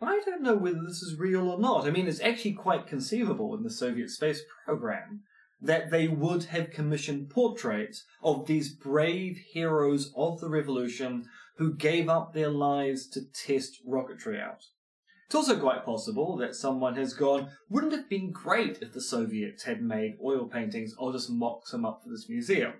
I 0.00 0.20
don't 0.24 0.42
know 0.42 0.56
whether 0.56 0.82
this 0.82 1.02
is 1.02 1.18
real 1.18 1.50
or 1.50 1.58
not. 1.58 1.86
I 1.86 1.90
mean, 1.90 2.06
it's 2.06 2.20
actually 2.20 2.52
quite 2.52 2.86
conceivable 2.86 3.54
in 3.54 3.62
the 3.62 3.70
Soviet 3.70 4.10
space 4.10 4.42
program 4.64 5.22
that 5.60 5.90
they 5.90 6.06
would 6.08 6.44
have 6.44 6.70
commissioned 6.70 7.30
portraits 7.30 8.04
of 8.22 8.46
these 8.46 8.74
brave 8.74 9.38
heroes 9.52 10.12
of 10.16 10.40
the 10.40 10.48
revolution 10.48 11.24
who 11.56 11.74
gave 11.74 12.08
up 12.08 12.34
their 12.34 12.50
lives 12.50 13.08
to 13.08 13.20
test 13.32 13.80
rocketry 13.88 14.40
out. 14.40 14.64
It's 15.34 15.48
also 15.48 15.58
quite 15.60 15.84
possible 15.84 16.36
that 16.36 16.54
someone 16.54 16.94
has 16.94 17.12
gone, 17.12 17.48
wouldn't 17.68 17.92
it 17.92 17.96
have 17.96 18.08
been 18.08 18.30
great 18.30 18.78
if 18.80 18.92
the 18.92 19.00
Soviets 19.00 19.64
had 19.64 19.82
made 19.82 20.16
oil 20.24 20.46
paintings? 20.46 20.94
I'll 20.96 21.10
just 21.10 21.28
mock 21.28 21.66
some 21.66 21.84
up 21.84 22.02
for 22.04 22.08
this 22.08 22.28
museum. 22.28 22.74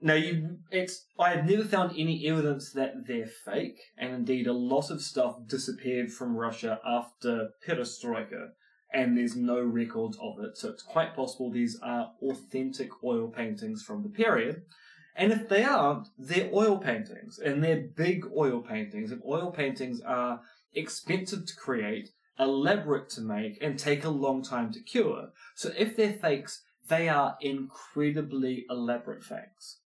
Now, 0.00 0.14
you, 0.14 0.56
it's, 0.70 1.04
I 1.18 1.32
have 1.36 1.44
never 1.44 1.62
found 1.62 1.98
any 1.98 2.26
evidence 2.26 2.72
that 2.72 2.94
they're 3.06 3.26
fake, 3.26 3.78
and 3.98 4.14
indeed 4.14 4.46
a 4.46 4.54
lot 4.54 4.90
of 4.90 5.02
stuff 5.02 5.36
disappeared 5.46 6.10
from 6.10 6.34
Russia 6.34 6.80
after 6.82 7.50
Perestroika, 7.68 8.52
and 8.90 9.14
there's 9.14 9.36
no 9.36 9.60
records 9.60 10.16
of 10.22 10.42
it, 10.42 10.56
so 10.56 10.70
it's 10.70 10.82
quite 10.82 11.14
possible 11.14 11.50
these 11.50 11.78
are 11.82 12.12
authentic 12.22 12.88
oil 13.04 13.28
paintings 13.28 13.82
from 13.82 14.02
the 14.02 14.08
period. 14.08 14.62
And 15.14 15.30
if 15.30 15.48
they 15.48 15.62
aren't, 15.62 16.08
they're 16.18 16.50
oil 16.54 16.78
paintings, 16.78 17.38
and 17.38 17.62
they're 17.62 17.84
big 17.94 18.24
oil 18.34 18.62
paintings, 18.62 19.12
and 19.12 19.20
oil 19.28 19.52
paintings 19.52 20.00
are 20.00 20.40
expensive 20.74 21.46
to 21.46 21.56
create, 21.56 22.10
elaborate 22.38 23.08
to 23.10 23.20
make, 23.20 23.62
and 23.62 23.78
take 23.78 24.04
a 24.04 24.10
long 24.10 24.42
time 24.42 24.72
to 24.72 24.80
cure. 24.80 25.28
So 25.54 25.72
if 25.76 25.96
they're 25.96 26.12
fakes, 26.12 26.62
they 26.88 27.08
are 27.08 27.36
incredibly 27.40 28.66
elaborate 28.68 29.22
fakes. 29.22 29.78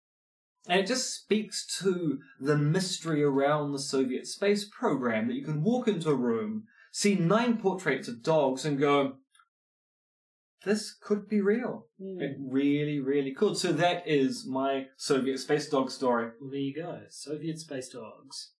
And 0.68 0.80
it 0.80 0.86
just 0.86 1.14
speaks 1.14 1.66
to 1.80 2.18
the 2.38 2.56
mystery 2.56 3.22
around 3.22 3.72
the 3.72 3.78
Soviet 3.78 4.26
space 4.26 4.64
program 4.64 5.28
that 5.28 5.34
you 5.34 5.44
can 5.44 5.62
walk 5.62 5.88
into 5.88 6.10
a 6.10 6.14
room, 6.14 6.64
see 6.90 7.14
nine 7.14 7.56
portraits 7.56 8.08
of 8.08 8.22
dogs, 8.22 8.64
and 8.66 8.78
go, 8.78 9.14
this 10.64 10.92
could 10.92 11.28
be 11.28 11.40
real. 11.40 11.86
Hmm. 11.98 12.20
It 12.20 12.36
really, 12.38 12.98
really 12.98 13.32
could. 13.32 13.56
So 13.56 13.72
that 13.72 14.06
is 14.06 14.44
my 14.44 14.86
Soviet 14.96 15.38
space 15.38 15.68
dog 15.68 15.90
story. 15.90 16.32
Well, 16.40 16.50
there 16.50 16.60
you 16.60 16.74
go. 16.74 17.00
Soviet 17.08 17.58
space 17.58 17.88
dogs. 17.88 18.50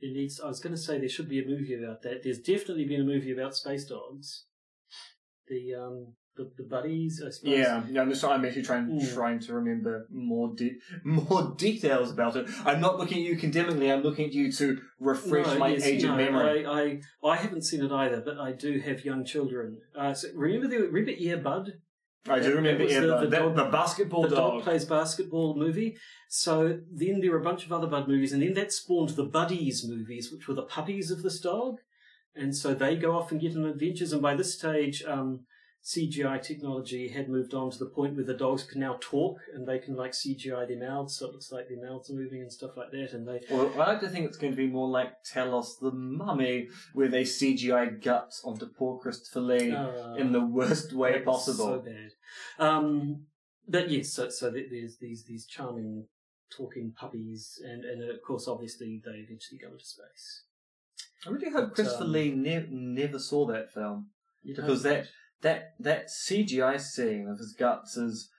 There 0.00 0.10
needs. 0.12 0.40
I 0.40 0.48
was 0.48 0.60
going 0.60 0.74
to 0.74 0.80
say 0.80 0.98
there 0.98 1.08
should 1.08 1.28
be 1.28 1.42
a 1.42 1.46
movie 1.46 1.74
about 1.74 2.02
that. 2.02 2.22
There's 2.22 2.38
definitely 2.38 2.86
been 2.86 3.02
a 3.02 3.04
movie 3.04 3.32
about 3.32 3.54
space 3.54 3.84
dogs. 3.84 4.44
The 5.48 5.74
um, 5.74 6.14
the, 6.36 6.50
the 6.56 6.68
buddies, 6.68 7.22
I 7.26 7.30
suppose. 7.30 7.58
Yeah. 7.58 7.82
I'm, 8.00 8.10
just, 8.10 8.24
I'm 8.24 8.44
actually 8.44 8.62
trying 8.62 8.86
Mm. 8.86 9.14
trying 9.14 9.40
to 9.40 9.54
remember 9.54 10.06
more 10.10 10.54
de- 10.54 10.76
more 11.04 11.54
details 11.56 12.10
about 12.10 12.36
it. 12.36 12.48
I'm 12.64 12.80
not 12.80 12.98
looking 12.98 13.18
at 13.18 13.24
you 13.24 13.36
condemningly. 13.36 13.90
I'm 13.92 14.02
looking 14.02 14.26
at 14.26 14.32
you 14.32 14.50
to 14.52 14.78
refresh 14.98 15.46
No, 15.46 15.58
my 15.58 15.68
yes, 15.68 15.84
aged 15.84 16.04
no, 16.06 16.16
memory. 16.16 16.64
I, 16.66 16.80
I, 16.80 17.00
I 17.32 17.36
haven't 17.36 17.62
seen 17.62 17.84
it 17.84 17.92
either, 17.92 18.22
but 18.24 18.38
I 18.38 18.52
do 18.52 18.78
have 18.80 19.04
young 19.04 19.24
children. 19.24 19.78
Uh, 19.96 20.14
so 20.14 20.28
remember 20.34 20.68
the 20.68 20.78
remember 20.86 21.12
Air 21.18 21.38
Bud? 21.38 21.72
I, 22.28 22.38
do 22.40 22.54
remember 22.54 22.84
yeah, 22.84 23.00
the- 23.00 23.06
the, 23.06 23.16
the 23.20 23.26
the, 23.28 23.36
dog- 23.36 23.56
the 23.56 23.64
basketball 23.64 24.22
the 24.22 24.28
dog. 24.36 24.52
dog. 24.54 24.62
plays 24.62 24.84
basketball 24.84 25.56
movie. 25.56 25.96
So 26.28 26.78
then 26.92 27.20
there 27.20 27.30
were 27.30 27.38
a 27.40 27.42
bunch 27.44 27.64
of 27.64 27.72
other 27.72 27.86
Bud 27.86 28.08
movies, 28.08 28.32
and 28.32 28.42
then 28.42 28.54
that 28.54 28.72
spawned 28.72 29.10
the 29.10 29.24
Buddies 29.24 29.84
movies, 29.88 30.30
which 30.30 30.46
were 30.46 30.54
the 30.54 30.62
puppies 30.62 31.10
of 31.10 31.22
this 31.22 31.40
dog. 31.40 31.78
And 32.36 32.54
so 32.54 32.74
they 32.74 32.94
go 32.96 33.16
off 33.16 33.32
and 33.32 33.40
get 33.40 33.56
on 33.56 33.64
adventures. 33.64 34.12
And 34.12 34.22
by 34.22 34.34
this 34.36 34.54
stage, 34.54 35.02
um, 35.04 35.40
CGI 35.82 36.42
technology 36.42 37.08
had 37.08 37.28
moved 37.28 37.54
on 37.54 37.70
to 37.70 37.78
the 37.78 37.86
point 37.86 38.14
where 38.14 38.24
the 38.24 38.34
dogs 38.34 38.64
can 38.64 38.80
now 38.80 38.98
talk 39.00 39.38
and 39.54 39.66
they 39.66 39.78
can 39.78 39.96
like 39.96 40.12
CGI 40.12 40.68
their 40.68 40.78
mouths, 40.78 41.16
so 41.16 41.26
it 41.26 41.32
looks 41.32 41.50
like 41.50 41.68
their 41.68 41.82
mouths 41.82 42.10
are 42.10 42.14
moving 42.14 42.42
and 42.42 42.52
stuff 42.52 42.76
like 42.76 42.90
that. 42.90 43.12
And 43.14 43.26
they 43.26 43.40
Well, 43.50 43.72
I 43.74 43.92
like 43.92 44.00
to 44.00 44.08
think 44.08 44.26
it's 44.26 44.36
going 44.36 44.52
to 44.52 44.56
be 44.56 44.66
more 44.66 44.88
like 44.88 45.24
Tales 45.24 45.76
of 45.76 45.92
the 45.92 45.96
Mummy, 45.96 46.68
where 46.92 47.08
they 47.08 47.22
CGI 47.22 48.02
guts 48.02 48.42
onto 48.44 48.66
poor 48.66 48.98
Christopher 48.98 49.40
Lee 49.40 49.72
uh, 49.72 50.14
in 50.14 50.32
the 50.32 50.44
worst 50.44 50.92
way 50.92 51.20
possible. 51.20 51.66
So 51.66 51.78
bad. 51.78 52.12
Um, 52.58 53.26
but 53.66 53.90
yes, 53.90 54.10
so 54.10 54.28
so 54.28 54.50
there's 54.50 54.98
these 54.98 55.24
these 55.24 55.46
charming 55.46 56.06
talking 56.54 56.92
puppies, 56.94 57.58
and 57.64 57.84
and 57.84 58.10
of 58.10 58.20
course, 58.20 58.46
obviously, 58.46 59.00
they 59.02 59.12
eventually 59.12 59.58
go 59.58 59.68
into 59.72 59.84
space. 59.84 60.42
I 61.26 61.30
really 61.30 61.50
hope 61.50 61.74
Christopher 61.74 62.04
um, 62.04 62.12
Lee 62.12 62.32
ne- 62.32 62.68
never 62.70 63.18
saw 63.18 63.46
that 63.46 63.72
film. 63.72 64.08
Because 64.44 64.82
that 64.84 65.06
that 65.42 65.74
that 65.80 66.08
CGI 66.08 66.80
scene 66.80 67.28
of 67.28 67.38
his 67.38 67.52
guts 67.52 67.96
is 67.96 68.30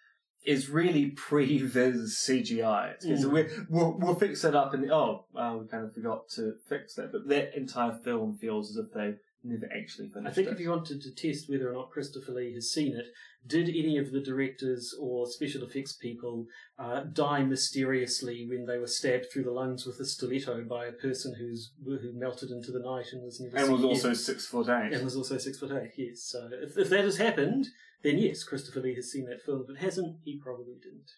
is 0.43 0.70
really 0.70 1.08
pre-Viz 1.12 2.18
CGI. 2.28 2.95
It's 2.95 3.06
Mm. 3.26 3.32
we 3.32 3.47
we'll, 3.70 3.97
we'll 3.99 4.16
fix 4.16 4.41
that 4.41 4.56
up 4.56 4.74
in 4.74 4.82
the 4.82 4.93
oh 4.93 5.26
uh, 5.36 5.58
we 5.60 5.68
kind 5.68 5.84
of 5.84 5.93
forgot 5.93 6.30
to 6.36 6.54
fix 6.68 6.95
that, 6.95 7.12
but 7.12 7.28
that 7.28 7.56
entire 7.56 7.93
film 7.93 8.38
feels 8.38 8.72
as 8.72 8.86
if 8.86 8.91
they 8.93 9.16
never 9.43 9.67
actually 9.75 10.11
I 10.25 10.31
think 10.31 10.47
it. 10.47 10.53
if 10.53 10.59
you 10.59 10.69
wanted 10.69 11.01
to 11.01 11.11
test 11.11 11.49
whether 11.49 11.69
or 11.69 11.73
not 11.73 11.89
Christopher 11.89 12.31
Lee 12.33 12.53
has 12.53 12.71
seen 12.71 12.95
it, 12.95 13.07
did 13.45 13.69
any 13.69 13.97
of 13.97 14.11
the 14.11 14.19
directors 14.19 14.95
or 14.99 15.25
special 15.25 15.63
effects 15.63 15.93
people 15.93 16.45
uh, 16.77 17.01
die 17.11 17.43
mysteriously 17.43 18.47
when 18.47 18.65
they 18.65 18.77
were 18.77 18.87
stabbed 18.87 19.25
through 19.31 19.43
the 19.43 19.51
lungs 19.51 19.85
with 19.85 19.99
a 19.99 20.05
stiletto 20.05 20.63
by 20.63 20.85
a 20.85 20.91
person 20.91 21.35
who's 21.39 21.71
who 21.83 22.13
melted 22.13 22.51
into 22.51 22.71
the 22.71 22.79
night 22.79 23.07
and 23.13 23.23
was 23.23 23.39
never 23.39 23.57
and 23.57 23.71
was 23.71 23.83
also 23.83 24.13
six 24.13 24.45
foot 24.45 24.69
eight. 24.69 24.93
and 24.93 25.03
was 25.03 25.15
also 25.15 25.37
six 25.37 25.57
foot 25.57 25.71
eight. 25.71 25.91
Yes, 25.97 26.21
so 26.23 26.49
if, 26.51 26.77
if 26.77 26.89
that 26.89 27.03
has 27.03 27.17
happened, 27.17 27.67
then 28.03 28.17
yes, 28.17 28.43
Christopher 28.43 28.81
Lee 28.81 28.95
has 28.95 29.11
seen 29.11 29.25
that 29.25 29.41
film. 29.41 29.65
If 29.67 29.75
it 29.75 29.83
hasn't, 29.83 30.17
he 30.23 30.37
probably 30.37 30.75
didn't. 30.81 31.11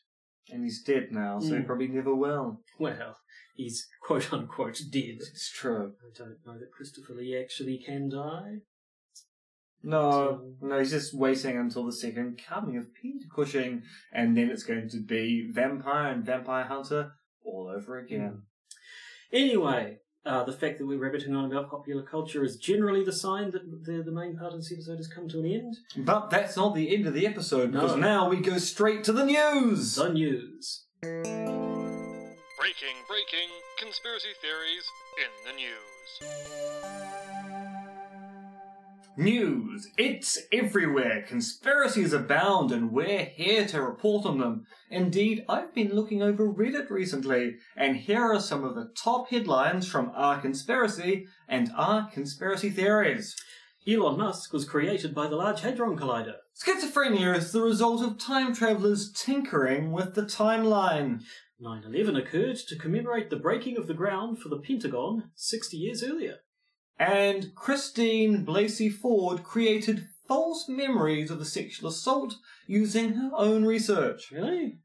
And 0.52 0.64
he's 0.64 0.84
dead 0.84 1.12
now, 1.12 1.39
so 1.39 1.48
he 1.56 1.62
Mm. 1.62 1.66
probably 1.66 1.88
never 1.88 2.14
will. 2.14 2.62
Well, 2.80 3.18
he's 3.56 3.88
quote 4.02 4.32
unquote 4.34 4.82
dead. 4.91 5.18
It's 5.20 5.50
true. 5.52 5.96
I 6.02 6.10
don't 6.18 6.46
know 6.46 6.58
that 6.60 6.72
Christopher 6.72 7.14
Lee 7.14 7.38
actually 7.38 7.78
can 7.78 8.10
die. 8.10 8.62
No, 9.86 10.54
no, 10.62 10.80
he's 10.80 10.91
just 10.91 11.14
waiting 11.14 11.58
until 11.58 11.86
the 11.86 11.91
second 11.91 12.39
coming 12.48 12.78
of 12.78 12.94
Peter 12.94 13.26
Cushing, 13.36 13.84
and 14.14 14.38
then 14.38 14.50
it's 14.50 14.64
going 14.64 14.88
to 14.89 15.02
be 15.02 15.50
Vampire 15.52 16.12
and 16.14 16.26
Vampire 16.26 16.64
Hunter 16.64 17.14
all 17.44 17.68
over 17.68 17.98
again. 18.00 18.44
Anyway, 19.34 20.00
uh, 20.26 20.43
the 20.43 20.53
fact 20.53 20.78
that 20.80 20.86
we're 20.86 20.97
rabbiting 20.99 21.36
on 21.36 21.45
about 21.51 21.69
popular 21.69 22.01
culture 22.01 22.43
is 22.43 22.55
generally 22.57 23.03
the 23.03 23.11
sign 23.11 23.51
that 23.51 23.84
the, 23.86 24.01
the 24.03 24.11
main 24.11 24.38
part 24.38 24.53
of 24.53 24.59
this 24.59 24.71
episode 24.71 24.97
has 24.97 25.07
come 25.07 25.28
to 25.30 25.39
an 25.39 25.45
end. 25.45 25.78
But 25.97 26.30
that's 26.30 26.55
not 26.55 26.74
the 26.76 26.95
end 26.95 27.05
of 27.07 27.13
the 27.13 27.28
episode, 27.28 27.71
because 27.71 27.95
No. 27.95 28.01
now 28.01 28.30
we 28.30 28.38
go 28.38 28.57
straight 28.57 29.03
to 29.05 29.11
the 29.13 29.26
news! 29.26 29.95
The 29.95 30.09
news. 30.09 30.86
Breaking, 31.01 32.95
breaking, 33.07 33.49
conspiracy 33.78 34.30
theories 34.41 34.86
in 35.19 35.30
the 35.45 35.53
news. 35.57 37.12
News! 39.16 39.89
It's 39.95 40.39
everywhere! 40.51 41.24
Conspiracies 41.28 42.14
abound, 42.14 42.72
and 42.72 42.91
we're 42.91 43.26
here 43.26 43.68
to 43.68 43.80
report 43.80 44.26
on 44.26 44.39
them. 44.39 44.66
Indeed, 44.89 45.45
I've 45.47 45.72
been 45.76 45.93
looking 45.93 46.24
over 46.24 46.51
Reddit 46.51 46.89
recently, 46.89 47.57
and 47.78 47.95
here 47.95 48.34
are 48.34 48.39
some 48.39 48.64
of 48.64 48.74
the 48.74 48.91
top 48.97 49.30
headlines 49.30 49.88
from 49.88 50.11
our 50.16 50.41
conspiracy 50.41 51.28
and 51.47 51.72
our 51.76 52.09
conspiracy 52.09 52.72
theories. 52.72 53.36
Elon 53.88 54.18
Musk 54.18 54.51
was 54.51 54.66
created 54.66 55.14
by 55.14 55.28
the 55.28 55.36
Large 55.36 55.61
Hadron 55.61 55.95
Collider. 55.95 56.38
Schizophrenia 56.59 57.38
is 57.38 57.51
the 57.51 57.61
result 57.61 58.01
of 58.01 58.18
time 58.18 58.55
travelers 58.55 59.11
tinkering 59.11 59.91
with 59.91 60.16
the 60.16 60.24
timeline. 60.24 61.22
9 61.59 61.84
11 61.86 62.16
occurred 62.16 62.57
to 62.68 62.76
commemorate 62.76 63.30
the 63.30 63.36
breaking 63.36 63.78
of 63.78 63.86
the 63.86 63.93
ground 63.93 64.39
for 64.39 64.49
the 64.49 64.57
Pentagon 64.57 65.30
60 65.36 65.78
years 65.78 66.03
earlier. 66.03 66.38
And 67.00 67.56
Christine 67.56 68.46
Blasey 68.46 68.91
Ford 68.91 69.44
created 69.44 70.08
false 70.28 70.68
memories 70.70 71.32
of 71.32 71.41
a 71.41 71.46
sexual 71.46 71.89
assault 71.89 72.36
using 72.68 73.14
her 73.14 73.32
own 73.36 73.66
research. 73.66 74.32
Really? 74.32 74.80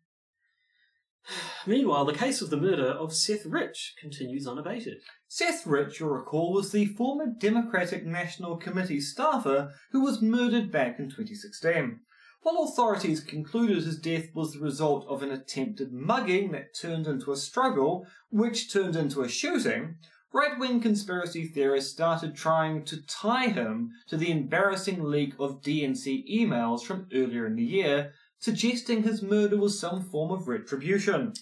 Meanwhile, 1.66 2.06
the 2.06 2.14
case 2.14 2.40
of 2.40 2.48
the 2.48 2.56
murder 2.56 2.86
of 2.86 3.12
Seth 3.12 3.44
Rich 3.44 3.94
continues 4.00 4.46
unabated. 4.46 4.98
Seth 5.26 5.66
Rich, 5.66 6.00
you'll 6.00 6.08
recall, 6.08 6.54
was 6.54 6.72
the 6.72 6.86
former 6.86 7.26
Democratic 7.26 8.06
National 8.06 8.56
Committee 8.56 9.00
staffer 9.00 9.74
who 9.92 10.02
was 10.02 10.22
murdered 10.22 10.72
back 10.72 10.98
in 10.98 11.10
2016. 11.10 12.00
While 12.40 12.62
authorities 12.62 13.20
concluded 13.20 13.84
his 13.84 13.98
death 13.98 14.28
was 14.34 14.52
the 14.52 14.60
result 14.60 15.06
of 15.06 15.22
an 15.22 15.30
attempted 15.30 15.92
mugging 15.92 16.52
that 16.52 16.74
turned 16.74 17.06
into 17.06 17.30
a 17.32 17.36
struggle, 17.36 18.06
which 18.30 18.72
turned 18.72 18.96
into 18.96 19.22
a 19.22 19.28
shooting, 19.28 19.96
right 20.32 20.58
wing 20.58 20.80
conspiracy 20.80 21.46
theorists 21.46 21.92
started 21.92 22.34
trying 22.34 22.84
to 22.84 23.02
tie 23.06 23.48
him 23.48 23.92
to 24.08 24.16
the 24.16 24.30
embarrassing 24.30 25.02
leak 25.02 25.34
of 25.38 25.62
DNC 25.62 26.30
emails 26.30 26.82
from 26.82 27.08
earlier 27.12 27.46
in 27.46 27.56
the 27.56 27.64
year, 27.64 28.12
suggesting 28.38 29.02
his 29.02 29.22
murder 29.22 29.56
was 29.56 29.80
some 29.80 30.02
form 30.02 30.30
of 30.30 30.48
retribution. 30.48 31.32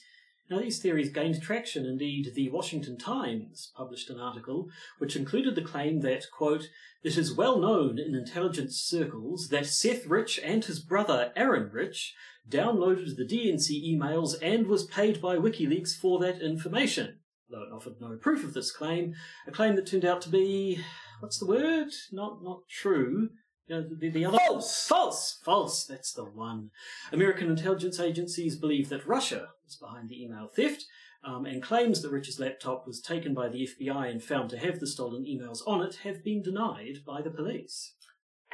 Now, 0.48 0.60
these 0.60 0.78
theories 0.78 1.10
gained 1.10 1.42
traction. 1.42 1.84
Indeed, 1.84 2.32
the 2.34 2.50
Washington 2.50 2.96
Times 2.96 3.72
published 3.76 4.10
an 4.10 4.20
article 4.20 4.68
which 4.98 5.16
included 5.16 5.56
the 5.56 5.62
claim 5.62 6.00
that, 6.00 6.26
quote, 6.30 6.68
it 7.02 7.18
is 7.18 7.34
well 7.34 7.58
known 7.58 7.98
in 7.98 8.14
intelligence 8.14 8.80
circles 8.80 9.48
that 9.48 9.66
Seth 9.66 10.06
Rich 10.06 10.38
and 10.44 10.64
his 10.64 10.78
brother 10.78 11.32
Aaron 11.34 11.70
Rich 11.72 12.14
downloaded 12.48 13.16
the 13.16 13.24
DNC 13.24 13.92
emails 13.92 14.34
and 14.40 14.68
was 14.68 14.86
paid 14.86 15.20
by 15.20 15.34
WikiLeaks 15.36 15.96
for 15.96 16.20
that 16.20 16.40
information. 16.40 17.18
Though 17.48 17.62
it 17.62 17.72
offered 17.72 18.00
no 18.00 18.16
proof 18.16 18.44
of 18.44 18.54
this 18.54 18.72
claim, 18.72 19.14
a 19.46 19.52
claim 19.52 19.76
that 19.76 19.86
turned 19.86 20.04
out 20.04 20.20
to 20.22 20.28
be, 20.28 20.80
what's 21.20 21.38
the 21.38 21.46
word? 21.46 21.92
Not 22.12 22.42
not 22.42 22.62
true. 22.68 23.30
You 23.68 23.76
know, 23.76 23.88
the, 23.98 24.10
the 24.10 24.24
other 24.24 24.38
False! 24.38 24.86
False! 24.86 25.40
False! 25.44 25.84
That's 25.84 26.12
the 26.12 26.24
one. 26.24 26.70
American 27.12 27.48
intelligence 27.48 27.98
agencies 27.98 28.56
believe 28.56 28.88
that 28.90 29.06
Russia 29.06 29.48
was 29.64 29.76
behind 29.76 30.08
the 30.08 30.22
email 30.22 30.46
theft 30.46 30.84
um, 31.24 31.44
and 31.44 31.62
claims 31.62 32.00
that 32.02 32.12
Rich's 32.12 32.38
laptop 32.38 32.86
was 32.86 33.00
taken 33.00 33.34
by 33.34 33.48
the 33.48 33.68
FBI 33.68 34.08
and 34.08 34.22
found 34.22 34.50
to 34.50 34.58
have 34.58 34.78
the 34.78 34.86
stolen 34.86 35.24
emails 35.24 35.58
on 35.66 35.82
it 35.82 35.96
have 36.04 36.22
been 36.22 36.42
denied 36.42 36.98
by 37.04 37.20
the 37.20 37.30
police. 37.30 37.95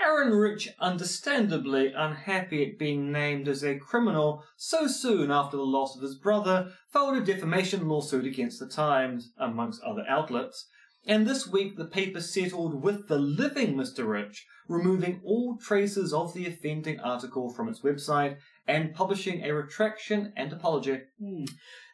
Aaron 0.05 0.35
Rich, 0.35 0.69
understandably 0.81 1.93
unhappy 1.97 2.69
at 2.69 2.79
being 2.79 3.13
named 3.13 3.47
as 3.47 3.63
a 3.63 3.79
criminal 3.79 4.43
so 4.57 4.89
soon 4.89 5.31
after 5.31 5.57
the 5.57 5.63
loss 5.63 5.95
of 5.95 6.03
his 6.03 6.17
brother, 6.17 6.73
filed 6.93 7.17
a 7.17 7.21
defamation 7.21 7.89
lawsuit 7.89 8.27
against 8.27 8.59
the 8.59 8.67
Times, 8.67 9.33
amongst 9.39 9.81
other 9.83 10.05
outlets. 10.09 10.67
And 11.07 11.25
this 11.25 11.47
week 11.47 11.77
the 11.77 11.85
paper 11.85 12.21
settled 12.21 12.83
with 12.83 13.07
the 13.07 13.19
living 13.19 13.77
Mr. 13.77 14.09
Rich, 14.09 14.45
removing 14.69 15.21
all 15.25 15.57
traces 15.57 16.13
of 16.13 16.35
the 16.35 16.47
offending 16.47 16.99
article 16.99 17.53
from 17.53 17.69
its 17.69 17.83
website 17.83 18.39
and 18.67 18.95
publishing 18.95 19.45
a 19.45 19.55
retraction 19.55 20.33
and 20.37 20.53
apology. 20.53 20.99
Hmm. 21.21 21.45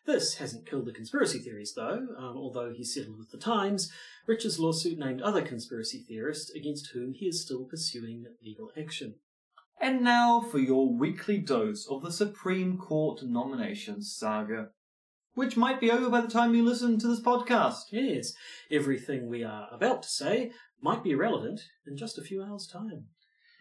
This 0.09 0.37
hasn't 0.37 0.65
killed 0.65 0.87
the 0.87 0.93
conspiracy 0.93 1.39
theories, 1.39 1.75
though, 1.75 2.07
um, 2.17 2.35
although 2.35 2.73
he 2.73 2.83
settled 2.83 3.19
with 3.19 3.31
the 3.31 3.37
Times. 3.37 3.93
Rich's 4.27 4.59
lawsuit 4.59 4.99
named 4.99 5.21
other 5.21 5.43
conspiracy 5.43 6.03
theorists 6.09 6.51
against 6.51 6.93
whom 6.95 7.13
he 7.13 7.27
is 7.27 7.43
still 7.43 7.67
pursuing 7.67 8.25
legal 8.43 8.73
action. 8.75 9.17
And 9.79 10.03
now 10.03 10.41
for 10.41 10.61
your 10.61 10.91
weekly 10.91 11.37
dose 11.37 11.87
of 11.91 12.01
the 12.01 12.11
Supreme 12.11 12.79
Court 12.79 13.23
nominations 13.23 14.17
saga, 14.17 14.71
which 15.35 15.59
might 15.59 15.79
be 15.79 15.91
over 15.91 16.09
by 16.09 16.23
the 16.23 16.29
time 16.29 16.55
you 16.55 16.65
listen 16.65 16.99
to 17.01 17.07
this 17.07 17.21
podcast. 17.21 17.93
Yes, 17.93 18.33
everything 18.71 19.29
we 19.29 19.45
are 19.45 19.69
about 19.71 20.05
to 20.05 20.09
say 20.09 20.53
might 20.81 21.05
be 21.05 21.11
irrelevant 21.11 21.61
in 21.87 21.99
just 21.99 22.17
a 22.17 22.23
few 22.23 22.43
hours' 22.43 22.67
time. 22.67 23.09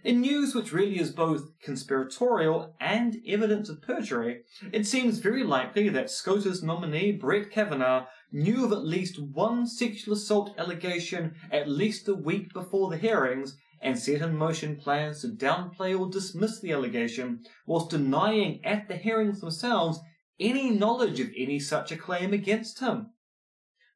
In 0.04 0.22
news 0.22 0.54
which 0.54 0.72
really 0.72 1.00
is 1.00 1.12
both 1.12 1.60
conspiratorial 1.60 2.76
and 2.80 3.18
evidence 3.28 3.68
of 3.68 3.82
perjury, 3.82 4.44
it 4.72 4.86
seems 4.86 5.18
very 5.18 5.44
likely 5.44 5.90
that 5.90 6.12
SCOTUS 6.12 6.62
nominee 6.62 7.12
Brett 7.12 7.50
Kavanaugh 7.50 8.06
knew 8.32 8.64
of 8.64 8.72
at 8.72 8.86
least 8.86 9.20
one 9.20 9.66
sexual 9.66 10.14
assault 10.14 10.54
allegation 10.58 11.34
at 11.52 11.68
least 11.68 12.08
a 12.08 12.14
week 12.14 12.54
before 12.54 12.92
the 12.92 12.98
hearings 12.98 13.58
and 13.82 13.98
set 13.98 14.22
in 14.22 14.38
motion 14.38 14.76
plans 14.76 15.22
to 15.22 15.30
downplay 15.30 16.00
or 16.00 16.10
dismiss 16.10 16.60
the 16.60 16.72
allegation, 16.72 17.44
whilst 17.66 17.90
denying 17.90 18.64
at 18.64 18.88
the 18.88 18.98
hearings 18.98 19.42
themselves 19.42 20.00
any 20.40 20.70
knowledge 20.70 21.20
of 21.20 21.32
any 21.36 21.60
such 21.60 21.92
a 21.92 21.98
claim 21.98 22.34
against 22.34 22.80
him. 22.80 23.08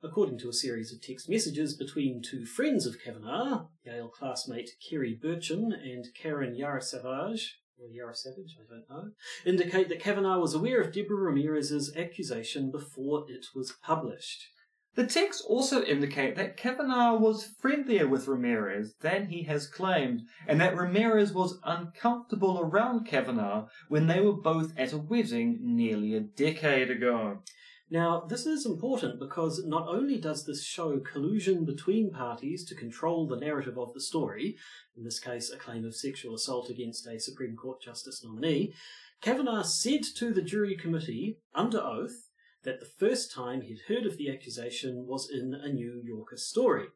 According 0.03 0.39
to 0.39 0.49
a 0.49 0.53
series 0.53 0.91
of 0.91 0.99
text 0.99 1.29
messages 1.29 1.75
between 1.75 2.23
two 2.23 2.43
friends 2.43 2.87
of 2.87 2.99
Kavanaugh, 2.99 3.67
Yale 3.85 4.09
classmate 4.09 4.71
Kerry 4.89 5.15
Berchem 5.15 5.71
and 5.71 6.07
Karen 6.15 6.55
Yarosavage, 6.55 7.51
or 7.77 7.87
Yarosavage, 7.87 8.57
I 8.59 8.67
don't 8.67 8.89
know, 8.89 9.11
indicate 9.45 9.89
that 9.89 9.99
Kavanaugh 9.99 10.39
was 10.39 10.55
aware 10.55 10.81
of 10.81 10.91
Deborah 10.91 11.17
Ramirez's 11.17 11.95
accusation 11.95 12.71
before 12.71 13.25
it 13.29 13.45
was 13.53 13.73
published. 13.83 14.47
The 14.95 15.05
texts 15.05 15.45
also 15.47 15.83
indicate 15.83 16.35
that 16.35 16.57
Kavanaugh 16.57 17.15
was 17.17 17.45
friendlier 17.45 18.07
with 18.07 18.27
Ramirez 18.27 18.95
than 19.01 19.27
he 19.27 19.43
has 19.43 19.67
claimed, 19.67 20.23
and 20.47 20.59
that 20.59 20.75
Ramirez 20.75 21.31
was 21.31 21.59
uncomfortable 21.63 22.59
around 22.59 23.05
Kavanaugh 23.05 23.67
when 23.87 24.07
they 24.07 24.19
were 24.19 24.33
both 24.33 24.73
at 24.77 24.93
a 24.93 24.97
wedding 24.97 25.59
nearly 25.61 26.15
a 26.15 26.21
decade 26.21 26.89
ago. 26.89 27.43
Now, 27.91 28.21
this 28.21 28.45
is 28.45 28.65
important 28.65 29.19
because 29.19 29.65
not 29.65 29.85
only 29.89 30.17
does 30.17 30.45
this 30.45 30.63
show 30.63 30.97
collusion 30.99 31.65
between 31.65 32.09
parties 32.09 32.63
to 32.65 32.75
control 32.75 33.27
the 33.27 33.35
narrative 33.35 33.77
of 33.77 33.93
the 33.93 33.99
story, 33.99 34.55
in 34.95 35.03
this 35.03 35.19
case 35.19 35.51
a 35.51 35.57
claim 35.57 35.83
of 35.83 35.93
sexual 35.93 36.33
assault 36.33 36.69
against 36.69 37.05
a 37.05 37.19
Supreme 37.19 37.57
Court 37.57 37.81
Justice 37.81 38.23
nominee, 38.23 38.73
Kavanaugh 39.21 39.63
said 39.63 40.03
to 40.15 40.33
the 40.33 40.41
jury 40.41 40.77
committee, 40.77 41.39
under 41.53 41.81
oath, 41.81 42.29
that 42.63 42.79
the 42.79 42.85
first 42.85 43.29
time 43.29 43.59
he'd 43.59 43.81
heard 43.89 44.05
of 44.05 44.15
the 44.15 44.31
accusation 44.31 45.05
was 45.05 45.29
in 45.29 45.53
a 45.53 45.67
New 45.67 46.01
Yorker 46.01 46.37
story. 46.37 46.87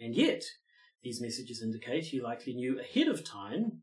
And 0.00 0.12
yet, 0.12 0.42
these 1.04 1.20
messages 1.20 1.62
indicate 1.62 2.06
he 2.06 2.20
likely 2.20 2.54
knew 2.54 2.80
ahead 2.80 3.06
of 3.06 3.22
time 3.22 3.82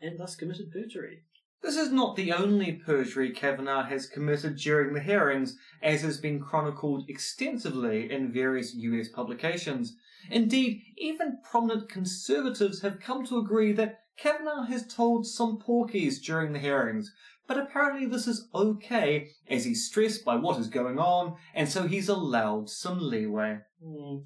and 0.00 0.18
thus 0.18 0.34
committed 0.34 0.72
perjury. 0.72 1.22
This 1.62 1.76
is 1.76 1.92
not 1.92 2.16
the 2.16 2.32
only 2.32 2.72
perjury 2.72 3.30
Kavanaugh 3.32 3.84
has 3.84 4.06
committed 4.06 4.56
during 4.56 4.94
the 4.94 5.00
hearings, 5.00 5.58
as 5.82 6.00
has 6.02 6.18
been 6.18 6.40
chronicled 6.40 7.04
extensively 7.08 8.10
in 8.10 8.32
various 8.32 8.74
US 8.74 9.08
publications. 9.08 9.96
Indeed, 10.30 10.82
even 10.96 11.38
prominent 11.42 11.88
conservatives 11.88 12.80
have 12.80 13.00
come 13.00 13.26
to 13.26 13.38
agree 13.38 13.72
that 13.72 14.04
Kavanaugh 14.16 14.64
has 14.64 14.86
told 14.86 15.26
some 15.26 15.58
porkies 15.58 16.22
during 16.22 16.52
the 16.52 16.58
hearings, 16.58 17.14
but 17.46 17.58
apparently 17.58 18.06
this 18.06 18.26
is 18.26 18.48
okay 18.54 19.30
as 19.48 19.64
he's 19.64 19.86
stressed 19.86 20.24
by 20.24 20.36
what 20.36 20.58
is 20.58 20.68
going 20.68 20.98
on, 20.98 21.36
and 21.54 21.68
so 21.68 21.86
he's 21.86 22.08
allowed 22.08 22.70
some 22.70 22.98
leeway. 23.00 23.58
Hmm. 23.82 24.18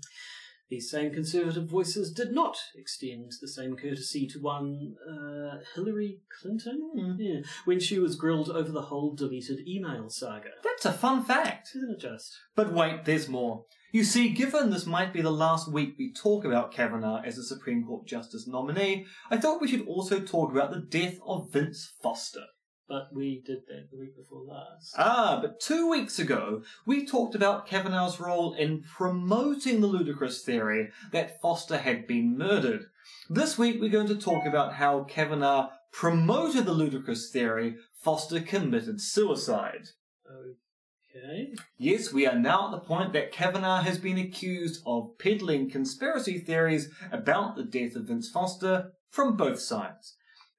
These 0.71 0.91
same 0.91 1.13
conservative 1.13 1.69
voices 1.69 2.13
did 2.13 2.33
not 2.33 2.57
extend 2.75 3.33
the 3.41 3.49
same 3.49 3.77
courtesy 3.77 4.27
to 4.29 4.39
one 4.41 4.95
uh, 5.09 5.59
Hillary 5.75 6.21
Clinton 6.41 6.91
Hmm. 6.95 7.13
yeah, 7.19 7.41
when 7.65 7.81
she 7.81 7.99
was 7.99 8.17
grilled 8.17 8.49
over 8.49 8.73
the 8.73 8.83
whole 8.83 9.15
deleted 9.15 9.67
email 9.69 10.09
saga. 10.09 10.51
That's 10.63 10.87
a 10.87 10.93
fun 10.93 11.23
fact. 11.25 11.69
Isn't 11.77 11.93
it 11.97 12.01
just? 12.01 12.35
But 12.57 12.73
wait, 12.73 13.05
there's 13.05 13.29
more. 13.29 13.65
You 13.93 14.03
see, 14.03 14.31
given 14.31 14.71
this 14.71 14.87
might 14.87 15.13
be 15.13 15.23
the 15.23 15.31
last 15.31 15.71
week 15.71 15.95
we 15.97 16.13
talk 16.13 16.45
about 16.45 16.73
Kavanaugh 16.73 17.21
as 17.25 17.39
a 17.39 17.45
Supreme 17.45 17.85
Court 17.85 18.07
Justice 18.07 18.49
nominee, 18.49 19.07
I 19.31 19.37
thought 19.37 19.61
we 19.61 19.69
should 19.69 19.87
also 19.87 20.19
talk 20.19 20.51
about 20.51 20.73
the 20.73 20.81
death 20.81 21.19
of 21.25 21.53
Vince 21.53 21.93
Foster. 22.03 22.47
But 22.87 23.15
we 23.15 23.43
did 23.45 23.61
that 23.69 23.89
the 23.91 23.99
week 23.99 24.15
before 24.17 24.43
last. 24.43 24.95
Ah, 24.99 25.39
but 25.41 25.59
two 25.59 25.89
weeks 25.89 26.19
ago, 26.19 26.63
we 26.85 27.07
talked 27.07 27.35
about 27.35 27.67
Kavanaugh's 27.67 28.21
role 28.21 28.53
in 28.53 28.83
promoting 28.83 29.81
the 29.81 29.87
ludicrous 29.87 30.43
theory 30.43 30.91
that 31.11 31.41
Foster 31.41 31.79
had 31.79 32.07
been 32.07 32.37
murdered. 32.37 32.85
This 33.31 33.57
week, 33.57 33.81
we're 33.81 33.89
going 33.89 34.09
to 34.09 34.17
talk 34.17 34.45
about 34.45 34.75
how 34.75 35.05
Kavanaugh 35.05 35.71
promoted 35.93 36.67
the 36.67 36.73
ludicrous 36.73 37.31
theory 37.31 37.77
Foster 38.03 38.41
committed 38.41 39.01
suicide. 39.01 39.89
Okay. 40.29 41.55
Yes, 41.79 42.13
we 42.13 42.27
are 42.27 42.39
now 42.39 42.67
at 42.67 42.73
the 42.73 42.87
point 42.87 43.13
that 43.15 43.33
Kavanaugh 43.33 43.81
has 43.81 43.99
been 43.99 44.19
accused 44.19 44.83
of 44.85 45.17
peddling 45.19 45.71
conspiracy 45.71 46.39
theories 46.39 46.91
about 47.11 47.57
the 47.57 47.65
death 47.65 47.97
of 47.97 48.09
Vince 48.09 48.29
Foster 48.29 48.93
from 49.09 49.37
both 49.37 49.61
sides. 49.61 50.17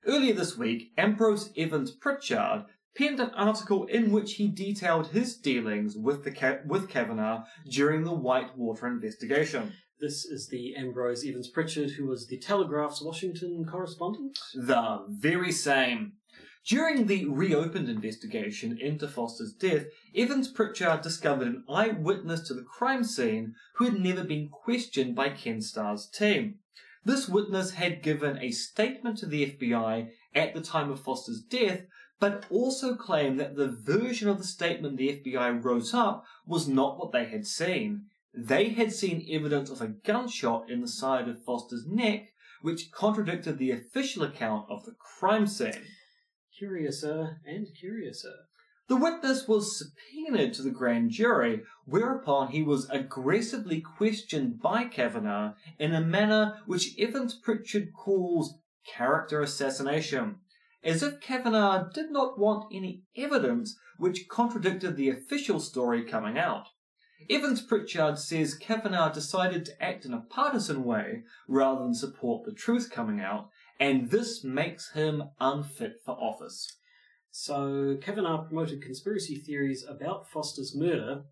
Earlier 0.08 0.34
this 0.36 0.56
week, 0.56 0.92
Ambrose 1.00 1.52
Evans 1.58 1.90
Pritchard 1.90 2.66
penned 2.96 3.20
an 3.20 3.32
article 3.32 3.86
in 3.86 4.12
which 4.12 4.36
he 4.36 4.48
detailed 4.48 5.08
his 5.08 5.36
dealings 5.36 5.98
with, 5.98 6.24
the 6.24 6.62
with 6.68 6.90
Kavanaugh 6.90 7.46
during 7.68 8.04
the 8.04 8.14
Whitewater 8.14 8.86
investigation. 8.86 9.74
This 10.00 10.24
is 10.24 10.48
the 10.48 10.76
Ambrose 10.76 11.26
Evans 11.26 11.48
Pritchard, 11.48 11.92
who 11.92 12.06
was 12.06 12.28
the 12.28 12.38
Telegraph's 12.38 13.02
Washington 13.02 13.66
correspondent. 13.66 14.38
The 14.54 15.06
very 15.10 15.52
same. 15.52 16.14
During 16.68 17.08
the 17.08 17.26
reopened 17.26 17.90
investigation 17.90 18.78
into 18.80 19.08
Foster's 19.08 19.54
death, 19.54 19.86
Evans 20.16 20.50
Pritchard 20.50 21.02
discovered 21.02 21.48
an 21.48 21.64
eyewitness 21.68 22.48
to 22.48 22.54
the 22.54 22.64
crime 22.64 23.04
scene 23.04 23.56
who 23.76 23.86
had 23.86 24.00
never 24.00 24.24
been 24.24 24.50
questioned 24.50 25.16
by 25.16 25.30
Ken 25.30 25.62
Starr's 25.62 26.08
team. 26.08 26.60
This 27.06 27.30
witness 27.30 27.72
had 27.72 28.02
given 28.02 28.40
a 28.40 28.50
statement 28.50 29.20
to 29.20 29.28
the 29.28 29.46
FBI 29.52 30.10
at 30.34 30.56
the 30.56 30.62
time 30.62 30.90
of 30.90 31.00
Foster's 31.00 31.40
death, 31.40 31.82
but 32.20 32.46
also 32.50 32.96
claimed 32.96 33.40
that 33.40 33.56
the 33.56 33.68
version 33.68 34.28
of 34.28 34.40
the 34.40 34.44
statement 34.44 34.98
the 34.98 35.22
FBI 35.24 35.64
wrote 35.64 35.94
up 35.94 36.26
was 36.48 36.68
not 36.68 36.98
what 36.98 37.12
they 37.12 37.26
had 37.26 37.46
seen. 37.46 38.06
They 38.34 38.70
had 38.70 38.92
seen 38.92 39.28
evidence 39.30 39.70
of 39.70 39.82
a 39.82 39.88
gunshot 39.88 40.70
in 40.70 40.82
the 40.82 40.88
side 40.88 41.30
of 41.30 41.44
Foster's 41.44 41.86
neck, 41.86 42.34
which 42.64 42.92
contradicted 42.92 43.60
the 43.60 43.72
official 43.72 44.24
account 44.24 44.66
of 44.70 44.84
the 44.86 44.96
crime 45.00 45.46
scene. 45.46 45.86
Curiouser 46.58 47.38
and 47.46 47.68
curiouser. 47.80 48.34
The 48.88 48.96
witness 48.96 49.48
was 49.48 49.80
subpoenaed 49.80 50.54
to 50.54 50.62
the 50.62 50.70
grand 50.70 51.10
jury, 51.10 51.64
whereupon 51.86 52.50
he 52.50 52.62
was 52.62 52.88
aggressively 52.92 53.82
questioned 53.82 54.62
by 54.62 54.86
Kavanaugh 54.86 55.56
in 55.80 55.96
a 55.96 56.02
manner 56.02 56.60
which 56.68 56.94
Evans 57.00 57.34
Pritchard 57.34 57.94
calls 57.94 58.60
character 58.86 59.42
assassination, 59.42 60.36
as 60.84 61.02
if 61.02 61.20
Kavanaugh 61.20 61.90
did 61.90 62.12
not 62.12 62.38
want 62.38 62.72
any 62.72 63.02
evidence 63.18 63.76
which 63.98 64.28
contradicted 64.30 64.96
the 64.96 65.10
official 65.10 65.60
story 65.60 66.04
coming 66.04 66.38
out. 66.38 66.68
Evans 67.28 67.62
Pritchard 67.62 68.20
says 68.20 68.54
Kavanaugh 68.54 69.12
decided 69.12 69.66
to 69.66 69.84
act 69.84 70.06
in 70.06 70.14
a 70.14 70.22
partisan 70.22 70.84
way 70.84 71.24
rather 71.48 71.82
than 71.82 71.96
support 71.96 72.46
the 72.46 72.54
truth 72.54 72.92
coming 72.92 73.20
out, 73.20 73.50
and 73.80 74.12
this 74.12 74.44
makes 74.44 74.92
him 74.92 75.24
unfit 75.40 76.02
for 76.06 76.12
office. 76.12 76.78
So 77.38 77.98
Kavanaugh 78.00 78.46
promoted 78.46 78.82
conspiracy 78.82 79.36
theories 79.36 79.84
about 79.86 80.30
Foster's 80.30 80.74
murder, 80.74 81.24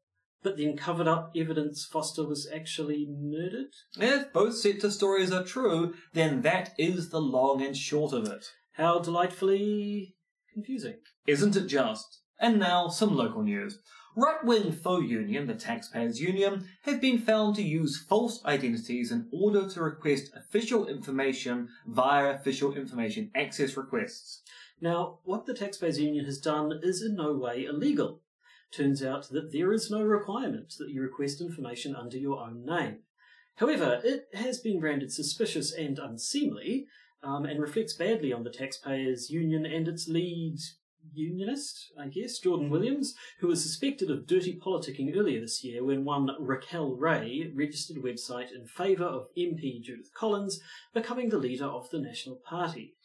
but 0.44 0.58
then 0.58 0.76
covered 0.76 1.08
up 1.08 1.32
evidence 1.34 1.86
Foster 1.86 2.28
was 2.28 2.46
actually 2.54 3.08
murdered? 3.10 3.72
If 3.98 4.34
both 4.34 4.58
sets 4.58 4.84
of 4.84 4.92
stories 4.92 5.32
are 5.32 5.46
true, 5.46 5.94
then 6.12 6.42
that 6.42 6.74
is 6.78 7.08
the 7.08 7.22
long 7.22 7.62
and 7.62 7.76
short 7.76 8.12
of 8.12 8.28
it. 8.28 8.46
How 8.74 9.00
delightfully 9.00 10.18
confusing. 10.54 10.98
Isn't 11.26 11.56
it 11.56 11.68
just? 11.68 12.20
And 12.38 12.60
now, 12.60 12.90
some 12.90 13.16
local 13.16 13.42
news. 13.42 13.80
Right 14.18 14.44
wing 14.44 14.74
faux 14.74 15.10
union, 15.10 15.48
the 15.48 15.56
Taxpayers 15.56 16.20
Union, 16.20 16.68
have 16.82 17.00
been 17.00 17.18
found 17.18 17.56
to 17.56 17.64
use 17.64 18.04
false 18.10 18.44
identities 18.44 19.10
in 19.10 19.30
order 19.32 19.70
to 19.70 19.82
request 19.82 20.32
official 20.36 20.86
information 20.86 21.70
via 21.88 22.36
official 22.36 22.76
information 22.76 23.32
access 23.34 23.78
requests. 23.78 24.42
Now, 24.84 25.20
what 25.24 25.46
the 25.46 25.54
Taxpayers 25.54 25.98
Union 25.98 26.26
has 26.26 26.40
done 26.40 26.82
is 26.84 27.02
in 27.02 27.16
no 27.16 27.32
way 27.32 27.64
illegal. 27.64 28.20
Turns 28.70 29.02
out 29.02 29.30
that 29.30 29.54
there 29.54 29.72
is 29.72 29.90
no 29.90 30.04
requirement 30.04 30.74
that 30.78 30.90
you 30.90 31.02
request 31.02 31.40
information 31.40 31.96
under 31.96 32.18
your 32.18 32.42
own 32.42 32.66
name. 32.66 32.98
However, 33.56 34.02
it 34.04 34.28
has 34.34 34.60
been 34.60 34.82
branded 34.82 35.14
suspicious 35.14 35.72
and 35.72 35.98
unseemly, 36.00 36.88
um, 37.24 37.46
and 37.46 37.62
reflects 37.62 37.94
badly 37.94 38.34
on 38.34 38.44
the 38.44 38.50
Taxpayers 38.50 39.30
Union 39.30 39.66
and 39.66 39.88
its 39.88 40.10
lead 40.10 40.58
unionist, 41.14 41.94
I 41.98 42.10
guess, 42.10 42.40
Jordan 42.40 42.70
Williams, 42.70 43.16
who 43.40 43.48
was 43.48 43.64
suspected 43.64 44.12
of 44.12 44.28
dirty 44.28 44.60
politicking 44.60 45.16
earlier 45.16 45.40
this 45.40 45.64
year 45.64 45.82
when 45.82 46.04
one 46.04 46.30
Raquel 46.38 46.98
Ray 46.98 47.54
registered 47.56 47.96
a 47.96 48.02
website 48.02 48.52
in 48.54 48.68
favour 48.68 49.06
of 49.06 49.30
MP 49.38 49.82
Judith 49.82 50.14
Collins 50.14 50.60
becoming 50.94 51.30
the 51.30 51.38
leader 51.38 51.68
of 51.68 51.90
the 51.90 52.00
National 52.00 52.36
Party. 52.36 52.96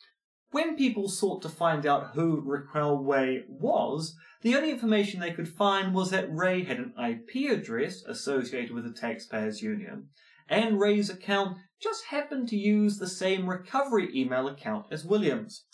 When 0.50 0.76
people 0.76 1.08
sought 1.08 1.42
to 1.42 1.48
find 1.48 1.84
out 1.84 2.14
who 2.14 2.40
Raquel 2.40 2.96
Ray 2.96 3.44
was, 3.48 4.16
the 4.40 4.56
only 4.56 4.70
information 4.70 5.20
they 5.20 5.32
could 5.32 5.48
find 5.48 5.94
was 5.94 6.10
that 6.10 6.34
Ray 6.34 6.64
had 6.64 6.78
an 6.78 6.94
IP 6.98 7.50
address 7.50 8.02
associated 8.04 8.70
with 8.70 8.84
the 8.84 8.98
Taxpayers 8.98 9.60
Union, 9.60 10.08
and 10.48 10.80
Ray's 10.80 11.10
account 11.10 11.58
just 11.80 12.06
happened 12.06 12.48
to 12.48 12.56
use 12.56 12.98
the 12.98 13.08
same 13.08 13.48
recovery 13.48 14.08
email 14.14 14.48
account 14.48 14.86
as 14.90 15.04
Williams. 15.04 15.64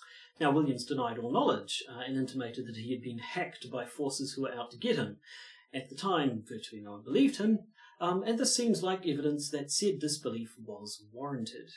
Now, 0.41 0.51
Williams 0.51 0.85
denied 0.85 1.19
all 1.19 1.31
knowledge 1.31 1.85
uh, 1.89 2.01
and 2.01 2.17
intimated 2.17 2.67
that 2.67 2.77
he 2.77 2.91
had 2.91 3.03
been 3.03 3.19
hacked 3.19 3.71
by 3.71 3.87
forces 3.87 4.33
who 4.33 4.43
were 4.43 4.55
out 4.55 4.73
to 4.73 4.77
get 4.77 4.97
him. 4.97 5.19
At 5.73 5.89
the 5.89 5.95
time, 5.95 6.43
virtually 6.45 6.83
no 6.83 6.93
one 6.93 7.03
believed 7.03 7.37
him, 7.37 7.61
um, 8.01 8.25
and 8.25 8.39
this 8.39 8.57
seems 8.57 8.83
like 8.83 9.07
evidence 9.07 9.51
that 9.51 9.71
said 9.71 10.01
disbelief 10.01 10.57
was 10.65 11.05
warranted. 11.13 11.71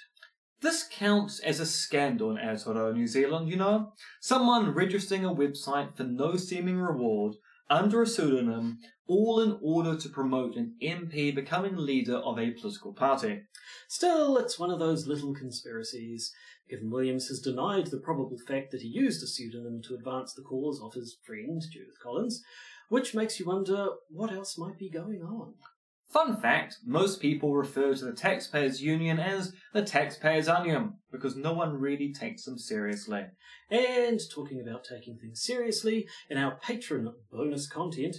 This 0.60 0.88
counts 0.92 1.40
as 1.40 1.60
a 1.60 1.66
scandal 1.66 2.32
in 2.32 2.38
Aotearoa, 2.38 2.94
New 2.94 3.08
Zealand, 3.08 3.50
you 3.50 3.58
know? 3.58 3.94
Someone 4.22 4.74
registering 4.74 5.24
a 5.24 5.34
website 5.34 5.96
for 5.96 6.04
no 6.04 6.36
seeming 6.36 6.78
reward 6.78 7.36
under 7.70 8.02
a 8.02 8.08
pseudonym, 8.08 8.80
all 9.08 9.40
in 9.40 9.60
order 9.62 9.96
to 9.96 10.10
promote 10.10 10.56
an 10.56 10.76
MP 10.82 11.34
becoming 11.34 11.76
leader 11.76 12.16
of 12.16 12.40
a 12.40 12.52
political 12.52 12.94
party. 12.94 13.42
Still, 13.88 14.38
it's 14.38 14.58
one 14.58 14.72
of 14.72 14.80
those 14.80 15.06
little 15.06 15.34
conspiracies. 15.34 16.34
Given 16.70 16.90
Williams 16.90 17.28
has 17.28 17.40
denied 17.40 17.88
the 17.88 18.00
probable 18.00 18.38
fact 18.48 18.72
that 18.72 18.82
he 18.82 18.88
used 18.88 19.24
a 19.24 19.28
pseudonym 19.28 19.82
to 19.84 19.96
advance 19.96 20.34
the 20.34 20.42
cause 20.42 20.82
of 20.82 20.94
his 20.94 21.18
friend, 21.26 21.62
Judith 21.72 22.00
Collins, 22.02 22.44
which 22.90 23.14
makes 23.14 23.40
you 23.40 23.46
wonder 23.46 23.90
what 24.10 24.32
else 24.32 24.58
might 24.58 24.78
be 24.78 24.90
going 24.90 25.22
on. 25.22 25.54
Fun 26.10 26.40
fact, 26.40 26.78
most 26.86 27.22
people 27.22 27.54
refer 27.54 27.94
to 27.94 28.06
the 28.06 28.14
Taxpayers 28.14 28.82
Union 28.82 29.20
as 29.20 29.54
the 29.74 29.82
Taxpayers 29.82 30.48
Onion, 30.48 30.94
because 31.12 31.36
no 31.36 31.52
one 31.54 31.74
really 31.74 32.14
takes 32.14 32.46
them 32.46 32.58
seriously. 32.58 33.26
And 33.70 34.20
talking 34.34 34.62
about 34.62 34.86
taking 34.86 35.18
things 35.18 35.42
seriously, 35.44 36.08
in 36.30 36.38
our 36.38 36.58
patron 36.60 37.14
bonus 37.30 37.68
content, 37.68 38.18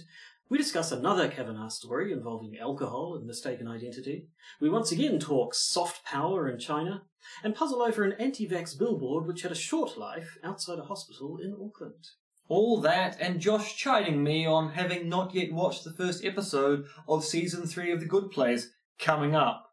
we 0.49 0.57
discuss 0.57 0.91
another 0.91 1.27
Kavanaugh 1.27 1.69
story 1.69 2.11
involving 2.11 2.57
alcohol 2.59 3.15
and 3.15 3.25
mistaken 3.25 3.67
identity. 3.67 4.27
We 4.61 4.69
once 4.69 4.91
again 4.91 5.19
talk 5.19 5.55
soft 5.55 6.05
power 6.05 6.47
in 6.47 6.59
China, 6.59 7.03
and 7.43 7.55
puzzle 7.55 7.81
over 7.81 8.03
an 8.03 8.13
anti-vax 8.19 8.77
billboard 8.77 9.27
which 9.27 9.41
had 9.41 9.51
a 9.51 9.55
short 9.55 9.97
life 9.97 10.37
outside 10.43 10.79
a 10.79 10.83
hospital 10.83 11.37
in 11.41 11.53
Auckland. 11.53 12.05
All 12.49 12.81
that 12.81 13.15
and 13.21 13.39
Josh 13.39 13.77
chiding 13.77 14.23
me 14.23 14.43
on 14.43 14.71
having 14.71 15.07
not 15.07 15.35
yet 15.35 15.53
watched 15.53 15.83
the 15.83 15.93
first 15.93 16.25
episode 16.25 16.85
of 17.07 17.23
season 17.23 17.67
3 17.67 17.91
of 17.91 17.99
The 17.99 18.07
Good 18.07 18.31
Place 18.31 18.71
coming 18.97 19.35
up 19.35 19.67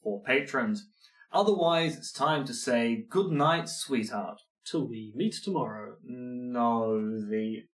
for 0.00 0.22
patrons. 0.22 0.86
Otherwise, 1.32 1.96
it's 1.96 2.12
time 2.12 2.44
to 2.46 2.54
say 2.54 3.04
good 3.10 3.32
night, 3.32 3.68
sweetheart. 3.68 4.40
Till 4.64 4.86
we 4.86 5.12
meet 5.16 5.34
tomorrow. 5.42 5.96
No, 6.04 7.00
the 7.00 7.64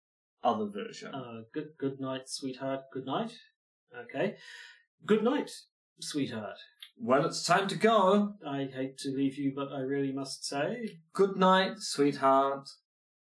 other 0.42 0.66
version. 0.66 1.14
Uh, 1.14 1.42
good, 1.52 1.68
good 1.78 2.00
night, 2.00 2.22
sweetheart. 2.30 2.84
Good 2.94 3.04
night. 3.04 3.32
Okay. 3.94 4.36
Good 5.04 5.22
night, 5.22 5.50
sweetheart. 6.00 6.56
Well, 6.98 7.26
it's 7.26 7.44
time 7.44 7.68
to 7.68 7.76
go. 7.76 8.36
I 8.46 8.70
hate 8.74 8.96
to 8.98 9.10
leave 9.10 9.36
you, 9.36 9.52
but 9.54 9.70
I 9.70 9.80
really 9.80 10.12
must 10.12 10.46
say. 10.46 10.96
Good 11.12 11.36
night, 11.36 11.80
sweetheart. 11.80 12.70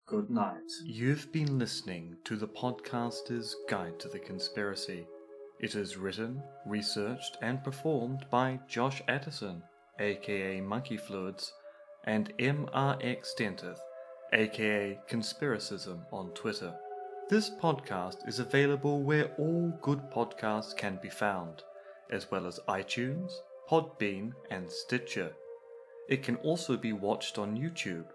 Good 0.09 0.31
night. 0.31 0.71
You've 0.83 1.31
been 1.31 1.59
listening 1.59 2.17
to 2.23 2.35
the 2.35 2.47
podcaster's 2.47 3.55
Guide 3.69 3.99
to 3.99 4.07
the 4.07 4.17
Conspiracy. 4.17 5.05
It 5.59 5.75
is 5.75 5.97
written, 5.97 6.41
researched, 6.65 7.37
and 7.43 7.63
performed 7.63 8.25
by 8.31 8.59
Josh 8.67 9.03
Addison, 9.07 9.61
aka 9.99 10.61
Monkey 10.61 10.97
Fluids, 10.97 11.53
and 12.05 12.35
MRX 12.39 13.35
Dentith, 13.37 13.77
aka 14.33 14.99
Conspiracism 15.07 15.99
on 16.11 16.31
Twitter. 16.31 16.73
This 17.29 17.51
podcast 17.51 18.27
is 18.27 18.39
available 18.39 19.03
where 19.03 19.29
all 19.37 19.77
good 19.83 20.01
podcasts 20.09 20.75
can 20.75 20.97
be 21.03 21.09
found, 21.09 21.61
as 22.09 22.31
well 22.31 22.47
as 22.47 22.59
iTunes, 22.67 23.31
Podbean, 23.69 24.31
and 24.49 24.71
Stitcher. 24.71 25.33
It 26.07 26.23
can 26.23 26.37
also 26.37 26.77
be 26.77 26.93
watched 26.93 27.37
on 27.37 27.55
YouTube. 27.55 28.05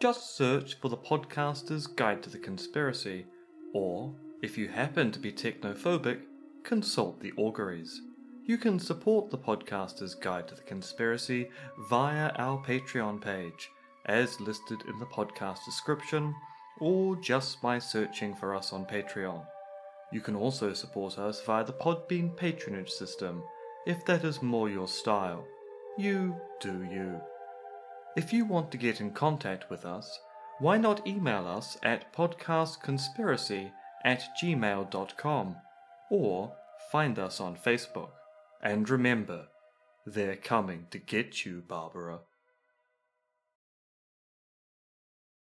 Just 0.00 0.34
search 0.34 0.80
for 0.80 0.88
the 0.88 0.96
podcaster's 0.96 1.86
Guide 1.86 2.22
to 2.22 2.30
the 2.30 2.38
Conspiracy, 2.38 3.26
or, 3.74 4.14
if 4.40 4.56
you 4.56 4.66
happen 4.66 5.12
to 5.12 5.18
be 5.18 5.30
technophobic, 5.30 6.20
consult 6.62 7.20
the 7.20 7.34
auguries. 7.36 8.00
You 8.46 8.56
can 8.56 8.78
support 8.78 9.30
the 9.30 9.36
podcaster's 9.36 10.14
Guide 10.14 10.48
to 10.48 10.54
the 10.54 10.62
Conspiracy 10.62 11.50
via 11.90 12.30
our 12.38 12.64
Patreon 12.64 13.20
page, 13.20 13.68
as 14.06 14.40
listed 14.40 14.78
in 14.88 14.98
the 14.98 15.04
podcast 15.04 15.66
description, 15.66 16.34
or 16.78 17.14
just 17.16 17.60
by 17.60 17.78
searching 17.78 18.34
for 18.34 18.54
us 18.54 18.72
on 18.72 18.86
Patreon. 18.86 19.44
You 20.14 20.22
can 20.22 20.34
also 20.34 20.72
support 20.72 21.18
us 21.18 21.42
via 21.42 21.62
the 21.62 21.74
Podbean 21.74 22.34
patronage 22.34 22.88
system, 22.88 23.42
if 23.86 24.02
that 24.06 24.24
is 24.24 24.40
more 24.40 24.70
your 24.70 24.88
style. 24.88 25.44
You 25.98 26.36
do 26.58 26.84
you. 26.90 27.20
If 28.16 28.32
you 28.32 28.44
want 28.44 28.70
to 28.72 28.78
get 28.78 29.00
in 29.00 29.12
contact 29.12 29.70
with 29.70 29.84
us, 29.84 30.18
why 30.58 30.76
not 30.76 31.06
email 31.06 31.46
us 31.46 31.78
at 31.82 32.12
podcastconspiracy 32.12 33.70
at 34.04 34.22
gmail.com 34.42 35.56
or 36.10 36.52
find 36.90 37.18
us 37.18 37.40
on 37.40 37.56
Facebook. 37.56 38.10
And 38.62 38.88
remember, 38.88 39.48
they're 40.04 40.36
coming 40.36 40.86
to 40.90 40.98
get 40.98 41.44
you, 41.44 41.62
Barbara. 41.66 42.20